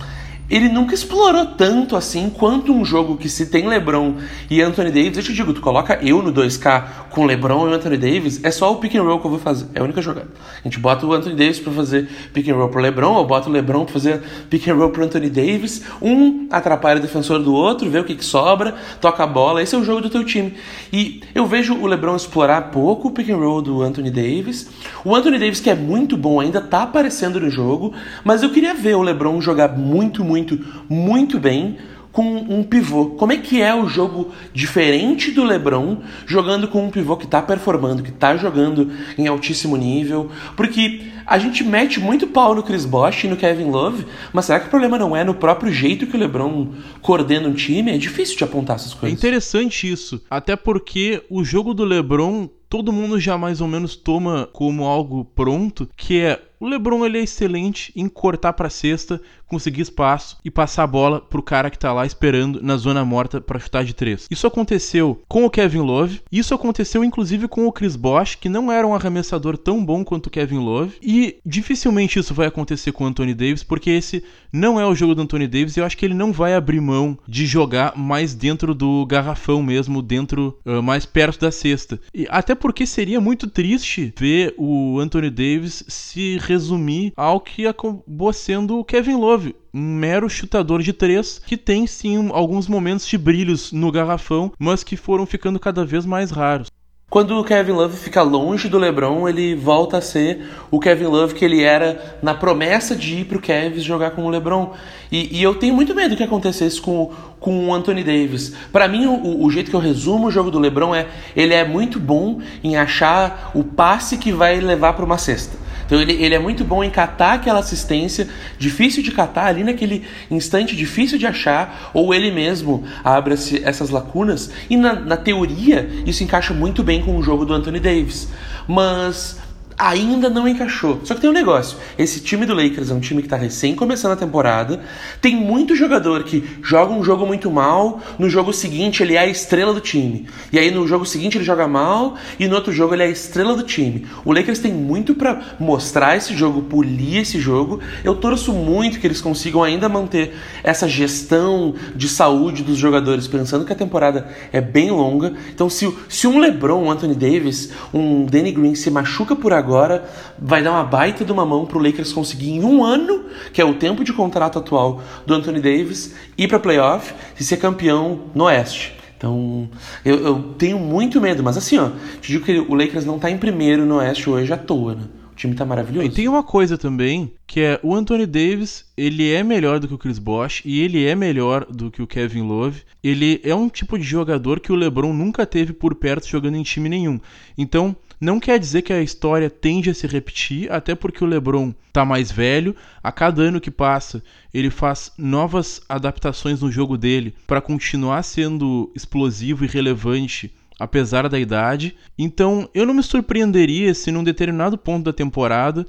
ele 0.49 0.69
nunca 0.69 0.93
explorou 0.93 1.45
tanto 1.45 1.95
assim 1.95 2.29
quanto 2.29 2.73
um 2.73 2.85
jogo 2.85 3.17
que 3.17 3.27
se 3.27 3.47
tem 3.47 3.67
LeBron 3.67 4.15
e 4.49 4.61
Anthony 4.61 4.91
Davis. 4.91 5.17
Eu 5.17 5.23
te 5.23 5.33
digo, 5.33 5.53
tu 5.53 5.61
coloca 5.61 5.99
eu 6.01 6.21
no 6.21 6.31
2K 6.31 6.83
com 7.09 7.25
LeBron 7.25 7.69
e 7.69 7.73
Anthony 7.73 7.97
Davis, 7.97 8.39
é 8.43 8.51
só 8.51 8.71
o 8.71 8.77
pick 8.77 8.95
and 8.95 9.03
roll 9.03 9.19
que 9.19 9.25
eu 9.25 9.31
vou 9.31 9.39
fazer. 9.39 9.65
É 9.73 9.79
a 9.79 9.83
única 9.83 10.01
jogada. 10.01 10.27
A 10.59 10.63
gente 10.63 10.79
bota 10.79 11.05
o 11.05 11.13
Anthony 11.13 11.35
Davis 11.35 11.59
para 11.59 11.73
fazer 11.73 12.09
pick 12.33 12.47
and 12.47 12.55
roll 12.55 12.69
pro 12.69 12.81
LeBron, 12.81 13.17
eu 13.17 13.25
boto 13.25 13.49
o 13.49 13.51
LeBron 13.51 13.83
para 13.83 13.93
fazer 13.93 14.21
pick 14.49 14.67
and 14.67 14.75
roll 14.75 14.89
pro 14.89 15.03
Anthony 15.03 15.29
Davis. 15.29 15.83
Um 16.01 16.47
atrapalha 16.49 16.99
o 16.99 17.01
defensor 17.01 17.39
do 17.39 17.53
outro, 17.53 17.89
vê 17.89 17.99
o 17.99 18.03
que, 18.03 18.15
que 18.15 18.23
sobra, 18.23 18.75
toca 19.01 19.23
a 19.23 19.27
bola. 19.27 19.61
Esse 19.61 19.75
é 19.75 19.77
o 19.77 19.83
jogo 19.83 20.01
do 20.01 20.09
teu 20.09 20.23
time. 20.23 20.53
E 20.93 21.21
eu 21.35 21.45
vejo 21.45 21.75
o 21.75 21.87
LeBron 21.87 22.15
explorar 22.15 22.69
pouco 22.71 23.09
o 23.09 23.11
pick 23.11 23.29
and 23.29 23.37
roll 23.37 23.61
do 23.61 23.81
Anthony 23.81 24.11
Davis. 24.11 24.69
O 25.03 25.15
Anthony 25.15 25.39
Davis, 25.39 25.59
que 25.59 25.69
é 25.69 25.75
muito 25.75 26.15
bom, 26.15 26.39
ainda 26.39 26.61
tá 26.61 26.83
aparecendo 26.83 27.39
no 27.39 27.49
jogo, 27.49 27.93
mas 28.23 28.43
eu 28.43 28.49
queria 28.51 28.73
ver 28.73 28.95
o 28.95 29.01
LeBron 29.01 29.41
jogar 29.41 29.69
muito, 29.69 30.23
muito 30.23 30.36
muito, 30.37 30.59
muito 30.89 31.39
bem 31.39 31.77
com 32.11 32.23
um 32.23 32.63
pivô. 32.63 33.11
Como 33.11 33.31
é 33.31 33.37
que 33.37 33.61
é 33.61 33.75
o 33.75 33.87
jogo 33.87 34.31
diferente 34.53 35.31
do 35.31 35.43
LeBron 35.43 35.97
jogando 36.25 36.67
com 36.67 36.85
um 36.85 36.89
pivô 36.89 37.15
que 37.15 37.25
está 37.25 37.41
performando, 37.41 38.01
que 38.01 38.09
está 38.09 38.35
jogando 38.35 38.91
em 39.17 39.27
altíssimo 39.27 39.77
nível? 39.77 40.31
Porque 40.55 41.01
a 41.27 41.37
gente 41.37 41.63
mete 41.63 41.99
muito 41.99 42.25
pau 42.27 42.55
no 42.55 42.63
Chris 42.63 42.85
Bosh 42.85 43.25
e 43.25 43.27
no 43.27 43.35
Kevin 43.35 43.69
Love, 43.69 44.05
mas 44.31 44.45
será 44.45 44.59
que 44.59 44.67
o 44.67 44.69
problema 44.69 44.97
não 44.97 45.15
é 45.15 45.23
no 45.23 45.33
próprio 45.35 45.71
jeito 45.71 46.07
que 46.07 46.15
o 46.15 46.19
LeBron 46.19 46.69
coordena 47.01 47.47
um 47.49 47.53
time? 47.53 47.91
É 47.91 47.97
difícil 47.97 48.37
de 48.37 48.43
apontar 48.43 48.77
essas 48.77 48.93
É 48.93 48.95
coisas. 48.95 49.17
interessante 49.17 49.91
isso, 49.91 50.21
até 50.29 50.55
porque 50.55 51.21
o 51.29 51.43
jogo 51.43 51.73
do 51.73 51.83
LeBron 51.83 52.49
todo 52.69 52.91
mundo 52.91 53.19
já 53.19 53.37
mais 53.37 53.61
ou 53.61 53.67
menos 53.67 53.95
toma 53.95 54.49
como 54.51 54.85
algo 54.85 55.23
pronto, 55.23 55.87
que 55.95 56.19
é 56.19 56.41
o 56.59 56.67
LeBron 56.67 57.05
ele 57.05 57.19
é 57.19 57.23
excelente 57.23 57.93
em 57.95 58.09
cortar 58.09 58.51
para 58.53 58.69
cesta, 58.69 59.21
conseguir 59.45 59.81
espaço 59.81 60.37
e 60.43 60.49
passar 60.49 60.83
a 60.83 60.87
bola 60.87 61.21
pro 61.21 61.41
cara 61.43 61.69
que 61.69 61.77
tá 61.77 61.93
lá 61.93 62.03
esperando 62.05 62.61
na 62.63 62.75
zona 62.77 63.05
morta 63.05 63.39
para 63.39 63.59
chutar 63.59 63.85
de 63.85 63.93
três. 63.93 64.27
Isso 64.29 64.47
aconteceu 64.47 65.21
com 65.27 65.45
o 65.45 65.49
Kevin 65.51 65.81
Love, 65.81 66.21
isso 66.31 66.55
aconteceu 66.55 67.03
inclusive 67.03 67.47
com 67.47 67.67
o 67.67 67.71
Chris 67.71 67.95
Bosh, 67.95 68.35
que 68.35 68.49
não 68.49 68.71
era 68.71 68.87
um 68.87 68.93
arremessador 68.95 69.55
tão 69.55 69.85
bom 69.85 70.03
quanto 70.03 70.27
o 70.27 70.31
Kevin 70.31 70.57
Love, 70.57 70.95
e 71.01 71.16
dificilmente 71.45 72.19
isso 72.19 72.33
vai 72.33 72.47
acontecer 72.47 72.91
com 72.91 73.03
o 73.03 73.07
Anthony 73.07 73.33
Davis, 73.33 73.63
porque 73.63 73.89
esse 73.89 74.23
não 74.51 74.79
é 74.79 74.85
o 74.85 74.95
jogo 74.95 75.15
do 75.15 75.21
Anthony 75.21 75.47
Davis 75.47 75.75
e 75.75 75.79
eu 75.79 75.85
acho 75.85 75.97
que 75.97 76.05
ele 76.05 76.13
não 76.13 76.31
vai 76.31 76.53
abrir 76.53 76.81
mão 76.81 77.17
de 77.27 77.45
jogar 77.45 77.97
mais 77.97 78.33
dentro 78.33 78.73
do 78.73 79.05
garrafão 79.05 79.61
mesmo, 79.61 80.01
dentro 80.01 80.57
uh, 80.65 80.81
mais 80.81 81.05
perto 81.05 81.39
da 81.39 81.51
cesta. 81.51 81.99
E 82.13 82.27
até 82.29 82.55
porque 82.55 82.85
seria 82.85 83.21
muito 83.21 83.47
triste 83.47 84.13
ver 84.17 84.53
o 84.57 84.99
Anthony 84.99 85.29
Davis 85.29 85.83
se 85.87 86.37
resumir 86.39 87.13
ao 87.15 87.39
que 87.39 87.65
acabou 87.65 88.33
sendo 88.33 88.79
o 88.79 88.85
Kevin 88.85 89.15
Love, 89.15 89.55
um 89.73 89.95
mero 89.95 90.29
chutador 90.29 90.81
de 90.81 90.93
três 90.93 91.39
que 91.39 91.57
tem 91.57 91.85
sim 91.85 92.29
alguns 92.31 92.67
momentos 92.67 93.07
de 93.07 93.17
brilhos 93.17 93.71
no 93.71 93.91
garrafão, 93.91 94.51
mas 94.57 94.83
que 94.83 94.97
foram 94.97 95.25
ficando 95.25 95.59
cada 95.59 95.85
vez 95.85 96.05
mais 96.05 96.31
raros. 96.31 96.69
Quando 97.09 97.39
o 97.39 97.43
Kevin 97.43 97.71
Love 97.71 97.95
fica 97.95 98.21
longe 98.21 98.67
do 98.67 98.77
LeBron, 98.77 99.29
ele 99.29 99.55
volta 99.55 99.97
a 99.97 100.01
ser 100.01 100.45
o 100.69 100.77
Kevin 100.77 101.05
Love 101.05 101.35
que 101.35 101.45
ele 101.45 101.63
era 101.63 102.17
na 102.21 102.33
promessa 102.33 102.93
de 102.97 103.19
ir 103.19 103.25
pro 103.25 103.41
Cavs 103.41 103.81
jogar 103.81 104.11
com 104.11 104.25
o 104.25 104.29
LeBron. 104.29 104.73
E, 105.09 105.37
e 105.37 105.41
eu 105.41 105.55
tenho 105.55 105.73
muito 105.73 105.95
medo 105.95 106.17
que 106.17 106.23
acontecesse 106.23 106.81
com, 106.81 107.13
com 107.39 107.69
o 107.69 107.73
Anthony 107.73 108.03
Davis. 108.03 108.53
Para 108.73 108.89
mim, 108.89 109.05
o, 109.05 109.45
o, 109.45 109.49
jeito 109.49 109.69
que 109.69 109.75
eu 109.77 109.79
resumo 109.79 110.27
o 110.27 110.31
jogo 110.31 110.51
do 110.51 110.59
LeBron 110.59 110.93
é 110.93 111.07
ele 111.33 111.53
é 111.53 111.63
muito 111.63 111.97
bom 111.97 112.41
em 112.61 112.75
achar 112.75 113.51
o 113.55 113.63
passe 113.63 114.17
que 114.17 114.33
vai 114.33 114.59
levar 114.59 114.91
para 114.91 115.05
uma 115.05 115.17
cesta. 115.17 115.57
Então 115.87 115.99
ele, 115.99 116.13
ele 116.13 116.35
é 116.35 116.39
muito 116.39 116.63
bom 116.63 116.83
em 116.83 116.89
catar 116.89 117.33
aquela 117.33 117.59
assistência, 117.59 118.27
difícil 118.59 119.01
de 119.01 119.11
catar 119.11 119.47
ali 119.47 119.63
naquele 119.63 120.03
instante, 120.29 120.75
difícil 120.75 121.17
de 121.17 121.25
achar, 121.25 121.89
ou 121.93 122.13
ele 122.13 122.29
mesmo 122.29 122.83
abre 123.03 123.33
essas 123.63 123.89
lacunas. 123.89 124.51
E 124.69 124.75
na, 124.77 124.93
na 124.93 125.17
teoria, 125.17 125.89
isso 126.05 126.23
encaixa 126.23 126.53
muito 126.53 126.83
bem 126.83 127.01
com 127.01 127.17
o 127.17 127.23
jogo 127.23 127.45
do 127.45 127.53
Anthony 127.53 127.79
Davis. 127.79 128.27
Mas 128.67 129.39
ainda 129.77 130.29
não 130.29 130.47
encaixou. 130.47 131.01
Só 131.03 131.13
que 131.13 131.21
tem 131.21 131.29
um 131.29 131.33
negócio: 131.33 131.77
esse 131.97 132.19
time 132.19 132.45
do 132.45 132.53
Lakers 132.53 132.89
é 132.89 132.93
um 132.93 132.99
time 132.99 133.21
que 133.21 133.27
está 133.27 133.37
recém 133.37 133.75
começando 133.75 134.13
a 134.13 134.15
temporada. 134.15 134.81
Tem 135.21 135.35
muito 135.35 135.75
jogador 135.75 136.23
que 136.23 136.43
joga 136.63 136.91
um 136.91 137.03
jogo 137.03 137.25
muito 137.25 137.51
mal, 137.51 138.01
no 138.17 138.29
jogo 138.29 138.51
seguinte 138.51 139.03
ele 139.03 139.13
é 139.13 139.19
a 139.19 139.27
estrela 139.27 139.73
do 139.73 139.79
time. 139.79 140.27
E 140.51 140.57
aí 140.57 140.71
no 140.71 140.87
jogo 140.87 141.05
seguinte 141.05 141.37
ele 141.37 141.43
joga 141.43 141.67
mal 141.67 142.15
e 142.39 142.47
no 142.47 142.55
outro 142.55 142.73
jogo 142.73 142.95
ele 142.95 143.03
é 143.03 143.05
a 143.05 143.09
estrela 143.09 143.55
do 143.55 143.63
time. 143.63 144.07
O 144.25 144.33
Lakers 144.33 144.59
tem 144.59 144.73
muito 144.73 145.13
para 145.13 145.41
mostrar 145.59 146.17
esse 146.17 146.35
jogo, 146.35 146.63
polir 146.63 147.17
esse 147.17 147.39
jogo. 147.39 147.79
Eu 148.03 148.15
torço 148.15 148.51
muito 148.53 148.99
que 148.99 149.05
eles 149.05 149.21
consigam 149.21 149.63
ainda 149.63 149.87
manter 149.87 150.33
essa 150.63 150.87
gestão 150.87 151.75
de 151.95 152.09
saúde 152.09 152.63
dos 152.63 152.77
jogadores, 152.77 153.27
pensando 153.27 153.65
que 153.65 153.73
a 153.73 153.75
temporada 153.75 154.27
é 154.51 154.59
bem 154.59 154.89
longa. 154.89 155.33
Então 155.53 155.69
se, 155.69 155.93
se 156.09 156.25
um 156.25 156.39
LeBron, 156.39 156.85
um 156.85 156.91
Anthony 156.91 157.13
Davis, 157.13 157.71
um 157.93 158.25
Danny 158.25 158.51
Green 158.51 158.73
se 158.73 158.89
machuca 158.89 159.35
por 159.35 159.53
agora 159.53 159.66
agora 159.67 160.09
vai 160.39 160.63
dar 160.63 160.71
uma 160.71 160.83
baita 160.85 161.25
de 161.25 161.31
uma 161.31 161.45
mão 161.45 161.65
pro 161.65 161.79
Lakers 161.79 162.13
conseguir 162.13 162.51
em 162.51 162.63
um 162.63 162.83
ano, 162.83 163.25
que 163.51 163.61
é 163.61 163.65
o 163.65 163.73
tempo 163.73 164.03
de 164.03 164.13
contrato 164.13 164.57
atual 164.57 165.01
do 165.25 165.33
Anthony 165.33 165.59
Davis, 165.59 166.15
ir 166.37 166.47
para 166.47 166.57
playoff 166.57 167.13
e 167.37 167.43
ser 167.43 167.57
campeão 167.57 168.21
no 168.33 168.45
Oeste. 168.45 168.95
Então, 169.17 169.67
eu, 170.05 170.19
eu, 170.19 170.43
tenho 170.57 170.79
muito 170.79 171.19
medo, 171.19 171.43
mas 171.43 171.57
assim, 171.57 171.77
ó, 171.77 171.89
te 172.21 172.31
digo 172.31 172.45
que 172.45 172.59
o 172.59 172.75
Lakers 172.75 173.03
não 173.03 173.19
tá 173.19 173.29
em 173.29 173.37
primeiro 173.37 173.85
no 173.85 173.95
Oeste 173.95 174.29
hoje 174.29 174.53
à 174.53 174.57
toa, 174.57 174.95
né? 174.95 175.03
O 175.31 175.35
time 175.35 175.53
tá 175.53 175.65
maravilhoso. 175.65 176.07
E 176.07 176.09
tem 176.09 176.27
uma 176.27 176.43
coisa 176.43 176.77
também, 176.77 177.31
que 177.45 177.59
é 177.59 177.79
o 177.83 177.93
Anthony 177.93 178.25
Davis, 178.25 178.85
ele 178.95 179.31
é 179.31 179.43
melhor 179.43 179.79
do 179.79 179.87
que 179.87 179.93
o 179.93 179.97
Chris 179.97 180.17
Bosh 180.17 180.61
e 180.65 180.81
ele 180.81 181.05
é 181.05 181.15
melhor 181.15 181.65
do 181.65 181.91
que 181.91 182.01
o 182.01 182.07
Kevin 182.07 182.43
Love. 182.43 182.81
Ele 183.03 183.39
é 183.43 183.53
um 183.53 183.69
tipo 183.69 183.97
de 183.97 184.03
jogador 184.03 184.59
que 184.59 184.71
o 184.71 184.75
LeBron 184.75 185.13
nunca 185.13 185.45
teve 185.45 185.73
por 185.73 185.93
perto 185.95 186.27
jogando 186.27 186.57
em 186.57 186.63
time 186.63 186.89
nenhum. 186.89 187.19
Então, 187.55 187.95
não 188.19 188.39
quer 188.39 188.57
dizer 188.57 188.81
que 188.81 188.91
a 188.91 189.01
história 189.01 189.49
tende 189.49 189.89
a 189.89 189.93
se 189.93 190.07
repetir, 190.07 190.71
até 190.71 190.95
porque 190.95 191.23
o 191.23 191.27
LeBron 191.27 191.73
tá 191.93 192.03
mais 192.03 192.31
velho. 192.31 192.75
A 193.03 193.11
cada 193.11 193.43
ano 193.43 193.61
que 193.61 193.69
passa, 193.69 194.23
ele 194.53 194.71
faz 194.71 195.11
novas 195.17 195.81
adaptações 195.87 196.61
no 196.61 196.71
jogo 196.71 196.97
dele 196.97 197.35
para 197.45 197.61
continuar 197.61 198.23
sendo 198.23 198.91
explosivo 198.95 199.65
e 199.65 199.67
relevante 199.67 200.51
apesar 200.79 201.27
da 201.27 201.39
idade. 201.39 201.95
Então, 202.17 202.69
eu 202.73 202.85
não 202.85 202.93
me 202.93 203.03
surpreenderia 203.03 203.93
se 203.93 204.11
num 204.11 204.23
determinado 204.23 204.77
ponto 204.77 205.05
da 205.05 205.13
temporada 205.13 205.85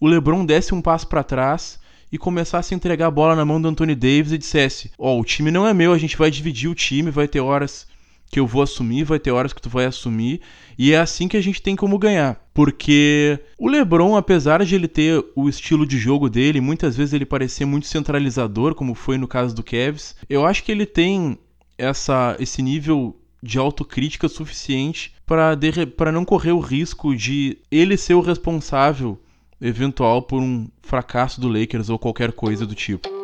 o 0.00 0.06
LeBron 0.06 0.44
desse 0.44 0.74
um 0.74 0.82
passo 0.82 1.06
para 1.06 1.22
trás 1.22 1.80
e 2.10 2.18
começasse 2.18 2.74
a 2.74 2.76
entregar 2.76 3.06
a 3.06 3.10
bola 3.10 3.34
na 3.34 3.44
mão 3.44 3.60
do 3.60 3.68
Anthony 3.68 3.94
Davis 3.94 4.32
e 4.32 4.38
dissesse: 4.38 4.90
"Ó, 4.98 5.14
oh, 5.14 5.20
o 5.20 5.24
time 5.24 5.50
não 5.50 5.66
é 5.66 5.72
meu, 5.72 5.92
a 5.92 5.98
gente 5.98 6.16
vai 6.16 6.30
dividir 6.30 6.68
o 6.68 6.74
time, 6.74 7.10
vai 7.10 7.26
ter 7.26 7.40
horas 7.40 7.86
que 8.32 8.40
eu 8.40 8.46
vou 8.46 8.62
assumir, 8.62 9.04
vai 9.04 9.18
ter 9.18 9.30
horas 9.30 9.52
que 9.52 9.60
tu 9.60 9.68
vai 9.68 9.84
assumir, 9.84 10.40
e 10.78 10.92
é 10.92 10.98
assim 10.98 11.28
que 11.28 11.36
a 11.36 11.40
gente 11.42 11.60
tem 11.60 11.76
como 11.76 11.98
ganhar. 11.98 12.42
Porque 12.54 13.38
o 13.58 13.68
LeBron, 13.68 14.16
apesar 14.16 14.64
de 14.64 14.74
ele 14.74 14.88
ter 14.88 15.22
o 15.36 15.50
estilo 15.50 15.86
de 15.86 15.98
jogo 15.98 16.30
dele, 16.30 16.58
muitas 16.58 16.96
vezes 16.96 17.12
ele 17.12 17.26
parecer 17.26 17.66
muito 17.66 17.86
centralizador, 17.86 18.74
como 18.74 18.94
foi 18.94 19.18
no 19.18 19.28
caso 19.28 19.54
do 19.54 19.62
Cavs, 19.62 20.16
eu 20.30 20.46
acho 20.46 20.64
que 20.64 20.72
ele 20.72 20.86
tem 20.86 21.38
essa 21.76 22.34
esse 22.40 22.62
nível 22.62 23.14
de 23.42 23.58
autocrítica 23.58 24.28
suficiente 24.28 25.12
para 25.26 26.10
não 26.10 26.24
correr 26.24 26.52
o 26.52 26.60
risco 26.60 27.14
de 27.14 27.58
ele 27.70 27.98
ser 27.98 28.14
o 28.14 28.20
responsável 28.20 29.20
eventual 29.60 30.22
por 30.22 30.40
um 30.40 30.68
fracasso 30.80 31.38
do 31.38 31.48
Lakers 31.48 31.90
ou 31.90 31.98
qualquer 31.98 32.32
coisa 32.32 32.64
do 32.64 32.74
tipo. 32.74 33.21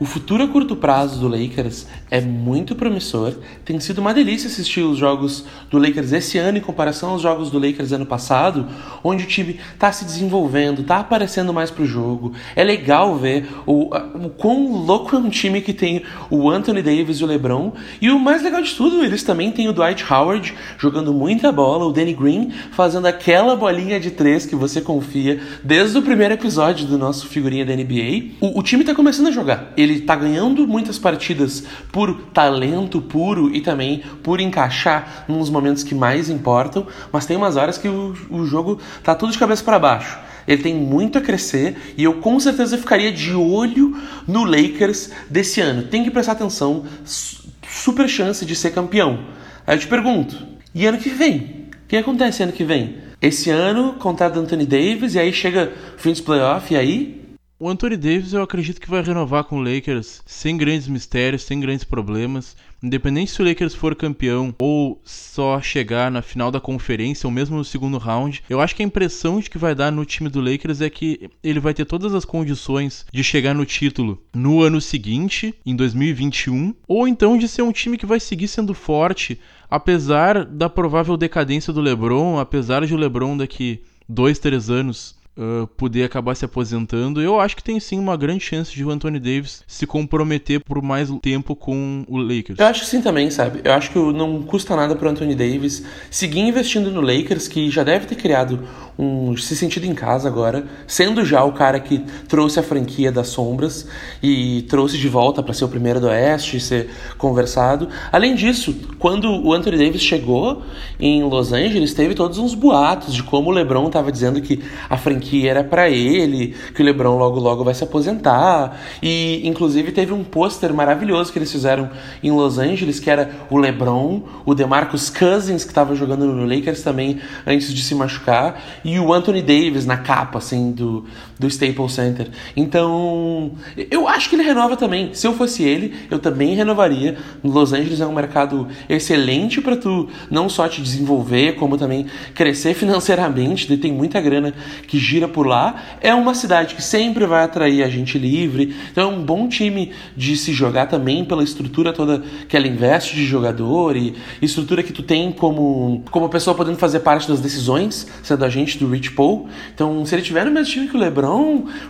O 0.00 0.04
futuro 0.04 0.42
a 0.42 0.48
curto 0.48 0.74
prazo 0.74 1.20
do 1.20 1.28
Lakers 1.28 1.86
é 2.10 2.20
muito 2.20 2.74
promissor. 2.74 3.34
Tem 3.64 3.78
sido 3.78 4.00
uma 4.00 4.12
delícia 4.12 4.48
assistir 4.48 4.80
os 4.80 4.98
jogos 4.98 5.44
do 5.70 5.78
Lakers 5.78 6.12
esse 6.12 6.36
ano 6.36 6.58
em 6.58 6.60
comparação 6.60 7.10
aos 7.10 7.22
jogos 7.22 7.48
do 7.48 7.60
Lakers 7.60 7.92
ano 7.92 8.04
passado, 8.04 8.66
onde 9.04 9.22
o 9.22 9.26
time 9.26 9.60
está 9.72 9.92
se 9.92 10.04
desenvolvendo, 10.04 10.80
está 10.80 10.98
aparecendo 10.98 11.54
mais 11.54 11.70
pro 11.70 11.86
jogo. 11.86 12.32
É 12.56 12.64
legal 12.64 13.16
ver 13.16 13.46
o, 13.64 13.94
o 13.94 14.30
quão 14.30 14.72
louco 14.84 15.14
é 15.14 15.18
um 15.18 15.30
time 15.30 15.60
que 15.60 15.72
tem 15.72 16.02
o 16.28 16.50
Anthony 16.50 16.82
Davis 16.82 17.18
e 17.18 17.24
o 17.24 17.26
LeBron. 17.28 17.72
E 18.00 18.10
o 18.10 18.18
mais 18.18 18.42
legal 18.42 18.62
de 18.62 18.74
tudo, 18.74 19.04
eles 19.04 19.22
também 19.22 19.52
têm 19.52 19.68
o 19.68 19.72
Dwight 19.72 20.04
Howard 20.12 20.54
jogando 20.76 21.12
muita 21.12 21.52
bola, 21.52 21.84
o 21.84 21.92
Danny 21.92 22.14
Green 22.14 22.50
fazendo 22.72 23.06
aquela 23.06 23.54
bolinha 23.54 24.00
de 24.00 24.10
três 24.10 24.44
que 24.44 24.56
você 24.56 24.80
confia 24.80 25.40
desde 25.62 25.96
o 25.96 26.02
primeiro 26.02 26.34
episódio 26.34 26.84
do 26.84 26.98
nosso 26.98 27.28
figurinha 27.28 27.64
da 27.64 27.76
NBA. 27.76 28.34
O, 28.40 28.58
o 28.58 28.62
time 28.62 28.82
está 28.82 28.92
começando 28.92 29.28
a 29.28 29.30
jogar 29.30 29.72
ele 29.84 30.00
tá 30.00 30.16
ganhando 30.16 30.66
muitas 30.66 30.98
partidas 30.98 31.64
por 31.92 32.14
talento 32.32 33.00
puro 33.00 33.54
e 33.54 33.60
também 33.60 34.02
por 34.22 34.40
encaixar 34.40 35.24
nos 35.28 35.48
momentos 35.48 35.82
que 35.82 35.94
mais 35.94 36.28
importam, 36.28 36.86
mas 37.12 37.26
tem 37.26 37.36
umas 37.36 37.56
horas 37.56 37.78
que 37.78 37.88
o, 37.88 38.14
o 38.30 38.44
jogo 38.44 38.80
tá 39.02 39.14
tudo 39.14 39.32
de 39.32 39.38
cabeça 39.38 39.62
para 39.62 39.78
baixo. 39.78 40.18
Ele 40.46 40.62
tem 40.62 40.74
muito 40.74 41.18
a 41.18 41.20
crescer 41.20 41.94
e 41.96 42.04
eu 42.04 42.14
com 42.14 42.38
certeza 42.38 42.76
ficaria 42.76 43.12
de 43.12 43.34
olho 43.34 43.96
no 44.26 44.44
Lakers 44.44 45.10
desse 45.30 45.60
ano. 45.60 45.84
Tem 45.84 46.04
que 46.04 46.10
prestar 46.10 46.32
atenção, 46.32 46.84
super 47.04 48.08
chance 48.08 48.44
de 48.44 48.54
ser 48.54 48.72
campeão. 48.72 49.20
Aí 49.66 49.76
eu 49.76 49.80
te 49.80 49.86
pergunto, 49.86 50.36
e 50.74 50.86
ano 50.86 50.98
que 50.98 51.08
vem? 51.08 51.68
O 51.84 51.86
que 51.88 51.96
acontece 51.96 52.42
ano 52.42 52.52
que 52.52 52.64
vem? 52.64 52.96
Esse 53.20 53.48
ano, 53.48 53.94
contrato 53.94 54.34
do 54.34 54.40
Anthony 54.40 54.66
Davis, 54.66 55.14
e 55.14 55.18
aí 55.18 55.32
chega 55.32 55.72
o 55.96 55.98
fim 55.98 56.10
dos 56.10 56.20
playoffs, 56.20 56.70
e 56.70 56.76
aí 56.76 57.23
O 57.56 57.68
Anthony 57.68 57.96
Davis 57.96 58.32
eu 58.32 58.42
acredito 58.42 58.80
que 58.80 58.90
vai 58.90 59.00
renovar 59.00 59.44
com 59.44 59.58
o 59.58 59.62
Lakers 59.62 60.22
sem 60.26 60.56
grandes 60.56 60.88
mistérios, 60.88 61.44
sem 61.44 61.60
grandes 61.60 61.84
problemas. 61.84 62.56
Independente 62.82 63.30
se 63.30 63.40
o 63.40 63.44
Lakers 63.44 63.76
for 63.76 63.94
campeão 63.94 64.52
ou 64.58 65.00
só 65.04 65.60
chegar 65.60 66.10
na 66.10 66.20
final 66.20 66.50
da 66.50 66.60
conferência 66.60 67.28
ou 67.28 67.30
mesmo 67.30 67.56
no 67.56 67.64
segundo 67.64 67.96
round, 67.96 68.42
eu 68.50 68.60
acho 68.60 68.74
que 68.74 68.82
a 68.82 68.86
impressão 68.86 69.38
de 69.38 69.48
que 69.48 69.56
vai 69.56 69.72
dar 69.72 69.92
no 69.92 70.04
time 70.04 70.28
do 70.28 70.40
Lakers 70.40 70.80
é 70.80 70.90
que 70.90 71.30
ele 71.44 71.60
vai 71.60 71.72
ter 71.72 71.84
todas 71.84 72.12
as 72.12 72.24
condições 72.24 73.06
de 73.12 73.22
chegar 73.22 73.54
no 73.54 73.64
título 73.64 74.20
no 74.34 74.60
ano 74.60 74.80
seguinte, 74.80 75.54
em 75.64 75.76
2021, 75.76 76.74
ou 76.88 77.06
então 77.06 77.38
de 77.38 77.46
ser 77.46 77.62
um 77.62 77.72
time 77.72 77.96
que 77.96 78.04
vai 78.04 78.18
seguir 78.18 78.48
sendo 78.48 78.74
forte, 78.74 79.40
apesar 79.70 80.44
da 80.44 80.68
provável 80.68 81.16
decadência 81.16 81.72
do 81.72 81.80
LeBron, 81.80 82.36
apesar 82.36 82.84
de 82.84 82.92
o 82.92 82.98
LeBron 82.98 83.36
daqui 83.36 83.80
dois, 84.08 84.40
três 84.40 84.68
anos 84.70 85.22
uh, 85.36 85.66
poder 85.76 86.04
acabar 86.04 86.34
se 86.34 86.44
aposentando, 86.44 87.20
eu 87.20 87.40
acho 87.40 87.56
que 87.56 87.62
tem 87.62 87.78
sim 87.80 87.98
uma 87.98 88.16
grande 88.16 88.44
chance 88.44 88.72
de 88.72 88.84
o 88.84 88.90
Anthony 88.90 89.18
Davis 89.18 89.62
se 89.66 89.86
comprometer 89.86 90.60
por 90.60 90.82
mais 90.82 91.10
tempo 91.22 91.54
com 91.54 92.04
o 92.08 92.18
Lakers. 92.18 92.58
Eu 92.58 92.66
acho 92.66 92.80
que 92.80 92.86
sim 92.86 93.00
também, 93.00 93.30
sabe? 93.30 93.60
Eu 93.64 93.72
acho 93.72 93.90
que 93.90 93.98
não 93.98 94.42
custa 94.42 94.76
nada 94.76 94.94
pro 94.94 95.08
Anthony 95.08 95.34
Davis 95.34 95.84
seguir 96.10 96.40
investindo 96.40 96.90
no 96.90 97.00
Lakers, 97.00 97.48
que 97.48 97.70
já 97.70 97.82
deve 97.82 98.06
ter 98.06 98.16
criado 98.16 98.60
um 98.98 99.36
se 99.36 99.56
sentido 99.56 99.86
em 99.86 99.94
casa 99.94 100.28
agora, 100.28 100.64
sendo 100.86 101.24
já 101.24 101.42
o 101.42 101.52
cara 101.52 101.80
que 101.80 101.98
trouxe 102.28 102.60
a 102.60 102.62
franquia 102.62 103.10
das 103.10 103.28
sombras 103.28 103.88
e 104.22 104.62
trouxe 104.68 104.96
de 104.96 105.08
volta 105.08 105.42
para 105.42 105.52
ser 105.52 105.64
o 105.64 105.68
primeiro 105.68 106.00
do 106.00 106.06
Oeste, 106.06 106.60
ser 106.60 106.90
conversado. 107.18 107.88
Além 108.12 108.34
disso, 108.34 108.74
quando 108.98 109.30
o 109.30 109.52
Anthony 109.52 109.78
Davis 109.78 110.02
chegou 110.02 110.62
em 110.98 111.22
Los 111.24 111.52
Angeles, 111.52 111.92
teve 111.92 112.14
todos 112.14 112.38
uns 112.38 112.54
boatos 112.54 113.12
de 113.12 113.22
como 113.22 113.50
o 113.50 113.52
LeBron 113.52 113.86
estava 113.86 114.12
dizendo 114.12 114.40
que 114.40 114.62
a 114.88 114.96
franquia 114.96 115.23
era 115.46 115.64
para 115.64 115.88
ele, 115.88 116.54
que 116.74 116.82
o 116.82 116.84
LeBron 116.84 117.16
logo 117.16 117.38
logo 117.38 117.64
vai 117.64 117.74
se 117.74 117.84
aposentar. 117.84 118.78
E 119.02 119.46
inclusive 119.46 119.92
teve 119.92 120.12
um 120.12 120.24
pôster 120.24 120.72
maravilhoso 120.72 121.32
que 121.32 121.38
eles 121.38 121.50
fizeram 121.50 121.90
em 122.22 122.30
Los 122.30 122.58
Angeles 122.58 123.00
que 123.00 123.10
era 123.10 123.30
o 123.50 123.56
LeBron, 123.56 124.22
o 124.44 124.54
DeMarcus 124.54 125.10
Cousins 125.10 125.64
que 125.64 125.70
estava 125.70 125.94
jogando 125.94 126.26
no 126.26 126.46
Lakers 126.46 126.82
também 126.82 127.20
antes 127.46 127.72
de 127.72 127.82
se 127.82 127.94
machucar 127.94 128.62
e 128.84 128.98
o 128.98 129.12
Anthony 129.12 129.42
Davis 129.42 129.86
na 129.86 129.96
capa, 129.96 130.38
assim, 130.38 130.72
do, 130.72 131.04
do 131.38 131.46
Staples 131.46 131.92
Center. 131.92 132.28
Então, 132.56 133.52
eu 133.90 134.08
acho 134.08 134.28
que 134.28 134.36
ele 134.36 134.42
renova 134.42 134.76
também. 134.76 135.14
Se 135.14 135.26
eu 135.26 135.34
fosse 135.34 135.62
ele, 135.62 135.94
eu 136.10 136.18
também 136.18 136.54
renovaria. 136.54 137.16
Los 137.42 137.72
Angeles 137.72 138.00
é 138.00 138.06
um 138.06 138.12
mercado 138.12 138.68
excelente 138.88 139.60
para 139.60 139.76
tu 139.76 140.08
não 140.30 140.48
só 140.48 140.68
te 140.68 140.82
desenvolver, 140.82 141.54
como 141.54 141.78
também 141.78 142.06
crescer 142.34 142.74
financeiramente. 142.74 143.76
Tem 143.76 143.92
muita 143.92 144.20
grana 144.20 144.52
que 144.86 144.98
gira 144.98 145.28
por 145.28 145.46
lá. 145.46 145.82
É 146.00 146.14
uma 146.14 146.34
cidade 146.34 146.74
que 146.74 146.82
sempre 146.82 147.26
vai 147.26 147.44
atrair 147.44 147.82
a 147.82 147.88
gente 147.88 148.18
livre. 148.18 148.74
Então, 148.90 149.10
é 149.10 149.14
um 149.14 149.22
bom 149.22 149.48
time 149.48 149.92
de 150.16 150.36
se 150.36 150.52
jogar 150.52 150.86
também 150.86 151.24
pela 151.24 151.44
estrutura 151.44 151.92
toda 151.92 152.22
que 152.48 152.56
ela 152.56 152.66
investe 152.66 153.14
de 153.14 153.24
jogador 153.24 153.96
e 153.96 154.14
estrutura 154.42 154.82
que 154.82 154.92
tu 154.92 155.02
tem 155.02 155.30
como, 155.32 156.02
como 156.10 156.28
pessoa 156.28 156.56
podendo 156.56 156.78
fazer 156.78 157.00
parte 157.00 157.28
das 157.28 157.40
decisões, 157.40 158.06
sendo 158.22 158.44
agente 158.44 158.64
agente 158.64 158.78
do 158.78 158.88
Rich 158.88 159.12
Paul. 159.12 159.48
Então, 159.74 160.04
se 160.04 160.14
ele 160.14 160.22
tiver 160.22 160.44
no 160.44 160.50
mesmo 160.50 160.72
time 160.72 160.88
que 160.88 160.96
o 160.96 161.00
LeBron, 161.00 161.23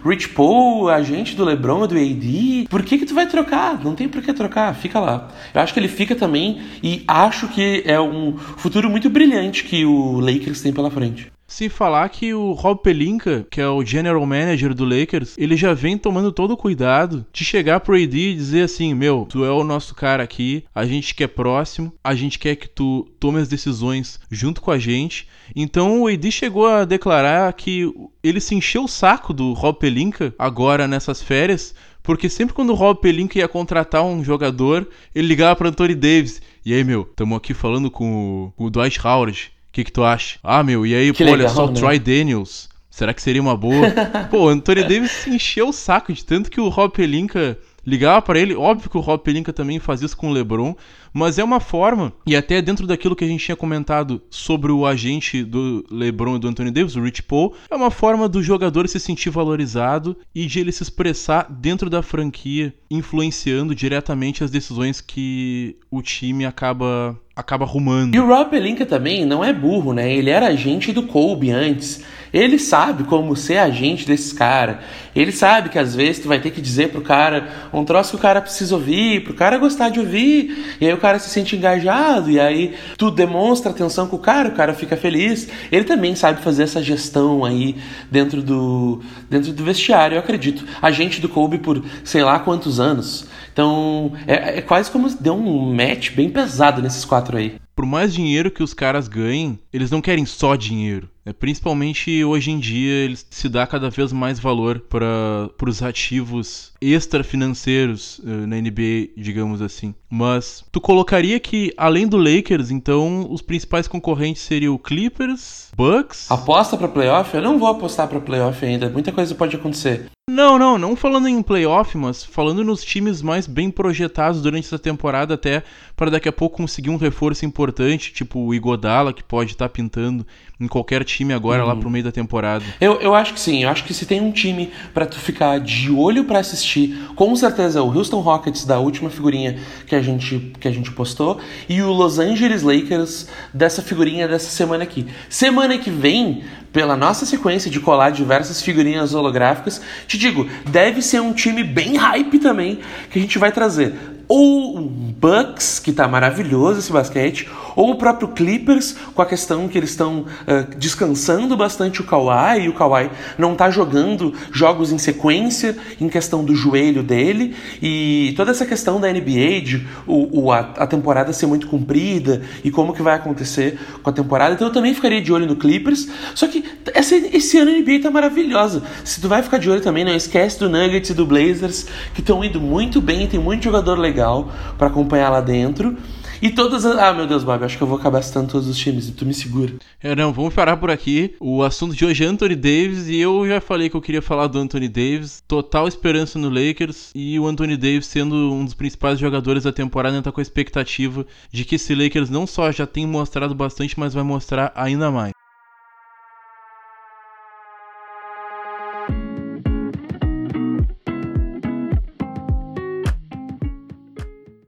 Rich 0.05 0.31
Paul, 0.31 0.89
agente 0.89 1.35
do 1.35 1.45
LeBron, 1.45 1.87
do 1.87 1.97
AD, 1.97 2.67
por 2.69 2.83
que 2.83 2.99
que 2.99 3.07
tu 3.07 3.15
vai 3.15 3.27
trocar? 3.27 3.83
Não 3.83 3.95
tem 3.95 4.09
por 4.09 4.23
que 4.23 4.33
trocar, 4.33 4.75
fica 4.75 5.01
lá. 5.01 5.29
Eu 5.53 5.61
acho 5.61 5.73
que 5.73 5.81
ele 5.81 5.89
fica 5.89 6.15
também 6.15 6.61
e 6.83 7.03
acho 7.07 7.49
que 7.49 7.83
é 7.87 8.01
um 8.01 8.37
futuro 8.37 8.89
muito 8.89 9.11
brilhante 9.11 9.65
que 9.65 9.85
o 9.85 10.21
Lakers 10.21 10.63
tem 10.63 10.73
pela 10.73 10.91
frente. 10.91 11.34
Se 11.47 11.69
falar 11.69 12.09
que 12.09 12.33
o 12.33 12.53
Rob 12.53 12.83
Pelinka, 12.83 13.47
que 13.51 13.61
é 13.61 13.69
o 13.69 13.85
general 13.85 14.25
manager 14.25 14.75
do 14.75 14.85
Lakers, 14.85 15.37
ele 15.37 15.57
já 15.57 15.75
vem 15.75 15.99
tomando 15.99 16.33
todo 16.33 16.53
o 16.53 16.57
cuidado 16.57 17.25
de 17.33 17.45
chegar 17.45 17.81
pro 17.81 17.95
AD 17.95 18.17
e 18.17 18.35
dizer 18.35 18.63
assim: 18.63 18.95
Meu, 18.95 19.27
tu 19.29 19.45
é 19.45 19.51
o 19.51 19.63
nosso 19.63 19.95
cara 19.95 20.23
aqui, 20.23 20.65
a 20.75 20.87
gente 20.87 21.15
quer 21.15 21.29
próximo, 21.29 21.93
a 22.03 22.15
gente 22.15 22.39
quer 22.39 22.57
que 22.57 22.69
tu 22.69 23.07
tome 23.21 23.41
as 23.41 23.49
decisões 23.49 24.19
junto 24.31 24.63
com 24.63 24.71
a 24.71 24.79
gente. 24.79 25.29
Então 25.55 26.03
o 26.03 26.09
AD 26.09 26.33
chegou 26.33 26.67
a 26.67 26.85
declarar 26.85 27.53
que 27.53 27.93
ele 28.23 28.41
se 28.41 28.55
encheu 28.55 28.85
o 28.85 28.89
saco 28.89 29.35
do 29.35 29.53
Rob 29.53 29.79
Pelinka 29.79 30.35
agora 30.39 30.89
nessas 30.89 31.23
férias, 31.23 31.75
porque 32.03 32.29
sempre 32.29 32.55
quando 32.55 32.71
o 32.71 32.75
Rob 32.75 33.01
Pelinka 33.01 33.39
ia 33.39 33.47
contratar 33.47 34.03
um 34.03 34.25
jogador, 34.25 34.89
ele 35.15 35.29
ligava 35.29 35.55
para 35.57 35.69
Anthony 35.69 35.95
Davis. 35.95 36.41
E 36.65 36.73
aí, 36.73 36.83
meu, 36.83 37.03
estamos 37.03 37.37
aqui 37.37 37.53
falando 37.53 37.91
com 37.91 38.53
o, 38.59 38.65
o 38.67 38.71
Dwight 38.71 38.99
Howard 39.07 39.54
que, 39.75 39.85
que 39.85 39.93
tu 39.93 40.05
acha? 40.05 40.39
Ah, 40.43 40.63
meu, 40.63 40.87
e 40.87 40.95
aí, 40.95 41.13
que 41.13 41.25
pô, 41.25 41.31
legal, 41.31 41.47
olha 41.47 41.49
só, 41.49 41.67
né? 41.67 41.75
Troy 41.75 41.99
Daniels. 41.99 42.69
Será 42.89 43.13
que 43.13 43.21
seria 43.21 43.43
uma 43.43 43.57
boa? 43.57 43.91
pô, 44.31 44.45
o 44.45 44.49
Anthony 44.49 44.85
Davis 44.85 45.11
se 45.11 45.31
encheu 45.31 45.69
o 45.69 45.73
saco 45.73 46.13
de 46.13 46.25
tanto 46.25 46.49
que 46.49 46.61
o 46.61 46.69
Rob 46.69 46.93
Pelinka 46.93 47.59
ligava 47.85 48.23
para 48.23 48.39
ele. 48.39 48.55
Óbvio 48.55 48.89
que 48.89 48.97
o 48.97 49.01
Rob 49.01 49.21
Pelinka 49.21 49.53
também 49.53 49.81
fazia 49.81 50.07
isso 50.07 50.17
com 50.17 50.31
o 50.31 50.33
LeBron, 50.33 50.77
mas 51.13 51.39
é 51.39 51.45
uma 51.45 51.59
forma, 51.59 52.13
e 52.25 52.37
até 52.37 52.63
dentro 52.63 52.87
daquilo 52.87 53.17
que 53.17 53.25
a 53.25 53.27
gente 53.27 53.45
tinha 53.45 53.57
comentado 53.57 54.23
sobre 54.31 54.71
o 54.71 54.87
agente 54.87 55.43
do 55.43 55.85
LeBron 55.91 56.37
e 56.37 56.39
do 56.39 56.49
Anthony 56.49 56.71
Davis, 56.71 56.95
o 56.95 57.03
Rich 57.03 57.25
Paul, 57.25 57.55
é 57.69 57.75
uma 57.75 57.91
forma 57.91 58.29
do 58.29 58.43
jogador 58.43 58.89
se 58.89 59.01
sentir 59.01 59.31
valorizado 59.31 60.17
e 60.33 60.47
de 60.47 60.61
ele 60.61 60.71
se 60.71 60.85
expressar 60.85 61.49
dentro 61.51 61.91
da 61.91 62.01
franquia, 62.01 62.73
influenciando 62.89 63.75
diretamente 63.75 64.45
as 64.45 64.53
decisões 64.53 65.01
que 65.01 65.77
o 65.91 66.01
time 66.01 66.47
acaba 66.47 67.19
acaba 67.37 67.65
arrumando. 67.65 68.15
E 68.15 68.21
o 68.21 68.27
Rob 68.27 68.51
Pelinka 68.51 68.87
também 68.87 69.25
não 69.25 69.45
é 69.45 69.53
burro, 69.53 69.93
né? 69.93 70.13
Ele 70.13 70.31
era 70.31 70.47
agente 70.47 70.93
do 70.93 71.05
Kobe 71.05 71.51
antes. 71.51 72.03
Ele 72.35 72.59
sabe 72.59 73.05
como 73.05 73.37
ser 73.37 73.59
agente 73.59 74.05
desses 74.05 74.33
caras. 74.33 74.79
Ele 75.15 75.31
sabe 75.31 75.69
que 75.69 75.79
às 75.79 75.95
vezes 75.95 76.21
tu 76.21 76.27
vai 76.27 76.41
ter 76.41 76.51
que 76.51 76.61
dizer 76.61 76.89
pro 76.89 77.01
cara 77.01 77.69
um 77.73 77.85
troço 77.85 78.11
que 78.11 78.17
o 78.17 78.19
cara 78.19 78.43
precisa 78.43 78.75
ouvir, 78.75 79.23
pro 79.23 79.35
cara 79.35 79.57
gostar 79.57 79.89
de 79.89 80.01
ouvir, 80.01 80.77
e 80.81 80.87
aí 80.87 80.93
o 80.93 80.99
cara 80.99 81.21
se 81.21 81.31
sente 81.31 81.55
engajado, 81.55 82.33
e 82.33 82.41
aí 82.41 82.75
tu 82.99 83.09
demonstra 83.09 83.71
atenção 83.71 84.09
com 84.09 84.17
o 84.17 84.19
cara, 84.19 84.49
o 84.49 84.55
cara 84.57 84.75
fica 84.75 84.97
feliz. 84.97 85.49
Ele 85.71 85.85
também 85.85 86.17
sabe 86.17 86.43
fazer 86.43 86.65
essa 86.65 86.83
gestão 86.83 87.45
aí 87.45 87.77
dentro 88.11 88.43
do, 88.43 89.01
dentro 89.31 89.53
do 89.53 89.63
vestiário, 89.63 90.17
eu 90.17 90.19
acredito. 90.19 90.65
Agente 90.83 91.21
do 91.21 91.29
Kobe 91.29 91.59
por 91.59 91.85
sei 92.03 92.25
lá 92.25 92.41
quantos 92.41 92.81
anos. 92.81 93.29
Então, 93.53 94.13
é, 94.27 94.59
é 94.59 94.61
quase 94.61 94.91
como 94.91 95.09
deu 95.21 95.35
um 95.37 95.73
match 95.73 96.11
bem 96.11 96.29
pesado 96.29 96.83
nesses 96.83 97.05
quatro 97.05 97.37
aí. 97.37 97.55
Por 97.77 97.87
mais 97.87 98.13
dinheiro 98.13 98.51
que 98.51 98.65
os 98.65 98.75
caras 98.75 99.07
ganhem, 99.07 99.57
eles 99.73 99.93
não 99.93 100.01
querem 100.01 100.27
só 100.27 100.57
dinheiro. 100.57 101.14
É, 101.27 101.33
principalmente 101.33 102.23
hoje 102.23 102.51
em 102.51 102.59
dia, 102.59 102.93
eles 102.93 103.27
se 103.31 103.49
dá 103.49 103.67
cada 103.67 103.89
vez 103.89 104.13
mais 104.13 104.39
valor 104.39 104.81
para 104.81 105.51
os 105.67 105.83
ativos 105.83 106.73
extra-financeiros 106.81 108.19
uh, 108.19 108.47
na 108.47 108.57
NBA, 108.57 109.09
digamos 109.17 109.63
assim. 109.63 109.95
Mas 110.11 110.63
tu 110.71 110.81
colocaria 110.81 111.41
que, 111.41 111.73
além 111.77 112.07
do 112.07 112.19
Lakers, 112.19 112.71
então, 112.71 113.27
os 113.31 113.41
principais 113.41 113.89
concorrentes 113.89 114.43
seriam 114.43 114.75
o 114.75 114.79
Clippers, 114.79 115.71
Bucks... 115.75 116.31
Aposta 116.31 116.77
para 116.77 116.89
playoff? 116.89 117.35
Eu 117.35 117.43
não 117.43 117.59
vou 117.59 117.69
apostar 117.69 118.07
para 118.07 118.21
playoff 118.21 118.65
ainda. 118.65 118.91
Muita 118.91 119.11
coisa 119.11 119.35
pode 119.35 119.57
acontecer. 119.57 120.11
Não, 120.31 120.59
não, 120.59 120.79
não 120.79 120.97
falando 120.97 121.29
em 121.29 121.43
playoff, 121.43 121.99
mas 121.99 122.25
falando 122.25 122.65
nos 122.65 122.83
times 122.83 123.21
mais 123.21 123.47
bem 123.47 123.71
projetados 123.71 124.41
durante 124.41 124.65
essa 124.65 124.79
temporada, 124.79 125.35
até 125.35 125.63
para 125.95 126.11
daqui 126.11 126.27
a 126.27 126.33
pouco 126.33 126.57
conseguir 126.57 126.89
um 126.89 126.97
reforço 126.97 127.45
importante, 127.45 128.11
tipo 128.11 128.41
o 128.41 128.55
Igodala, 128.55 129.13
que 129.13 129.23
pode 129.23 129.53
estar 129.53 129.69
tá 129.69 129.69
pintando 129.69 130.27
em 130.59 130.67
qualquer 130.67 131.05
time 131.05 131.35
agora 131.35 131.63
lá 131.63 131.77
pro 131.77 131.91
meio 131.91 132.05
da 132.05 132.11
temporada. 132.11 132.65
Eu, 132.81 133.03
eu 133.03 133.15
acho 133.15 133.35
que 133.35 133.41
sim, 133.41 133.65
eu 133.65 133.69
acho 133.69 133.85
que 133.85 133.93
se 133.93 134.07
tem 134.07 134.19
um 134.19 134.33
time 134.33 134.71
para 134.95 135.05
tu 135.05 135.19
ficar 135.19 135.61
de 135.61 135.91
olho 135.91 136.25
para 136.25 136.39
assistir, 136.39 136.99
com 137.15 137.37
certeza 137.37 137.79
é 137.79 137.83
o 137.83 137.95
Houston 137.95 138.21
Rockets 138.21 138.65
da 138.65 138.79
última 138.79 139.11
figurinha 139.11 139.59
que 139.87 139.95
a 139.95 140.01
gente 140.01 140.53
que 140.59 140.67
a 140.67 140.73
gente 140.73 140.91
postou 140.93 141.39
e 141.69 141.83
o 141.83 141.93
Los 141.93 142.19
Angeles 142.19 142.63
Lakers 142.63 143.29
dessa 143.53 143.83
figurinha 143.83 144.27
dessa 144.27 144.49
semana 144.49 144.85
aqui. 144.85 145.07
Semana 145.29 145.77
que 145.77 145.91
vem 145.91 146.45
pela 146.75 146.97
nossa 146.97 147.25
sequência 147.25 147.71
de 147.71 147.79
colar 147.79 148.11
diversas 148.11 148.61
figurinhas 148.61 149.15
holográficas, 149.15 149.81
te 150.09 150.19
digo, 150.19 150.47
deve 150.69 151.01
ser 151.01 151.21
um 151.21 151.33
time 151.33 151.63
bem 151.63 151.97
hype 151.97 152.41
também 152.41 152.81
que 153.11 153.19
a 153.19 153.23
gente 153.23 153.39
vai 153.39 153.53
trazer 153.53 153.95
ou 154.29 154.79
o 154.79 154.81
Bucks, 154.81 155.79
que 155.79 155.91
está 155.91 156.07
maravilhoso 156.09 156.79
esse 156.79 156.93
basquete, 156.93 157.49
ou 157.77 157.91
o 157.91 157.95
próprio 157.97 158.29
Clippers, 158.29 158.97
com 159.15 159.23
a 159.23 159.27
questão 159.27 159.69
que 159.69 159.77
eles 159.77 159.91
estão 159.91 160.21
uh, 160.21 160.77
descansando 160.79 161.57
bastante 161.57 162.01
o 162.01 162.05
Kawhi, 162.05 162.65
e 162.65 162.69
o 162.69 162.73
Kawhi 162.73 163.11
não 163.39 163.53
está 163.53 163.71
jogando 163.71 164.33
jogos 164.53 164.93
em 164.93 164.99
sequência, 164.99 165.77
em 166.01 166.09
questão 166.09 166.45
do 166.45 166.55
joelho 166.55 167.03
dele, 167.03 167.55
e 167.83 168.33
toda 168.37 168.51
essa 168.51 168.65
questão 168.65 169.01
da 169.01 169.13
NBA, 169.13 169.61
de 169.63 169.87
o, 170.07 170.45
o 170.45 170.53
a, 170.53 170.61
a, 170.61 170.87
temporada 170.87 171.33
ser 171.33 171.47
muito 171.47 171.67
comprida, 171.67 172.43
e 172.63 172.71
como 172.71 172.93
que 172.93 173.03
vai 173.03 173.15
acontecer 173.15 173.79
com 174.03 174.11
a 174.11 174.13
temporada, 174.13 174.55
então 174.55 174.69
eu 174.69 174.73
também 174.73 174.95
ficaria 174.95 175.21
de 175.21 175.33
olho 175.33 175.47
no 175.47 175.57
Clippers, 175.57 176.09
só 176.35 176.47
que 176.47 176.65
essa, 176.93 177.17
esse 177.17 177.59
ano 177.59 177.71
a 177.71 177.75
NBA 177.75 177.93
está 177.93 178.11
maravilhosa, 178.11 178.83
se 179.05 179.21
tu 179.21 179.29
vai 179.29 179.43
ficar 179.43 179.59
de 179.59 179.71
olho 179.71 179.81
também, 179.81 180.05
não 180.05 180.15
esquece 180.15 180.59
do 180.59 180.69
Nuggets 180.69 181.11
e 181.11 181.15
do 181.15 181.27
Blazers, 181.27 181.87
que 182.15 182.21
estão 182.21 182.45
indo 182.45 182.61
muito 182.61 183.01
bem, 183.01 183.27
tem 183.27 183.41
muito 183.41 183.65
jogador 183.65 183.99
legal, 183.99 184.14
legal 184.15 184.49
para 184.79 184.87
acompanhar 184.87 185.29
lá 185.31 185.41
dentro. 185.41 185.97
E 186.41 186.51
todas 186.51 186.85
as... 186.85 186.99
Ah, 186.99 187.13
meu 187.13 187.27
Deus, 187.27 187.43
Bob, 187.43 187.65
acho 187.65 187.77
que 187.77 187.83
eu 187.83 187.87
vou 187.87 187.99
acabar 187.99 188.21
citando 188.23 188.51
todos 188.51 188.69
os 188.69 188.77
times 188.77 189.09
e 189.09 189.13
tu 189.13 189.25
me 189.25 189.33
segura. 189.33 189.75
É, 190.03 190.15
não, 190.15 190.33
vamos 190.33 190.53
parar 190.53 190.77
por 190.77 190.91
aqui. 190.91 191.35
O 191.41 191.63
assunto 191.63 191.95
de 191.95 192.05
hoje 192.05 192.23
é 192.23 192.27
Anthony 192.27 192.55
Davis 192.55 193.09
e 193.09 193.19
eu 193.19 193.47
já 193.49 193.61
falei 193.61 193.89
que 193.89 193.97
eu 193.97 194.03
queria 194.03 194.21
falar 194.21 194.47
do 194.47 194.59
Anthony 194.59 194.89
Davis. 194.89 195.43
Total 195.49 195.89
esperança 195.89 196.39
no 196.39 196.51
Lakers 196.51 197.11
e 197.15 197.39
o 197.39 197.47
Anthony 197.47 197.77
Davis 197.77 198.07
sendo 198.07 198.35
um 198.53 198.65
dos 198.65 198.75
principais 198.75 199.19
jogadores 199.19 199.65
da 199.65 199.73
temporada, 199.73 200.21
tá 200.21 200.31
com 200.31 200.41
a 200.41 200.43
expectativa 200.43 201.27
de 201.51 201.65
que 201.65 201.77
esse 201.77 201.95
Lakers 201.95 202.29
não 202.29 202.47
só 202.47 202.71
já 202.71 202.87
tem 202.87 203.07
mostrado 203.07 203.55
bastante, 203.55 203.99
mas 203.99 204.13
vai 204.13 204.23
mostrar 204.23 204.71
ainda 204.75 205.11
mais. 205.11 205.33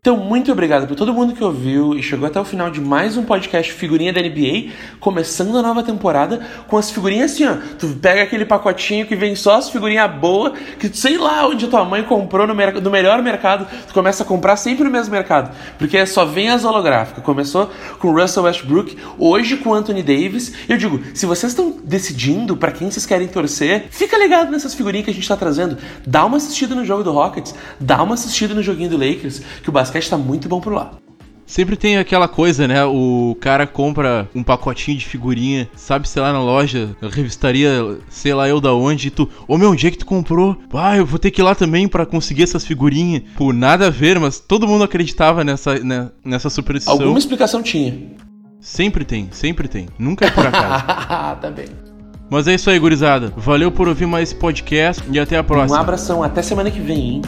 Então, 0.06 0.16
muito 0.16 0.52
obrigado 0.52 0.86
por 0.86 0.94
todo 0.94 1.12
mundo 1.12 1.34
que 1.34 1.42
ouviu 1.42 1.92
e 1.92 2.00
chegou 2.00 2.28
até 2.28 2.38
o 2.38 2.44
final 2.44 2.70
de 2.70 2.80
mais 2.80 3.16
um 3.16 3.24
podcast 3.24 3.72
Figurinha 3.72 4.12
da 4.12 4.22
NBA, 4.22 4.70
começando 5.00 5.58
a 5.58 5.62
nova 5.62 5.82
temporada 5.82 6.46
com 6.68 6.76
as 6.76 6.92
figurinhas 6.92 7.32
assim, 7.32 7.44
ó. 7.44 7.56
Tu 7.76 7.88
pega 8.00 8.22
aquele 8.22 8.44
pacotinho 8.44 9.04
que 9.04 9.16
vem 9.16 9.34
só 9.34 9.56
as 9.56 9.68
figurinhas 9.68 10.08
boas, 10.12 10.52
que 10.78 10.96
sei 10.96 11.18
lá 11.18 11.44
onde 11.48 11.66
tua 11.66 11.84
mãe 11.84 12.04
comprou 12.04 12.46
no, 12.46 12.54
no 12.54 12.90
melhor 12.92 13.20
mercado, 13.20 13.66
tu 13.88 13.92
começa 13.92 14.22
a 14.22 14.26
comprar 14.26 14.56
sempre 14.56 14.84
no 14.84 14.90
mesmo 14.92 15.10
mercado, 15.10 15.50
porque 15.76 16.06
só 16.06 16.24
vem 16.24 16.50
as 16.50 16.64
holográficas. 16.64 17.24
Começou 17.24 17.68
com 17.98 18.12
Russell 18.12 18.44
Westbrook, 18.44 18.96
hoje 19.18 19.56
com 19.56 19.74
Anthony 19.74 20.04
Davis. 20.04 20.52
Eu 20.68 20.76
digo, 20.76 21.00
se 21.14 21.26
vocês 21.26 21.50
estão 21.50 21.80
decidindo 21.82 22.56
para 22.56 22.70
quem 22.70 22.88
vocês 22.88 23.06
querem 23.06 23.26
torcer, 23.26 23.88
fica 23.90 24.16
ligado 24.16 24.52
nessas 24.52 24.72
figurinhas 24.72 25.06
que 25.06 25.10
a 25.10 25.14
gente 25.14 25.28
tá 25.28 25.36
trazendo. 25.36 25.76
Dá 26.06 26.24
uma 26.24 26.36
assistida 26.36 26.76
no 26.76 26.84
jogo 26.84 27.02
do 27.02 27.10
Rockets, 27.10 27.56
dá 27.80 28.00
uma 28.00 28.14
assistida 28.14 28.54
no 28.54 28.62
joguinho 28.62 28.90
do 28.90 28.96
Lakers, 28.96 29.42
que 29.64 29.68
o 29.68 29.72
basquete 29.72 29.95
basquete 29.96 30.10
tá 30.10 30.18
muito 30.18 30.48
bom 30.48 30.60
por 30.60 30.72
lá. 30.72 30.92
Sempre 31.46 31.76
tem 31.76 31.96
aquela 31.96 32.26
coisa, 32.26 32.66
né? 32.66 32.84
O 32.84 33.36
cara 33.40 33.68
compra 33.68 34.28
um 34.34 34.42
pacotinho 34.42 34.98
de 34.98 35.06
figurinha, 35.06 35.70
sabe, 35.76 36.08
sei 36.08 36.20
lá, 36.20 36.32
na 36.32 36.42
loja, 36.42 36.96
revistaria, 37.00 37.98
sei 38.08 38.34
lá 38.34 38.48
eu 38.48 38.60
da 38.60 38.74
onde, 38.74 39.06
e 39.06 39.10
tu, 39.12 39.22
ô 39.46 39.54
oh, 39.54 39.58
meu, 39.58 39.70
onde 39.70 39.86
é 39.86 39.90
que 39.92 39.98
tu 39.98 40.06
comprou? 40.06 40.56
Ah, 40.74 40.96
eu 40.96 41.06
vou 41.06 41.20
ter 41.20 41.30
que 41.30 41.40
ir 41.40 41.44
lá 41.44 41.54
também 41.54 41.86
para 41.86 42.04
conseguir 42.04 42.42
essas 42.42 42.64
figurinhas. 42.64 43.22
Por 43.36 43.54
nada 43.54 43.86
a 43.86 43.90
ver, 43.90 44.18
mas 44.18 44.40
todo 44.40 44.66
mundo 44.66 44.82
acreditava 44.82 45.44
nessa, 45.44 45.78
né, 45.78 46.10
nessa 46.24 46.50
superstição. 46.50 46.94
Alguma 46.94 47.18
explicação 47.18 47.62
tinha. 47.62 47.94
Sempre 48.60 49.04
tem, 49.04 49.28
sempre 49.30 49.68
tem. 49.68 49.86
Nunca 49.96 50.26
é 50.26 50.30
por 50.32 50.44
acaso. 50.44 50.84
tá 51.40 51.50
bem. 51.54 51.66
Mas 52.28 52.48
é 52.48 52.54
isso 52.54 52.68
aí, 52.68 52.78
gurizada. 52.80 53.32
Valeu 53.36 53.70
por 53.70 53.86
ouvir 53.86 54.06
mais 54.06 54.30
esse 54.30 54.34
podcast 54.40 55.00
e 55.08 55.20
até 55.20 55.36
a 55.36 55.44
próxima. 55.44 55.78
Um 55.78 55.80
abração, 55.80 56.24
até 56.24 56.42
semana 56.42 56.72
que 56.72 56.80
vem, 56.80 56.98
hein? 56.98 57.22